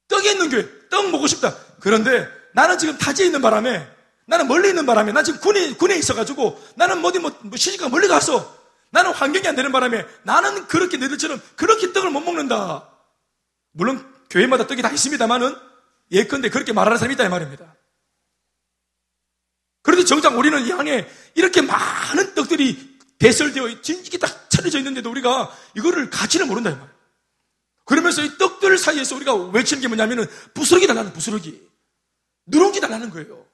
떡이 0.09 0.31
있는 0.31 0.51
교회, 0.51 0.69
떡 0.91 1.11
먹고 1.11 1.27
싶다. 1.27 1.68
그런데 1.81 2.29
나는 2.55 2.79
지금 2.79 2.97
타지에 2.99 3.27
있는 3.27 3.41
바람에 3.41 3.87
나는 4.27 4.47
멀리 4.47 4.69
있는 4.69 4.85
바람에 4.85 5.13
나 5.13 5.23
지금 5.23 5.41
군에 5.41 5.75
군에 5.75 5.97
있어가지고 5.97 6.63
나는 6.77 7.05
어디 7.05 7.19
뭐, 7.19 7.33
뭐 7.41 7.57
시집가 7.57 7.89
멀리 7.89 8.09
가서 8.09 8.57
나는 8.91 9.13
환경이 9.13 9.47
안 9.47 9.55
되는 9.55 9.73
바람에 9.73 10.05
나는 10.23 10.67
그렇게 10.67 10.97
너희들처럼 10.97 11.41
그렇게 11.57 11.93
떡을 11.93 12.11
못 12.11 12.21
먹는다. 12.21 12.91
물론 13.73 14.07
교회마다 14.31 14.67
떡이 14.67 14.83
다 14.83 14.91
있습니다만은 14.91 15.55
예컨대 16.11 16.51
그렇게 16.51 16.73
말하는 16.73 16.99
사람이 16.99 17.15
있다 17.15 17.25
이 17.25 17.29
말입니다. 17.29 17.75
그런데 19.83 20.05
정작 20.05 20.37
우리는 20.37 20.67
이 20.67 20.73
안에 20.73 21.09
이렇게 21.35 21.63
많은 21.63 22.35
떡들이 22.35 22.99
배설되어 23.19 23.81
진지게 23.81 24.19
딱 24.19 24.51
차려져 24.51 24.79
있는데도 24.79 25.11
우리가 25.11 25.51
이거를 25.75 26.11
가치를 26.11 26.47
모른다 26.47 26.71
이 26.71 26.75
말이에요. 26.75 26.99
그러면서 27.85 28.23
이 28.23 28.37
떡들 28.37 28.77
사이에서 28.77 29.17
우리가 29.17 29.35
외치는 29.35 29.81
게 29.81 29.89
뭐냐면은 29.89 30.27
부스러기 30.53 30.87
달라는 30.87 31.13
부스러기. 31.15 31.68
누룽지 32.49 32.81
달라는 32.81 33.11
거예요. 33.11 33.47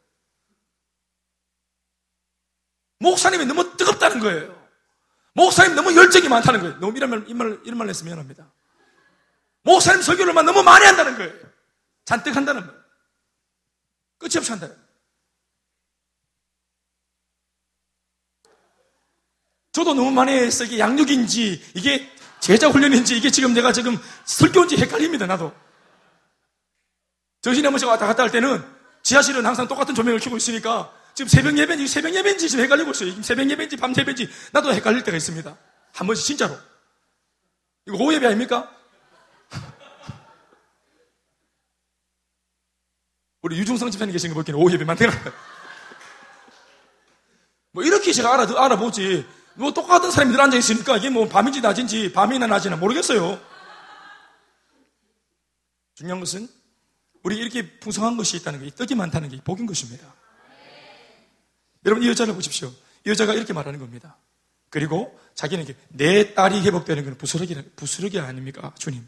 목사님이 3.01 3.45
너무 3.45 3.77
뜨겁다는 3.77 4.21
거예요. 4.21 4.65
목사님 5.35 5.75
너무 5.75 5.95
열정이 5.95 6.29
많다는 6.29 6.61
거예요. 6.61 6.79
너무 6.79 6.97
이런 6.97 7.11
말, 7.11 7.25
이런 7.27 7.37
말, 7.37 7.61
이런 7.65 7.79
말 7.79 7.89
했으면 7.89 8.07
미안합니다. 8.07 8.51
목사님 9.63 10.03
설교를 10.03 10.33
너무 10.33 10.63
많이 10.63 10.85
한다는 10.85 11.17
거예요. 11.17 11.33
잔뜩 12.05 12.37
한다는 12.37 12.67
말. 12.67 12.85
끝이 14.19 14.33
없이 14.37 14.51
한다는 14.51 14.75
거예요. 14.75 14.85
저도 19.73 19.93
너무 19.93 20.13
많이 20.13 20.33
해서 20.33 20.63
이게 20.63 20.79
양육인지, 20.79 21.73
이게 21.75 22.09
제자 22.39 22.69
훈련인지, 22.69 23.17
이게 23.17 23.29
지금 23.31 23.53
내가 23.55 23.73
지금 23.73 23.97
설교인지 24.25 24.77
헷갈립니다, 24.77 25.27
나도. 25.27 25.53
정신이 27.41 27.67
한번씩 27.67 27.89
왔다 27.89 28.07
갔다 28.07 28.23
할 28.23 28.31
때는 28.31 28.74
지하실은 29.05 29.47
항상 29.47 29.69
똑같은 29.69 29.95
조명을 29.95 30.19
켜고 30.19 30.37
있으니까 30.39 30.93
지금 31.15 31.29
새벽 31.29 31.57
예배인지 31.57 31.87
새벽 31.87 32.13
예배인지 32.15 32.49
지금 32.49 32.65
헷갈리고 32.65 32.91
있어요. 32.91 33.11
지금 33.11 33.23
새벽 33.23 33.49
예배인지 33.49 33.77
밤 33.77 33.95
예배인지 33.97 34.29
나도 34.53 34.75
헷갈릴 34.75 35.05
때가 35.05 35.17
있습니다. 35.17 35.57
한 35.93 36.07
번씩 36.07 36.27
진짜로. 36.27 36.57
이거 37.87 37.97
오후 37.99 38.15
예배 38.15 38.27
아닙니까? 38.27 38.75
우리 43.43 43.59
유중성 43.59 43.91
집사님 43.91 44.13
계신 44.13 44.31
거 44.31 44.37
보기에는 44.37 44.61
오후 44.61 44.73
예배 44.73 44.85
만들어. 44.85 45.13
뭐 47.73 47.85
이렇게 47.85 48.13
제가 48.13 48.33
알아, 48.33 48.47
알아보지. 48.65 49.27
뭐 49.57 49.73
똑같은 49.73 50.11
사람들 50.11 50.41
앉아 50.41 50.57
있으니까 50.57 50.97
이게 50.97 51.11
뭐 51.11 51.29
밤인지 51.29 51.61
낮인지 51.61 52.13
밤이나 52.13 52.47
낮이나 52.47 52.77
모르겠어요. 52.77 53.39
중요한 55.95 56.21
것은 56.21 56.49
우리 57.25 57.39
이렇게 57.39 57.79
풍성한 57.81 58.17
것이 58.17 58.37
있다는 58.37 58.63
게, 58.63 58.71
떡이 58.71 58.95
많다는 58.95 59.31
게 59.31 59.41
복인 59.43 59.67
것입니다. 59.67 60.15
여러분, 61.87 62.05
이 62.05 62.09
여자를 62.09 62.35
보십시오. 62.35 62.73
이 63.05 63.11
여자가 63.11 63.35
이렇게 63.35 63.53
말하는 63.53 63.81
겁니다. 63.81 64.17
그리고 64.71 65.19
자기는 65.35 65.67
내 65.89 66.35
딸이 66.35 66.61
회복되는 66.61 67.03
것은 67.03 67.19
부스러기, 67.19 67.57
부스러기 67.77 68.21
아닙니까? 68.21 68.73
주님. 68.79 69.07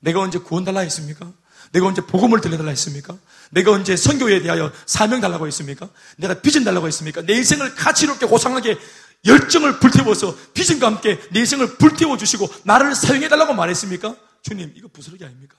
내가 0.00 0.20
언제 0.20 0.38
구원 0.38 0.64
달라 0.64 0.80
했습니까? 0.80 1.32
내가 1.72 1.86
언제 1.86 2.00
복음을 2.00 2.40
들려달라 2.40 2.70
했습니까? 2.70 3.18
내가 3.50 3.72
언제 3.72 3.94
선교에 3.96 4.40
대하여 4.40 4.72
사명 4.86 5.20
달라고 5.20 5.46
했습니까? 5.46 5.88
내가 6.16 6.40
비전 6.40 6.64
달라고 6.64 6.86
했습니까? 6.86 7.22
내 7.22 7.34
인생을 7.34 7.74
가치롭게 7.74 8.26
고상하게 8.26 8.78
열정을 9.26 9.80
불태워서 9.80 10.34
비전과 10.54 10.86
함께 10.86 11.20
내 11.30 11.40
인생을 11.40 11.76
불태워 11.76 12.16
주시고 12.16 12.48
나를 12.64 12.94
사용해 12.94 13.28
달라고 13.28 13.52
말했습니까? 13.52 14.16
주님, 14.42 14.72
이거 14.76 14.88
부스러기 14.88 15.24
아닙니까? 15.24 15.56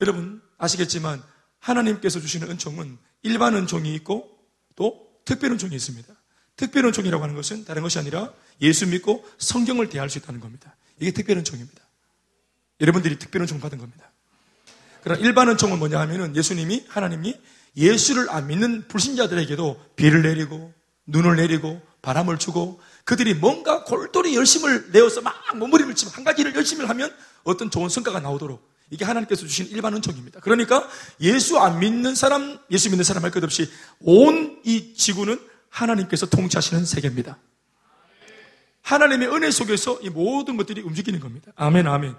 여러분 0.00 0.42
아시겠지만 0.58 1.22
하나님께서 1.58 2.20
주시는 2.20 2.50
은총은 2.50 2.98
일반 3.22 3.54
은총이 3.54 3.94
있고 3.96 4.28
또 4.76 5.06
특별 5.24 5.52
은총이 5.52 5.74
있습니다. 5.74 6.14
특별 6.56 6.86
은총이라고 6.86 7.22
하는 7.22 7.34
것은 7.34 7.64
다른 7.64 7.82
것이 7.82 7.98
아니라 7.98 8.32
예수 8.60 8.86
믿고 8.86 9.26
성경을 9.38 9.88
대할 9.88 10.08
수 10.08 10.18
있다는 10.18 10.40
겁니다. 10.40 10.76
이게 11.00 11.10
특별 11.12 11.38
은총입니다. 11.38 11.82
여러분들이 12.80 13.18
특별 13.18 13.42
은총 13.42 13.60
받은 13.60 13.78
겁니다. 13.78 14.10
그러나 15.02 15.20
일반 15.20 15.48
은총은 15.48 15.78
뭐냐 15.78 16.00
하면은 16.00 16.36
예수님이 16.36 16.84
하나님이 16.88 17.38
예수를 17.76 18.30
안 18.30 18.46
믿는 18.46 18.88
불신자들에게도 18.88 19.92
비를 19.96 20.22
내리고 20.22 20.72
눈을 21.06 21.36
내리고 21.36 21.80
바람을 22.02 22.38
주고 22.38 22.80
그들이 23.04 23.34
뭔가 23.34 23.84
골똘히 23.84 24.34
열심을 24.34 24.90
내어서 24.92 25.20
막 25.20 25.34
몸부림을 25.56 25.94
치면 25.94 26.14
한 26.14 26.24
가지를 26.24 26.54
열심히 26.54 26.84
하면 26.86 27.14
어떤 27.44 27.70
좋은 27.70 27.88
성과가 27.88 28.20
나오도록 28.20 28.75
이게 28.90 29.04
하나님께서 29.04 29.42
주신 29.46 29.66
일반 29.66 29.94
은총입니다. 29.94 30.40
그러니까 30.40 30.88
예수 31.20 31.58
안 31.58 31.78
믿는 31.80 32.14
사람, 32.14 32.58
예수 32.70 32.88
믿는 32.90 33.04
사람 33.04 33.24
할 33.24 33.30
것 33.30 33.42
없이 33.42 33.70
온 34.00 34.60
이 34.64 34.94
지구는 34.94 35.38
하나님께서 35.70 36.26
통치하시는 36.26 36.84
세계입니다. 36.84 37.38
하나님의 38.82 39.28
은혜 39.28 39.50
속에서 39.50 39.98
이 40.02 40.10
모든 40.10 40.56
것들이 40.56 40.80
움직이는 40.82 41.20
겁니다. 41.20 41.52
아멘, 41.56 41.86
아멘. 41.86 42.14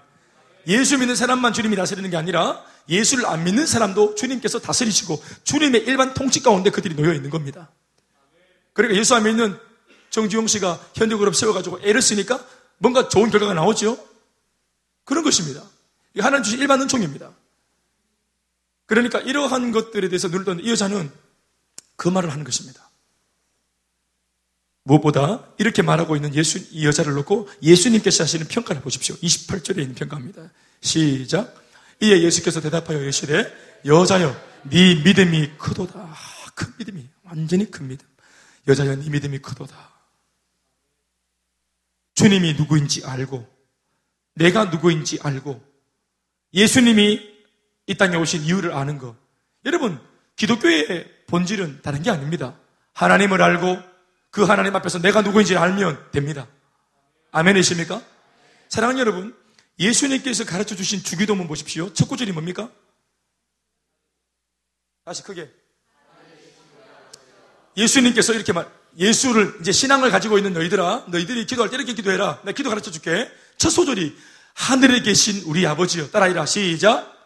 예수 0.66 0.98
믿는 0.98 1.14
사람만 1.16 1.52
주님이 1.54 1.76
다스리는 1.76 2.08
게 2.10 2.16
아니라 2.16 2.62
예수를 2.88 3.26
안 3.26 3.44
믿는 3.44 3.66
사람도 3.66 4.14
주님께서 4.14 4.58
다스리시고 4.60 5.22
주님의 5.44 5.84
일반 5.84 6.12
통치 6.14 6.42
가운데 6.42 6.70
그들이 6.70 6.94
놓여 6.94 7.14
있는 7.14 7.30
겁니다. 7.30 7.70
그러니까 8.74 8.98
예수 9.00 9.14
안 9.14 9.24
믿는 9.24 9.58
정지용 10.10 10.46
씨가 10.46 10.78
현대그룹 10.94 11.34
세워가지고 11.34 11.80
애를 11.82 12.00
쓰니까 12.02 12.44
뭔가 12.78 13.08
좋은 13.08 13.30
결과가 13.30 13.54
나오죠? 13.54 13.98
그런 15.04 15.24
것입니다. 15.24 15.62
하나님 16.20 16.42
주신 16.42 16.60
일반 16.60 16.80
은총입니다. 16.82 17.32
그러니까 18.86 19.20
이러한 19.20 19.72
것들에 19.72 20.08
대해서 20.08 20.28
눈을 20.28 20.44
떴는데 20.44 20.68
이 20.68 20.72
여자는 20.72 21.10
그 21.96 22.08
말을 22.08 22.30
하는 22.30 22.44
것입니다. 22.44 22.88
무엇보다 24.84 25.52
이렇게 25.58 25.82
말하고 25.82 26.16
있는 26.16 26.34
예수, 26.34 26.58
이 26.70 26.86
여자를 26.86 27.12
놓고 27.14 27.48
예수님께서 27.62 28.24
하시는 28.24 28.46
평가를 28.48 28.80
보십시오. 28.80 29.14
28절에 29.16 29.78
있는 29.80 29.94
평가입니다. 29.94 30.50
시작. 30.80 31.54
이에 32.00 32.22
예수께서 32.22 32.60
대답하여 32.60 32.98
이르시되 33.02 33.52
여자여 33.84 34.34
네 34.70 34.94
믿음이 34.94 35.58
크도다. 35.58 35.98
아, 35.98 36.16
큰 36.54 36.72
믿음이 36.78 37.06
완전히 37.24 37.70
큰 37.70 37.88
믿음. 37.88 38.06
여자여 38.66 38.96
네 38.96 39.10
믿음이 39.10 39.40
크도다. 39.40 39.76
주님이 42.14 42.54
누구인지 42.54 43.04
알고 43.04 43.46
내가 44.34 44.64
누구인지 44.66 45.18
알고 45.22 45.67
예수님이 46.54 47.38
이 47.86 47.94
땅에 47.96 48.16
오신 48.16 48.42
이유를 48.42 48.72
아는 48.74 48.98
것. 48.98 49.16
여러분, 49.64 50.00
기독교의 50.36 51.24
본질은 51.26 51.82
다른 51.82 52.02
게 52.02 52.10
아닙니다. 52.10 52.58
하나님을 52.94 53.42
알고 53.42 53.78
그 54.30 54.44
하나님 54.44 54.74
앞에서 54.76 55.00
내가 55.00 55.22
누구인지 55.22 55.56
알면 55.56 56.10
됩니다. 56.12 56.46
아멘이십니까? 57.30 58.02
사랑하는 58.68 59.00
여러분, 59.00 59.36
예수님께서 59.78 60.44
가르쳐 60.44 60.74
주신 60.74 61.02
주기도문 61.02 61.46
보십시오. 61.48 61.92
첫 61.92 62.08
구절이 62.08 62.32
뭡니까? 62.32 62.70
다시 65.04 65.22
크게. 65.22 65.50
예수님께서 67.76 68.34
이렇게 68.34 68.52
말, 68.52 68.70
예수를, 68.98 69.56
이제 69.60 69.72
신앙을 69.72 70.10
가지고 70.10 70.36
있는 70.36 70.52
너희들아, 70.52 71.06
너희들이 71.08 71.46
기도할 71.46 71.70
때 71.70 71.76
이렇게 71.76 71.94
기도해라. 71.94 72.40
내가 72.42 72.52
기도 72.52 72.68
가르쳐 72.68 72.90
줄게. 72.90 73.30
첫 73.56 73.70
소절이, 73.70 74.16
하늘에 74.58 75.00
계신 75.00 75.44
우리 75.46 75.66
아버지요. 75.66 76.10
따라이라. 76.10 76.44
시작. 76.44 77.16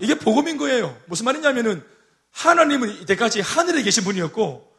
이게 0.00 0.18
복음인 0.18 0.58
거예요. 0.58 1.00
무슨 1.06 1.24
말이냐면은, 1.26 1.82
하나님은 2.32 3.02
이때까지 3.02 3.40
하늘에 3.40 3.82
계신 3.82 4.02
분이었고, 4.02 4.70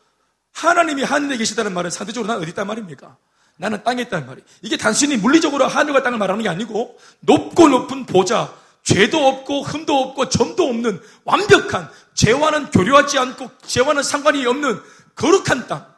하나님이 0.51 1.03
하늘에 1.03 1.37
계시다는 1.37 1.73
말은 1.73 1.89
상대적으로 1.89 2.31
난 2.31 2.41
어디 2.41 2.49
있단 2.49 2.67
말입니까? 2.67 3.17
나는 3.57 3.83
땅에 3.83 4.01
있다는 4.03 4.27
말이. 4.27 4.43
이게 4.61 4.75
단순히 4.75 5.15
물리적으로 5.15 5.65
하늘과 5.65 6.03
땅을 6.03 6.19
말하는 6.19 6.43
게 6.43 6.49
아니고 6.49 6.99
높고 7.21 7.69
높은 7.69 8.05
보좌, 8.05 8.53
죄도 8.83 9.25
없고 9.25 9.63
흠도 9.63 9.95
없고 9.95 10.27
점도 10.27 10.67
없는 10.67 11.01
완벽한 11.23 11.89
죄와는 12.15 12.71
교류하지 12.71 13.17
않고 13.17 13.49
죄와는 13.65 14.03
상관이 14.03 14.45
없는 14.45 14.81
거룩한 15.15 15.67
땅. 15.67 15.95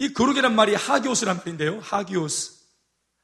이 0.00 0.12
거룩이란 0.12 0.54
말이 0.54 0.74
하기오스란 0.74 1.38
말인데요. 1.38 1.80
하기오스. 1.80 2.55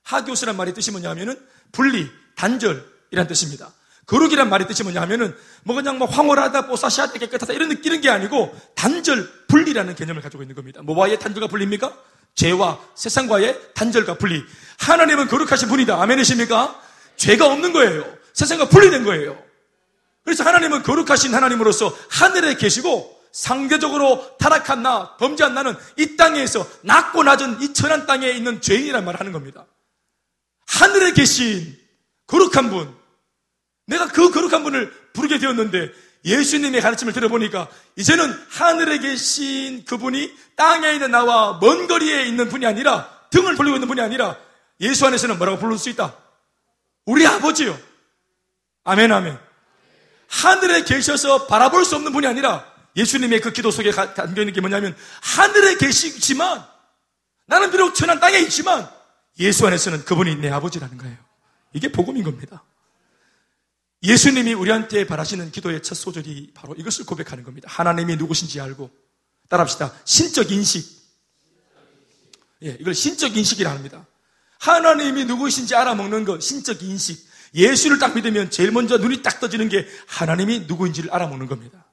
하기오스란 0.05 0.57
말의 0.57 0.75
뜻이 0.75 0.91
뭐냐면은 0.91 1.39
분리, 1.73 2.11
단절이란 2.37 3.27
뜻입니다. 3.29 3.73
거룩이란 4.07 4.49
말의 4.49 4.67
뜻이 4.67 4.83
뭐냐면은 4.83 5.35
뭐 5.63 5.77
그냥 5.77 5.99
뭐 5.99 6.09
황홀하다, 6.09 6.67
뽀사시하다, 6.67 7.19
깨끗하다 7.19 7.53
이런 7.53 7.69
느끼는 7.69 8.01
게 8.01 8.11
아니고 8.11 8.55
단절, 8.75 9.47
분리라는 9.49 9.95
개념을 9.95 10.23
가지고 10.23 10.43
있는 10.43 10.57
겁니다. 10.57 10.83
뭐와의 10.83 11.19
단절과 11.19 11.49
분리입니까? 11.49 11.97
죄와 12.35 12.81
세상과의 12.95 13.75
단절과 13.75 14.19
분리. 14.19 14.43
하나님은 14.81 15.29
거룩하신 15.29 15.69
분이다. 15.69 16.03
아멘이십니까? 16.03 16.81
죄가 17.17 17.47
없는 17.47 17.73
거예요. 17.73 18.05
세상과 18.33 18.69
분리된 18.69 19.05
거예요. 19.05 19.39
그래서 20.25 20.45
하나님은 20.45 20.83
거룩하신 20.83 21.35
하나님으로서 21.35 21.97
하늘에 22.09 22.55
계시고 22.55 23.21
상대적으로 23.33 24.37
타락한 24.39 24.83
나, 24.83 25.17
범죄한 25.17 25.55
나는 25.55 25.75
이 25.97 26.17
땅에서 26.17 26.67
낮고 26.83 27.23
낮은 27.23 27.63
이 27.63 27.73
천한 27.73 28.07
땅에 28.07 28.31
있는 28.31 28.61
죄인이란 28.61 29.05
말을 29.05 29.21
하는 29.21 29.33
겁니다. 29.33 29.67
하늘에 30.73 31.13
계신 31.13 31.79
거룩한 32.27 32.71
분, 32.71 32.97
내가 33.87 34.09
그 34.09 34.31
거룩한 34.31 34.63
분을 34.63 34.91
부르게 35.13 35.39
되었는데 35.39 35.93
예수님의 36.25 36.81
가르침을 36.81 37.13
들어보니까 37.13 37.69
이제는 37.97 38.33
하늘에 38.49 38.99
계신 38.99 39.85
그분이 39.85 40.33
땅에 40.57 40.93
있는 40.93 41.11
나와 41.11 41.59
먼 41.61 41.89
거리에 41.89 42.25
있는 42.25 42.49
분이 42.49 42.65
아니라 42.65 43.11
등을 43.31 43.57
돌리고 43.57 43.77
있는 43.77 43.89
분이 43.89 44.01
아니라 44.01 44.37
예수 44.81 45.07
안에서는 45.07 45.37
뭐라고 45.37 45.59
부를 45.59 45.77
수 45.77 45.91
있다? 45.91 46.17
우리 47.05 47.27
아버지요. 47.27 47.79
아멘, 48.85 49.13
아멘. 49.13 49.39
하늘에 50.29 50.85
계셔서 50.85 51.47
바라볼 51.47 51.85
수 51.85 51.97
없는 51.97 52.13
분이 52.13 52.27
아니라 52.27 52.65
예수님의 52.97 53.41
그 53.41 53.53
기도 53.53 53.71
속에 53.71 53.91
담겨 53.91 54.43
있는 54.43 54.55
게 54.55 54.61
뭐냐면 54.61 54.97
하늘에 55.21 55.77
계시지만 55.77 56.65
나는 57.47 57.71
비록 57.71 57.95
천한 57.95 58.21
땅에 58.21 58.39
있지만 58.39 58.89
예수 59.39 59.67
안에서는 59.67 60.05
그분이 60.05 60.37
내 60.37 60.51
아버지라는 60.51 60.99
거예요. 60.99 61.17
이게 61.73 61.91
복음인 61.91 62.25
겁니다. 62.25 62.65
예수님이 64.03 64.53
우리한테 64.55 65.07
바라시는 65.07 65.53
기도의 65.53 65.83
첫 65.83 65.95
소절이 65.95 66.53
바로 66.55 66.75
이것을 66.75 67.07
고백하는 67.07 67.45
겁니다. 67.45 67.69
하나님이 67.71 68.17
누구신지 68.17 68.61
알고 68.61 68.91
따라합시다. 69.49 69.93
신적 70.05 70.51
인식. 70.51 71.03
예, 72.65 72.77
이걸 72.81 72.95
신적 72.95 73.37
인식이라 73.37 73.71
합니다. 73.71 74.07
하나님이 74.59 75.25
누구신지 75.25 75.75
알아먹는 75.75 76.25
것, 76.25 76.41
신적 76.41 76.83
인식. 76.83 77.27
예수를 77.55 77.99
딱 77.99 78.15
믿으면 78.15 78.51
제일 78.51 78.71
먼저 78.73 78.97
눈이 78.97 79.23
딱 79.23 79.41
떠지는 79.41 79.69
게 79.69 79.87
하나님이 80.07 80.61
누구인지를 80.61 81.13
알아먹는 81.13 81.47
겁니다. 81.47 81.87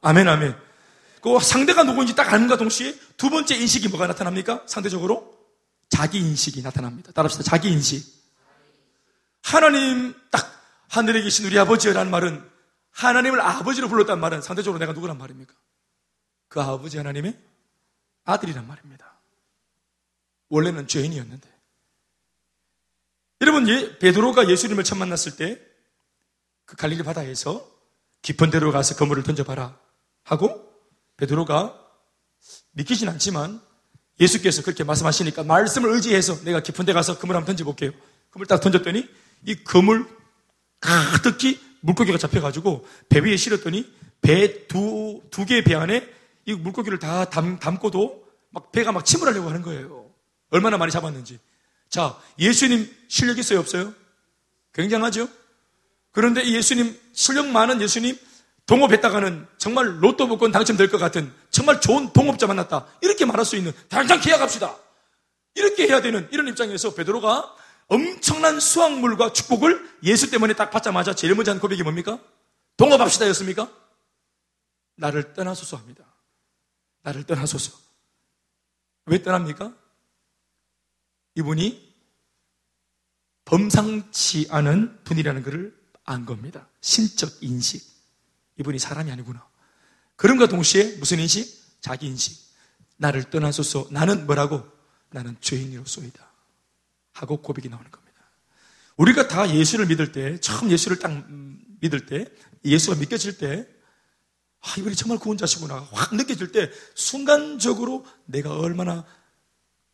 아멘, 0.00 0.28
아멘. 0.28 0.56
그 1.22 1.38
상대가 1.40 1.84
누구인지 1.84 2.14
딱 2.14 2.32
아는가 2.32 2.56
동시에 2.56 2.98
두 3.16 3.30
번째 3.30 3.54
인식이 3.56 3.88
뭐가 3.88 4.06
나타납니까? 4.06 4.64
상대적으로 4.66 5.39
자기 5.90 6.18
인식이 6.18 6.62
나타납니다. 6.62 7.12
따라합시다. 7.12 7.44
자기 7.44 7.70
인식. 7.70 8.04
하나님 9.42 10.14
딱 10.30 10.46
하늘에 10.88 11.22
계신 11.22 11.44
우리 11.44 11.58
아버지라는 11.58 12.10
말은 12.10 12.48
하나님을 12.92 13.40
아버지로 13.40 13.88
불렀단 13.88 14.18
말은 14.18 14.42
상대적으로 14.42 14.78
내가 14.78 14.92
누구란 14.92 15.18
말입니까? 15.18 15.52
그 16.48 16.60
아버지 16.60 16.96
하나님의 16.96 17.38
아들이란 18.24 18.66
말입니다. 18.66 19.18
원래는 20.48 20.88
죄인이었는데. 20.88 21.48
여러분, 23.42 23.68
예, 23.68 23.98
베드로가 23.98 24.48
예수님을 24.48 24.84
처음 24.84 25.00
만났을 25.00 25.36
때 25.36 25.70
그 26.70 26.76
갈릴리 26.76 27.02
바다에서 27.02 27.68
깊은 28.22 28.50
데로 28.50 28.70
가서 28.70 28.94
그물을 28.94 29.24
던져봐라 29.24 29.76
하고 30.22 30.72
베드로가 31.16 31.76
믿기진 32.70 33.08
않지만 33.08 33.60
예수께서 34.20 34.62
그렇게 34.62 34.84
말씀하시니까 34.84 35.44
말씀을 35.44 35.90
의지해서 35.90 36.42
내가 36.44 36.60
깊은 36.60 36.84
데 36.84 36.92
가서 36.92 37.18
그물 37.18 37.36
한번 37.36 37.46
던져볼게요. 37.46 37.92
그물 38.30 38.46
딱 38.46 38.60
던졌더니 38.60 39.08
이 39.46 39.54
그물 39.56 40.06
가득히 40.80 41.60
물고기가 41.80 42.18
잡혀가지고 42.18 42.86
배 43.08 43.20
위에 43.20 43.36
실었더니 43.36 43.90
배 44.20 44.66
두, 44.66 45.22
두 45.30 45.46
개의 45.46 45.64
배 45.64 45.74
안에 45.74 46.06
이 46.44 46.52
물고기를 46.52 46.98
다 46.98 47.24
담, 47.24 47.58
담고도 47.58 48.22
막 48.50 48.72
배가 48.72 48.92
막 48.92 49.04
침몰하려고 49.04 49.48
하는 49.48 49.62
거예요. 49.62 50.10
얼마나 50.50 50.76
많이 50.76 50.92
잡았는지. 50.92 51.38
자, 51.88 52.18
예수님 52.38 52.88
실력 53.08 53.38
있어요, 53.38 53.60
없어요? 53.60 53.94
굉장하죠? 54.74 55.28
그런데 56.12 56.42
이 56.42 56.54
예수님, 56.56 56.98
실력 57.12 57.46
많은 57.48 57.80
예수님, 57.80 58.18
동업했다가는 58.70 59.48
정말 59.58 60.00
로또 60.00 60.28
복권 60.28 60.52
당첨될 60.52 60.92
것 60.92 60.98
같은 60.98 61.34
정말 61.50 61.80
좋은 61.80 62.12
동업자 62.12 62.46
만났다. 62.46 62.86
이렇게 63.00 63.24
말할 63.24 63.44
수 63.44 63.56
있는 63.56 63.72
당장 63.88 64.20
계약합시다. 64.20 64.76
이렇게 65.56 65.88
해야 65.88 66.00
되는 66.00 66.28
이런 66.30 66.46
입장에서 66.46 66.94
베드로가 66.94 67.52
엄청난 67.88 68.60
수확물과 68.60 69.32
축복을 69.32 69.98
예수 70.04 70.30
때문에 70.30 70.54
딱 70.54 70.70
받자마자 70.70 71.16
제일 71.16 71.34
먼저 71.34 71.50
한 71.50 71.58
고백이 71.58 71.82
뭡니까? 71.82 72.20
동업합시다 72.76 73.26
였습니까? 73.30 73.68
나를 74.94 75.34
떠나소서 75.34 75.76
합니다. 75.76 76.04
나를 77.02 77.24
떠나소서. 77.24 77.76
왜 79.06 79.20
떠납니까? 79.20 79.74
이분이 81.34 81.92
범상치 83.46 84.46
않은 84.48 85.02
분이라는 85.02 85.42
것을 85.42 85.76
안 86.04 86.24
겁니다. 86.24 86.68
신적 86.80 87.42
인식. 87.42 87.89
이분이 88.60 88.78
사람이 88.78 89.10
아니구나. 89.10 89.46
그런가 90.16 90.46
동시에 90.46 90.96
무슨 90.98 91.18
인식? 91.18 91.80
자기 91.80 92.06
인식. 92.06 92.52
나를 92.98 93.24
떠나소서. 93.30 93.88
나는 93.90 94.26
뭐라고? 94.26 94.62
나는 95.10 95.36
죄인이로소이다. 95.40 96.30
하고 97.12 97.40
고백이 97.40 97.68
나오는 97.68 97.90
겁니다. 97.90 98.20
우리가 98.96 99.28
다 99.28 99.52
예수를 99.52 99.86
믿을 99.86 100.12
때, 100.12 100.38
처음 100.40 100.70
예수를 100.70 100.98
딱 100.98 101.26
믿을 101.80 102.04
때, 102.04 102.26
예수가 102.64 102.98
믿겨질 103.00 103.38
때, 103.38 103.66
아, 104.60 104.74
이분이 104.76 104.94
정말 104.94 105.18
구원자시구나. 105.18 105.88
확 105.90 106.14
느껴질 106.14 106.52
때, 106.52 106.70
순간적으로 106.94 108.04
내가 108.26 108.58
얼마나 108.58 109.06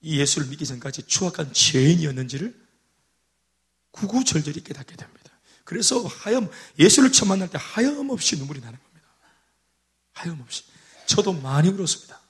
이 0.01 0.19
예수를 0.19 0.49
믿기 0.49 0.67
전까지 0.67 1.05
추악한 1.05 1.53
죄인이었는지를 1.53 2.67
구구절절히 3.93 4.65
깨닫게 4.65 4.97
됩니다. 4.97 5.26
그래서 5.67 6.01
하염, 6.07 6.49
예수를 6.79 7.11
처음 7.11 7.31
만날 7.31 7.51
때 7.51 7.59
하염없이 7.61 8.37
눈물이 8.37 8.61
나는 8.61 8.79
겁니다. 8.79 9.09
하염없이. 10.13 10.63
저도 11.07 11.33
많이 11.33 11.69
울었습니다. 11.71 12.21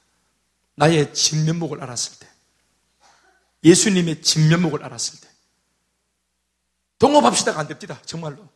나의 0.74 1.12
진면목을 1.12 1.82
알았을 1.82 2.18
때. 2.18 2.28
예수님의 3.62 4.22
진면목을 4.22 4.82
알았을 4.82 5.20
때. 5.20 5.28
동업합시다가 6.98 7.60
안 7.60 7.68
됩니다. 7.68 8.00
정말로. 8.06 8.48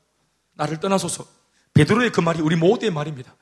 나를 0.55 0.81
떠나소서. 0.81 1.26
베드로의 1.74 2.11
그 2.11 2.22
말이 2.22 2.41
우리 2.41 2.57
모두의 2.57 2.91
말입니다. 2.91 3.37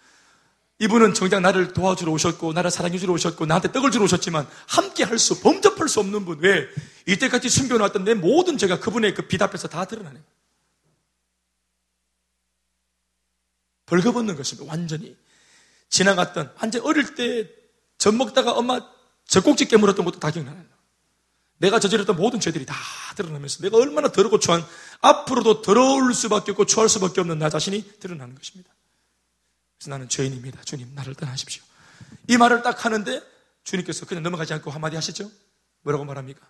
이분은 0.81 1.15
정작 1.15 1.39
나를 1.39 1.73
도와주러 1.73 2.11
오셨고, 2.11 2.53
나를 2.53 2.73
사랑해주러 2.73 3.13
오셨고, 3.13 3.47
나한테 3.47 3.71
떡을 3.71 3.93
주러 3.93 4.05
오셨지만, 4.05 4.49
함께 4.67 5.05
할 5.05 5.21
수, 5.21 5.41
범접할 5.41 5.89
수 5.89 6.01
없는 6.01 6.25
분. 6.25 6.41
왜? 6.41 6.67
이때까지 7.07 7.49
숨겨놨던 7.49 8.03
내 8.05 8.15
모든 8.15 8.59
죄가 8.59 8.81
그분의 8.81 9.15
그 9.15 9.29
빛 9.29 9.41
앞에서 9.41 9.69
다 9.69 9.85
드러나네요. 9.85 10.23
벌거벗는 13.89 14.37
것입니다. 14.37 14.71
완전히. 14.71 15.17
지나갔던, 15.89 16.55
완전 16.61 16.83
어릴 16.83 17.15
때 17.15 17.59
젖 17.99 18.15
먹다가 18.15 18.53
엄마 18.53 18.81
젖꼭지 19.27 19.67
깨물었던 19.67 20.05
것도 20.05 20.21
다 20.21 20.31
기억나요. 20.31 20.65
내가 21.59 21.81
저질렀던 21.81 22.17
모든 22.17 22.39
죄들이 22.39 22.65
다 22.65 22.75
드러나면서 23.17 23.63
내가 23.63 23.77
얼마나 23.77 24.09
더럽고 24.09 24.39
추한 24.39 24.65
앞으로도 25.01 25.63
더러울 25.63 26.15
수밖에 26.15 26.53
없고 26.53 26.67
추할 26.67 26.89
수밖에 26.89 27.21
없는 27.21 27.41
나 27.41 27.51
자신이 27.51 27.99
드러나는 27.99 28.37
것입니다. 28.37 28.73
그래서 29.77 29.91
나는 29.91 30.09
죄인입니다. 30.09 30.63
주님 30.63 30.95
나를 30.95 31.17
떠나십시오. 31.17 31.63
이 32.29 32.37
말을 32.37 32.63
딱 32.63 32.85
하는데 32.85 33.21
주님께서 33.65 34.07
그냥 34.07 34.23
넘어가지 34.23 34.55
않고 34.55 34.71
한마디 34.71 34.95
하시죠? 34.95 35.29
뭐라고 35.83 36.05
말합니까? 36.05 36.49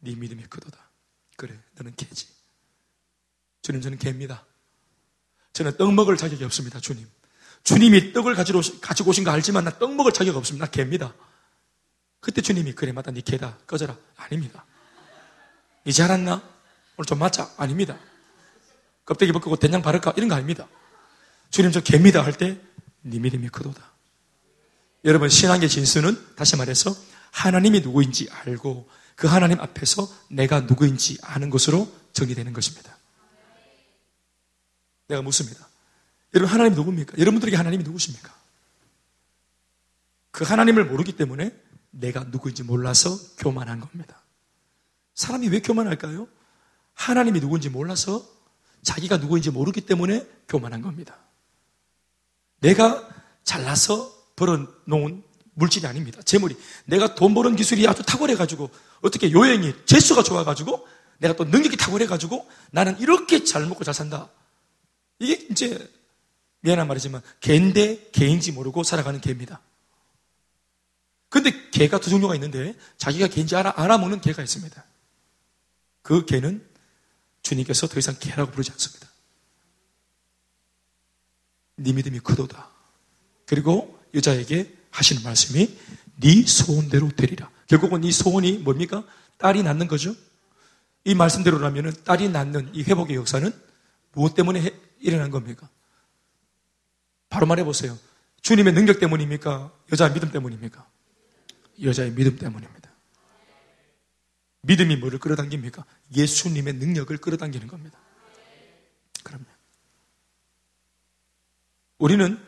네 0.00 0.16
믿음이 0.16 0.42
크도다. 0.44 0.90
그래 1.36 1.56
너는 1.76 1.94
개지. 1.94 2.26
주님 3.62 3.80
저는 3.80 3.98
개입니다. 3.98 4.44
저는 5.52 5.76
떡 5.76 5.92
먹을 5.92 6.16
자격이 6.16 6.44
없습니다. 6.44 6.80
주님. 6.80 7.06
주님이 7.64 8.12
떡을 8.12 8.34
가지고, 8.34 8.60
가지고 8.80 9.10
오신 9.10 9.24
거 9.24 9.30
알지만 9.30 9.64
나 9.64 9.70
떡 9.78 9.94
먹을 9.94 10.12
자격 10.12 10.36
없습니다. 10.36 10.66
나 10.66 10.70
개입니다. 10.70 11.14
그때 12.20 12.42
주님이 12.42 12.72
그래 12.72 12.92
맞다 12.92 13.10
니 13.12 13.22
개다 13.22 13.58
꺼져라 13.66 13.96
아닙니다 14.16 14.64
이제 15.84 16.02
알았나? 16.02 16.42
오늘 16.96 17.06
좀 17.06 17.18
맞자? 17.20 17.48
아닙니다 17.56 17.96
껍데기 19.04 19.30
벗고 19.30 19.54
된장 19.54 19.82
바를까? 19.82 20.14
이런 20.16 20.28
거 20.28 20.34
아닙니다 20.34 20.66
주님 21.50 21.70
저 21.70 21.80
개입니다 21.80 22.24
할 22.24 22.32
때니 22.32 22.58
믿음이 23.02 23.48
크도다 23.50 23.92
여러분 25.04 25.28
신앙의 25.28 25.68
진수는 25.68 26.34
다시 26.34 26.56
말해서 26.56 26.92
하나님이 27.30 27.80
누구인지 27.82 28.28
알고 28.32 28.88
그 29.14 29.28
하나님 29.28 29.60
앞에서 29.60 30.08
내가 30.28 30.62
누구인지 30.62 31.18
아는 31.22 31.50
것으로 31.50 31.88
정리되는 32.14 32.52
것입니다 32.52 32.98
내가 35.08 35.22
묻습니다 35.22 35.68
여러분 36.34 36.52
하나님 36.52 36.74
누굽니까? 36.74 37.18
여러분들에게 37.18 37.56
하나님이 37.56 37.84
누구십니까? 37.84 38.34
그 40.30 40.44
하나님을 40.44 40.84
모르기 40.84 41.12
때문에 41.12 41.52
내가 41.90 42.24
누구인지 42.24 42.62
몰라서 42.62 43.18
교만한 43.38 43.80
겁니다. 43.80 44.22
사람이 45.14 45.48
왜 45.48 45.60
교만할까요? 45.60 46.28
하나님이 46.94 47.40
누구인지 47.40 47.70
몰라서 47.70 48.24
자기가 48.82 49.16
누구인지 49.16 49.50
모르기 49.50 49.80
때문에 49.80 50.26
교만한 50.48 50.82
겁니다. 50.82 51.16
내가 52.60 53.08
잘나서 53.42 54.12
벌어놓은 54.36 55.24
물질이 55.54 55.86
아닙니다. 55.86 56.22
재물이. 56.22 56.56
내가 56.84 57.14
돈 57.14 57.34
버는 57.34 57.56
기술이 57.56 57.88
아주 57.88 58.02
탁월해가지고 58.02 58.70
어떻게 59.00 59.32
요행이, 59.32 59.74
재수가 59.86 60.22
좋아가지고 60.22 60.86
내가 61.18 61.34
또 61.34 61.44
능력이 61.44 61.76
탁월해가지고 61.76 62.48
나는 62.70 62.98
이렇게 63.00 63.42
잘 63.42 63.66
먹고 63.66 63.82
잘 63.82 63.94
산다. 63.94 64.28
이게 65.18 65.46
이제 65.50 65.90
미안한 66.60 66.88
말이지만 66.88 67.22
개인데 67.40 68.10
개인지 68.12 68.52
모르고 68.52 68.82
살아가는 68.82 69.20
개입니다. 69.20 69.60
근데 71.28 71.52
개가 71.70 72.00
두 72.00 72.10
종류가 72.10 72.34
있는데 72.36 72.74
자기가 72.96 73.28
개인지 73.28 73.54
알아, 73.56 73.74
알아먹는 73.76 74.20
개가 74.20 74.42
있습니다. 74.42 74.84
그 76.02 76.24
개는 76.24 76.66
주님께서 77.42 77.86
더 77.86 77.98
이상 77.98 78.16
개라고 78.18 78.50
부르지 78.50 78.70
않습니다. 78.72 79.08
네 81.76 81.92
믿음이 81.92 82.20
크도다. 82.20 82.70
그리고 83.46 83.98
여자에게 84.14 84.74
하시는 84.90 85.22
말씀이 85.22 85.78
네 86.16 86.42
소원대로 86.46 87.08
되리라. 87.10 87.50
결국은 87.66 88.04
이 88.04 88.10
소원이 88.10 88.58
뭡니까? 88.58 89.04
딸이 89.36 89.62
낳는 89.62 89.86
거죠. 89.86 90.14
이 91.04 91.14
말씀대로라면 91.14 92.04
딸이 92.04 92.30
낳는 92.30 92.74
이 92.74 92.82
회복의 92.82 93.16
역사는 93.16 93.52
무엇 94.12 94.34
때문에 94.34 94.62
해, 94.62 94.74
일어난 95.00 95.30
겁니까? 95.30 95.68
바로 97.28 97.46
말해보세요. 97.46 97.98
주님의 98.42 98.72
능력 98.72 98.98
때문입니까? 99.00 99.72
여자 99.92 100.12
믿음 100.12 100.30
때문입니까? 100.30 100.88
여자의 101.82 102.12
믿음 102.12 102.36
때문입니다. 102.36 102.90
믿음이 104.62 104.96
뭐를 104.96 105.18
끌어당깁니까? 105.18 105.84
예수님의 106.14 106.74
능력을 106.74 107.16
끌어당기는 107.18 107.66
겁니다. 107.68 107.98
그럼요. 109.22 109.44
우리는 111.98 112.38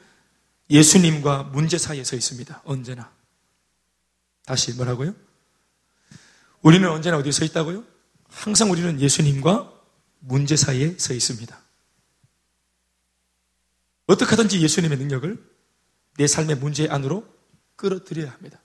예수님과 0.68 1.44
문제 1.44 1.78
사이에 1.78 2.04
서 2.04 2.16
있습니다. 2.16 2.62
언제나. 2.64 3.12
다시 4.44 4.72
뭐라고요? 4.74 5.14
우리는 6.62 6.88
언제나 6.88 7.16
어디에 7.16 7.32
서 7.32 7.44
있다고요? 7.44 7.84
항상 8.28 8.70
우리는 8.70 9.00
예수님과 9.00 9.72
문제 10.20 10.56
사이에 10.56 10.96
서 10.98 11.14
있습니다. 11.14 11.60
어떻게 14.10 14.30
하든지 14.30 14.60
예수님의 14.60 14.98
능력을 14.98 15.50
내 16.16 16.26
삶의 16.26 16.56
문제 16.56 16.88
안으로 16.88 17.24
끌어들여야 17.76 18.32
합니다. 18.32 18.60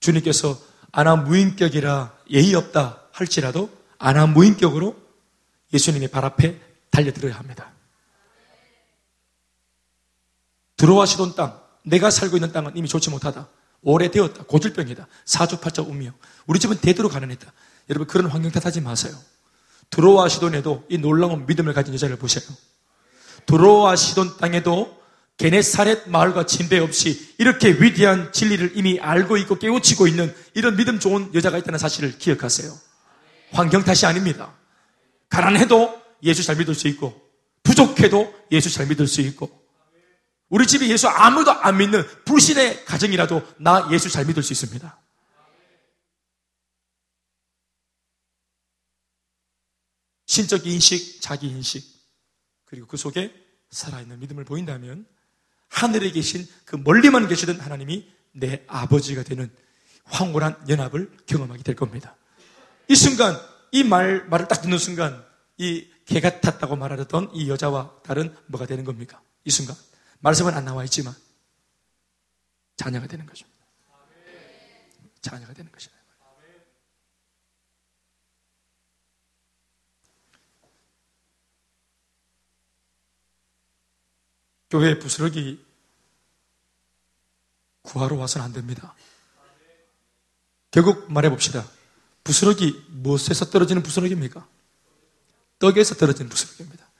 주님께서 0.00 0.58
아나 0.90 1.16
무인격이라 1.16 2.18
예의 2.30 2.54
없다 2.54 3.08
할지라도 3.12 3.70
아나 3.98 4.26
무인격으로 4.26 4.96
예수님의 5.74 6.08
발 6.08 6.24
앞에 6.24 6.58
달려들어야 6.90 7.34
합니다. 7.34 7.70
들어와 10.76 11.04
시돈 11.04 11.34
땅, 11.34 11.60
내가 11.84 12.10
살고 12.10 12.38
있는 12.38 12.52
땅은 12.52 12.74
이미 12.74 12.88
좋지 12.88 13.10
못하다. 13.10 13.48
오래되었다. 13.82 14.44
고질병이다. 14.44 15.06
사주팔자 15.26 15.82
운명. 15.82 16.14
우리 16.46 16.58
집은 16.58 16.78
대대로 16.78 17.10
가난했다. 17.10 17.52
여러분 17.90 18.06
그런 18.06 18.30
환경 18.30 18.50
탓하지 18.50 18.80
마세요. 18.80 19.14
들어와 19.92 20.28
시돈에도 20.28 20.84
이 20.88 20.98
놀라운 20.98 21.46
믿음을 21.46 21.72
가진 21.74 21.94
여자를 21.94 22.16
보세요. 22.16 22.44
들어와 23.46 23.94
시돈 23.94 24.38
땅에도 24.38 25.00
게네사렛 25.36 26.08
마을과 26.08 26.46
침배 26.46 26.78
없이 26.78 27.34
이렇게 27.38 27.70
위대한 27.70 28.32
진리를 28.32 28.72
이미 28.74 28.98
알고 28.98 29.36
있고 29.38 29.58
깨우치고 29.58 30.06
있는 30.06 30.34
이런 30.54 30.76
믿음 30.76 30.98
좋은 30.98 31.32
여자가 31.34 31.58
있다는 31.58 31.78
사실을 31.78 32.18
기억하세요. 32.18 32.72
환경 33.52 33.84
탓이 33.84 34.06
아닙니다. 34.06 34.52
가난해도 35.28 36.00
예수 36.22 36.42
잘 36.42 36.56
믿을 36.56 36.74
수 36.74 36.88
있고, 36.88 37.20
부족해도 37.62 38.34
예수 38.50 38.70
잘 38.70 38.86
믿을 38.86 39.06
수 39.06 39.20
있고, 39.20 39.50
우리 40.48 40.66
집에 40.66 40.88
예수 40.88 41.08
아무도 41.08 41.50
안 41.50 41.78
믿는 41.78 42.06
불신의 42.24 42.84
가정이라도 42.84 43.42
나 43.58 43.88
예수 43.90 44.08
잘 44.08 44.24
믿을 44.24 44.42
수 44.42 44.52
있습니다. 44.52 45.01
신적 50.32 50.66
인식, 50.66 51.20
자기 51.20 51.46
인식, 51.46 51.84
그리고 52.64 52.86
그 52.86 52.96
속에 52.96 53.34
살아있는 53.70 54.18
믿음을 54.18 54.46
보인다면 54.46 55.04
하늘에 55.68 56.10
계신 56.10 56.48
그 56.64 56.76
멀리만 56.76 57.28
계시던 57.28 57.60
하나님이 57.60 58.10
내 58.32 58.64
아버지가 58.66 59.24
되는 59.24 59.54
황홀한 60.04 60.70
연합을 60.70 61.14
경험하게 61.26 61.62
될 61.62 61.76
겁니다. 61.76 62.16
이 62.88 62.96
순간, 62.96 63.38
이 63.72 63.84
말, 63.84 64.24
말을 64.24 64.48
딱 64.48 64.62
듣는 64.62 64.78
순간, 64.78 65.22
이 65.58 65.86
개가 66.06 66.40
탔다고 66.40 66.76
말하던 66.76 67.32
이 67.34 67.50
여자와 67.50 68.00
다른 68.02 68.34
뭐가 68.46 68.64
되는 68.64 68.84
겁니까? 68.84 69.20
이 69.44 69.50
순간. 69.50 69.76
말씀은 70.20 70.54
안 70.54 70.64
나와 70.64 70.82
있지만, 70.84 71.14
자녀가 72.76 73.06
되는 73.06 73.26
거죠. 73.26 73.46
자녀가 75.20 75.52
되는 75.52 75.70
것이다. 75.70 75.92
교회 84.72 84.98
부스러기 84.98 85.62
구하러 87.82 88.16
와서는 88.16 88.46
안 88.46 88.52
됩니다. 88.54 88.94
결국 90.70 91.12
말해봅시다. 91.12 91.68
부스러기 92.24 92.86
무엇에서 92.88 93.50
떨어지는 93.50 93.82
부스러기입니까? 93.82 94.48
떡에서 95.58 95.96
떨어지는 95.96 96.30
부스러기입니다. 96.30 96.90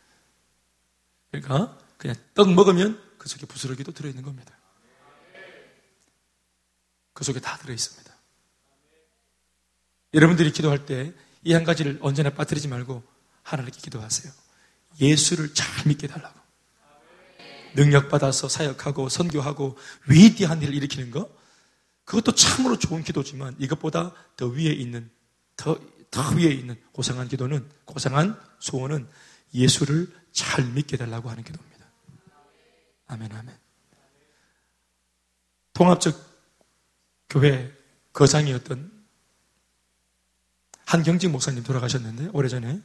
그러니까 1.30 1.78
그냥 1.96 2.14
떡 2.34 2.52
먹으면 2.52 3.00
그 3.16 3.26
속에 3.30 3.46
부스러기도 3.46 3.92
들어있는 3.92 4.22
겁니다. 4.22 4.54
그 7.14 7.24
속에 7.24 7.40
다 7.40 7.56
들어있습니다. 7.56 8.12
여러분들이 10.12 10.52
기도할 10.52 10.84
때 10.84 11.14
이 11.44 11.54
한 11.54 11.64
가지를 11.64 11.98
언제나 12.02 12.28
빠뜨리지 12.30 12.68
말고 12.68 13.02
하나님께 13.44 13.80
기도하세요. 13.80 14.30
예수를 15.00 15.54
잘 15.54 15.66
믿게 15.88 16.06
달라고. 16.06 16.41
능력받아서 17.74 18.48
사역하고 18.48 19.08
선교하고 19.08 19.76
위대한 20.08 20.62
일을 20.62 20.74
일으키는 20.74 21.10
것, 21.10 21.30
그것도 22.04 22.34
참으로 22.34 22.78
좋은 22.78 23.02
기도지만 23.02 23.54
이것보다 23.58 24.12
더 24.36 24.46
위에 24.46 24.72
있는, 24.72 25.10
더, 25.56 25.78
더 26.10 26.30
위에 26.34 26.50
있는 26.50 26.80
고상한 26.92 27.28
기도는, 27.28 27.68
고상한 27.84 28.38
소원은 28.58 29.08
예수를 29.54 30.12
잘 30.32 30.64
믿게 30.64 30.96
달라고 30.96 31.30
하는 31.30 31.44
기도입니다. 31.44 31.86
아멘, 33.06 33.32
아멘. 33.32 33.56
통합적 35.74 36.32
교회 37.28 37.72
거장이었던 38.12 38.90
한경직 40.86 41.30
목사님 41.30 41.62
돌아가셨는데, 41.62 42.30
오래전에 42.32 42.82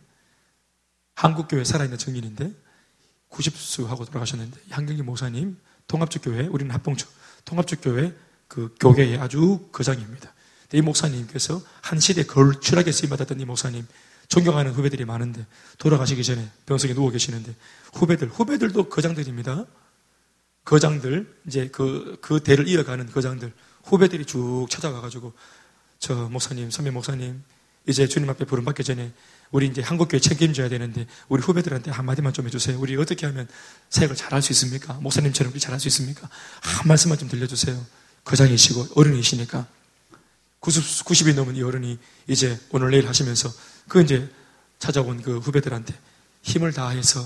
한국교회 1.15 1.63
살아있는 1.63 1.97
증인인데, 1.97 2.53
90수 3.29 3.85
하고 3.85 4.05
돌아가셨는데 4.05 4.59
양경기 4.71 5.03
목사님 5.03 5.57
통합적 5.87 6.23
교회 6.23 6.47
우리는 6.47 6.73
합봉초 6.73 7.07
통합적 7.45 7.79
교회 7.81 8.13
그 8.47 8.73
교계의 8.79 9.17
아주 9.17 9.67
거장입니다. 9.71 10.33
이 10.73 10.81
목사님께서 10.81 11.61
한 11.81 11.99
시대 11.99 12.23
걸출하게 12.23 12.91
쓰임 12.91 13.09
받았던 13.09 13.39
이 13.39 13.45
목사님 13.45 13.87
존경하는 14.27 14.73
후배들이 14.73 15.05
많은데 15.05 15.45
돌아가시기 15.77 16.23
전에 16.23 16.49
병석에 16.65 16.93
누워 16.93 17.09
계시는데 17.09 17.55
후배들 17.93 18.27
후배들도 18.27 18.89
거장들입니다. 18.89 19.65
거장들 20.65 21.41
이제 21.47 21.69
그, 21.69 22.17
그 22.21 22.41
대를 22.41 22.67
이어가는 22.67 23.09
거장들 23.11 23.53
후배들이 23.83 24.25
쭉 24.25 24.67
찾아가 24.69 24.99
가지고 24.99 25.33
저 25.99 26.27
목사님 26.29 26.69
선배 26.69 26.91
목사님 26.91 27.41
이제 27.87 28.07
주님 28.07 28.29
앞에 28.29 28.45
부름받기 28.45 28.83
전에 28.83 29.11
우리 29.51 29.67
이제 29.67 29.81
한국교회 29.81 30.19
책임져야 30.19 30.67
되는데 30.69 31.07
우리 31.29 31.41
후배들한테 31.41 31.89
한마디만 31.89 32.33
좀 32.33 32.45
해주세요. 32.45 32.77
우리 32.79 32.97
어떻게 32.97 33.25
하면 33.25 33.47
사역을 33.89 34.15
잘할 34.15 34.41
수 34.41 34.51
있습니까? 34.51 34.93
목사님처럼 34.95 35.57
잘할 35.57 35.79
수 35.79 35.87
있습니까? 35.87 36.29
한 36.61 36.87
말씀만 36.87 37.17
좀 37.17 37.29
들려주세요. 37.29 37.83
거장이시고 38.25 38.87
어른이시니까 38.95 39.65
90, 40.59 40.83
90이 41.05 41.33
넘은 41.35 41.55
이 41.55 41.63
어른이 41.63 41.97
이제 42.27 42.59
오늘 42.71 42.91
내일 42.91 43.07
하시면서 43.07 43.49
그 43.87 44.01
이제 44.01 44.29
찾아온 44.79 45.21
그 45.21 45.39
후배들한테 45.39 45.95
힘을 46.41 46.73
다해서 46.73 47.25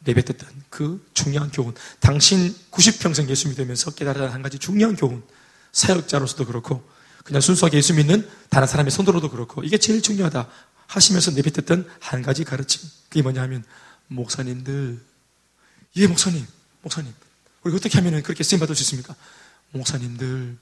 내뱉었던 0.00 0.48
그 0.70 1.04
중요한 1.14 1.50
교훈. 1.50 1.74
당신 1.98 2.54
90평생 2.70 3.28
예수 3.28 3.48
믿으면서 3.48 3.90
깨달은 3.92 4.28
한 4.30 4.42
가지 4.42 4.58
중요한 4.58 4.94
교훈. 4.94 5.24
사역자로서도 5.72 6.46
그렇고 6.46 6.82
그냥 7.26 7.40
순수하게 7.40 7.78
예수 7.78 7.92
믿는 7.92 8.28
다른 8.50 8.68
사람의 8.68 8.92
손으로도 8.92 9.30
그렇고 9.30 9.64
이게 9.64 9.78
제일 9.78 10.00
중요하다. 10.00 10.48
하시면서 10.86 11.32
내뱉었던 11.32 11.90
한 11.98 12.22
가지 12.22 12.44
가르침. 12.44 12.88
그게 13.08 13.20
뭐냐 13.20 13.42
하면, 13.42 13.64
목사님들, 14.06 15.02
예, 15.96 16.06
목사님, 16.06 16.46
목사님. 16.82 17.12
우리 17.64 17.74
어떻게 17.74 17.98
하면 17.98 18.22
그렇게 18.22 18.44
쓰임 18.44 18.60
받을 18.60 18.76
수 18.76 18.82
있습니까? 18.84 19.16
목사님들, 19.72 20.56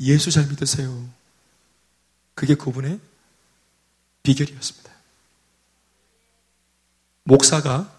예수 0.00 0.30
잘 0.30 0.46
믿으세요. 0.48 1.08
그게 2.34 2.54
그분의 2.54 3.00
비결이었습니다. 4.22 4.90
목사가, 7.24 7.98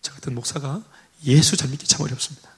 저 0.00 0.12
같은 0.14 0.34
목사가 0.34 0.82
예수 1.24 1.56
잘 1.56 1.70
믿기 1.70 1.86
참 1.86 2.00
어렵습니다. 2.00 2.50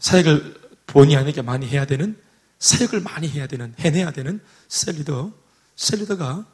사역을 0.00 0.61
본의 0.92 1.16
아니게 1.16 1.40
많이 1.40 1.66
해야 1.66 1.86
되는, 1.86 2.20
사역을 2.58 3.00
많이 3.00 3.26
해야 3.26 3.46
되는, 3.46 3.74
해내야 3.78 4.12
되는 4.12 4.44
cell 4.68 4.91
leader, 4.91 5.32
cell 5.74 5.98
leader가 5.98 6.46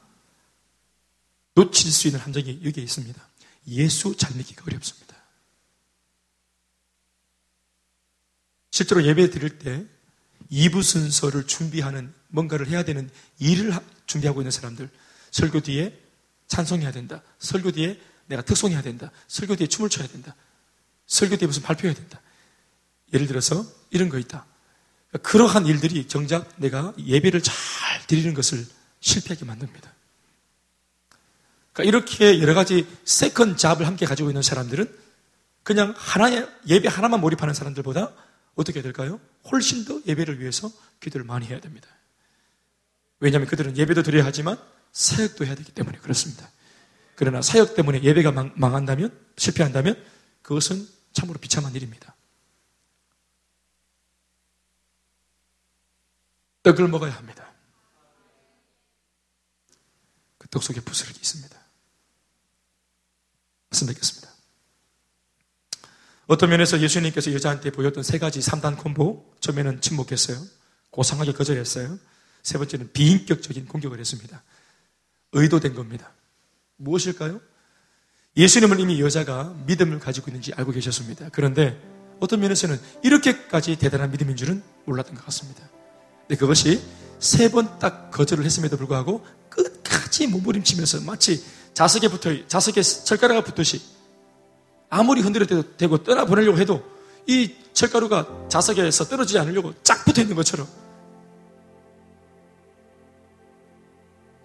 놓칠 1.56 1.90
수 1.90 2.06
있는 2.06 2.20
함정이 2.20 2.60
여기에 2.64 2.84
있습니다. 2.84 3.20
예수 3.66 4.16
잘 4.16 4.32
믿기가 4.36 4.62
어렵습니다. 4.64 5.16
실제로 8.70 9.04
예배 9.04 9.30
드릴 9.30 9.58
때 9.58 9.84
2부 10.52 10.84
순서를 10.84 11.48
준비하는 11.48 12.14
뭔가를 12.28 12.68
해야 12.68 12.84
되는 12.84 13.10
일을 13.40 13.76
준비하고 14.06 14.40
있는 14.40 14.52
사람들 14.52 14.88
설교 15.32 15.62
뒤에 15.62 16.00
찬송해야 16.46 16.92
된다. 16.92 17.22
설교 17.40 17.72
뒤에 17.72 18.00
내가 18.26 18.42
특송해야 18.42 18.82
된다. 18.82 19.10
설교 19.26 19.56
뒤에 19.56 19.66
춤을 19.66 19.90
춰야 19.90 20.06
된다. 20.06 20.36
설교 21.08 21.38
뒤에 21.38 21.48
무슨 21.48 21.62
발표해야 21.62 21.96
된다. 21.96 22.20
예를 23.12 23.26
들어서 23.26 23.64
이런 23.90 24.08
거 24.08 24.18
있다. 24.18 24.46
그러한 25.22 25.66
일들이 25.66 26.06
정작 26.06 26.48
내가 26.56 26.92
예배를 26.98 27.42
잘 27.42 27.54
드리는 28.06 28.34
것을 28.34 28.66
실패하게 29.00 29.44
만듭니다. 29.44 29.92
그러니까 31.72 31.84
이렇게 31.84 32.40
여러 32.42 32.54
가지 32.54 32.86
second 33.04 33.56
job을 33.56 33.86
함께 33.86 34.04
가지고 34.04 34.30
있는 34.30 34.42
사람들은 34.42 34.92
그냥 35.62 35.94
하나의 35.96 36.48
예배 36.66 36.88
하나만 36.88 37.20
몰입하는 37.20 37.54
사람들보다 37.54 38.12
어떻게 38.54 38.82
될까요? 38.82 39.20
훨씬 39.50 39.84
더 39.84 40.00
예배를 40.06 40.40
위해서 40.40 40.70
기도를 41.00 41.24
많이 41.24 41.46
해야 41.46 41.60
됩니다. 41.60 41.88
왜냐하면 43.20 43.48
그들은 43.48 43.76
예배도 43.76 44.02
드려야 44.02 44.24
하지만 44.24 44.58
사역도 44.92 45.46
해야 45.46 45.54
되기 45.54 45.72
때문에 45.72 45.98
그렇습니다. 45.98 46.50
그러나 47.14 47.42
사역 47.42 47.74
때문에 47.74 48.02
예배가 48.02 48.32
망, 48.32 48.52
망한다면 48.56 49.16
실패한다면 49.36 50.02
그것은 50.42 50.86
참으로 51.12 51.38
비참한 51.38 51.74
일입니다. 51.74 52.14
떡을 56.62 56.88
먹어야 56.88 57.12
합니다. 57.12 57.48
떡 60.50 60.62
속에 60.62 60.80
부스러기 60.80 61.18
있습니다. 61.18 61.58
말씀 63.70 63.86
뵙겠습니다. 63.86 64.28
어떤 66.26 66.50
면에서 66.50 66.80
예수님께서 66.80 67.32
여자한테 67.32 67.70
보였던 67.70 68.02
세 68.02 68.18
가지 68.18 68.40
3단 68.40 68.78
콤보, 68.78 69.34
처음에는 69.40 69.80
침묵했어요. 69.80 70.38
고상하게 70.90 71.32
거절했어요. 71.32 71.98
세 72.42 72.58
번째는 72.58 72.92
비인격적인 72.92 73.66
공격을 73.66 73.98
했습니다. 73.98 74.42
의도된 75.32 75.74
겁니다. 75.74 76.12
무엇일까요? 76.76 77.40
예수님은 78.36 78.80
이미 78.80 79.00
여자가 79.00 79.54
믿음을 79.66 79.98
가지고 79.98 80.28
있는지 80.28 80.52
알고 80.54 80.72
계셨습니다. 80.72 81.28
그런데 81.30 81.80
어떤 82.20 82.40
면에서는 82.40 82.78
이렇게까지 83.02 83.76
대단한 83.76 84.10
믿음인 84.10 84.36
줄은 84.36 84.62
몰랐던 84.86 85.14
것 85.14 85.24
같습니다. 85.26 85.68
근데 86.28 86.38
그것이 86.38 86.80
세 87.18 87.48
번 87.48 87.78
딱 87.78 88.10
거절을 88.10 88.44
했음에도 88.44 88.76
불구하고 88.76 89.24
끝까지 89.48 90.26
몸부림치면서 90.28 91.00
마치 91.00 91.42
자석에 91.74 92.08
붙어, 92.08 92.30
자석에 92.46 92.82
철가루가 92.82 93.42
붙듯이 93.42 93.80
아무리 94.90 95.20
흔들어도 95.20 95.76
되고 95.76 96.02
떠나보내려고 96.02 96.58
해도 96.58 96.82
이 97.26 97.54
철가루가 97.72 98.46
자석에서 98.48 99.04
떨어지지 99.06 99.38
않으려고 99.38 99.74
쫙 99.82 100.04
붙어 100.04 100.20
있는 100.22 100.36
것처럼 100.36 100.66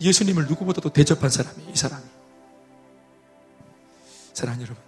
예수님을 0.01 0.47
누구보다도 0.47 0.89
대접한 0.89 1.29
사람이 1.29 1.63
이 1.71 1.75
사람이. 1.77 2.03
사랑하는 4.34 4.65
여러분, 4.65 4.84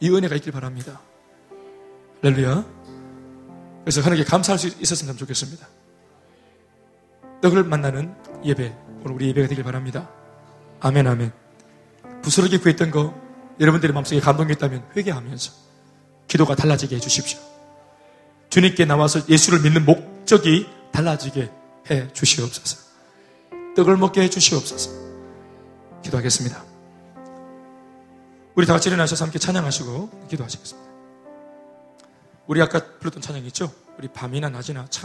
이 0.00 0.08
은혜가 0.08 0.34
있길 0.36 0.52
바랍니다. 0.52 1.00
할렐루야. 2.22 2.64
그래서 3.84 4.00
하나님께 4.00 4.28
감사할 4.30 4.58
수 4.58 4.68
있었으면 4.68 5.16
좋겠습니다. 5.18 5.66
떡을 7.42 7.64
만나는 7.64 8.14
예배, 8.44 8.74
오늘 9.00 9.12
우리 9.12 9.28
예배가 9.28 9.48
되길 9.48 9.64
바랍니다. 9.64 10.08
아멘, 10.80 11.06
아멘. 11.06 11.32
부스러기 12.22 12.58
구했던 12.58 12.90
거 12.90 13.14
여러분들의 13.60 13.92
마음속에 13.94 14.20
감동이 14.20 14.52
있다면 14.52 14.84
회개하면서 14.96 15.52
기도가 16.28 16.54
달라지게 16.54 16.96
해주십시오. 16.96 17.38
주님께 18.50 18.84
나와서 18.84 19.20
예수를 19.28 19.60
믿는 19.60 19.84
목적이 19.84 20.66
달라지게 20.92 21.50
해 21.90 22.12
주시옵소서. 22.12 22.86
떡을 23.76 23.96
먹게 23.96 24.22
해 24.22 24.30
주시옵소서. 24.30 24.90
기도하겠습니다. 26.02 26.64
우리 28.54 28.66
다 28.66 28.72
같이 28.72 28.88
일어나셔서 28.88 29.24
함께 29.24 29.38
찬양하시고 29.38 30.28
기도하시겠습니다. 30.30 30.90
우리 32.46 32.62
아까 32.62 32.80
불렀던 32.98 33.20
찬양 33.20 33.44
있죠? 33.46 33.70
우리 33.98 34.08
밤이나 34.08 34.48
낮이나 34.48 34.86
참 34.88 35.04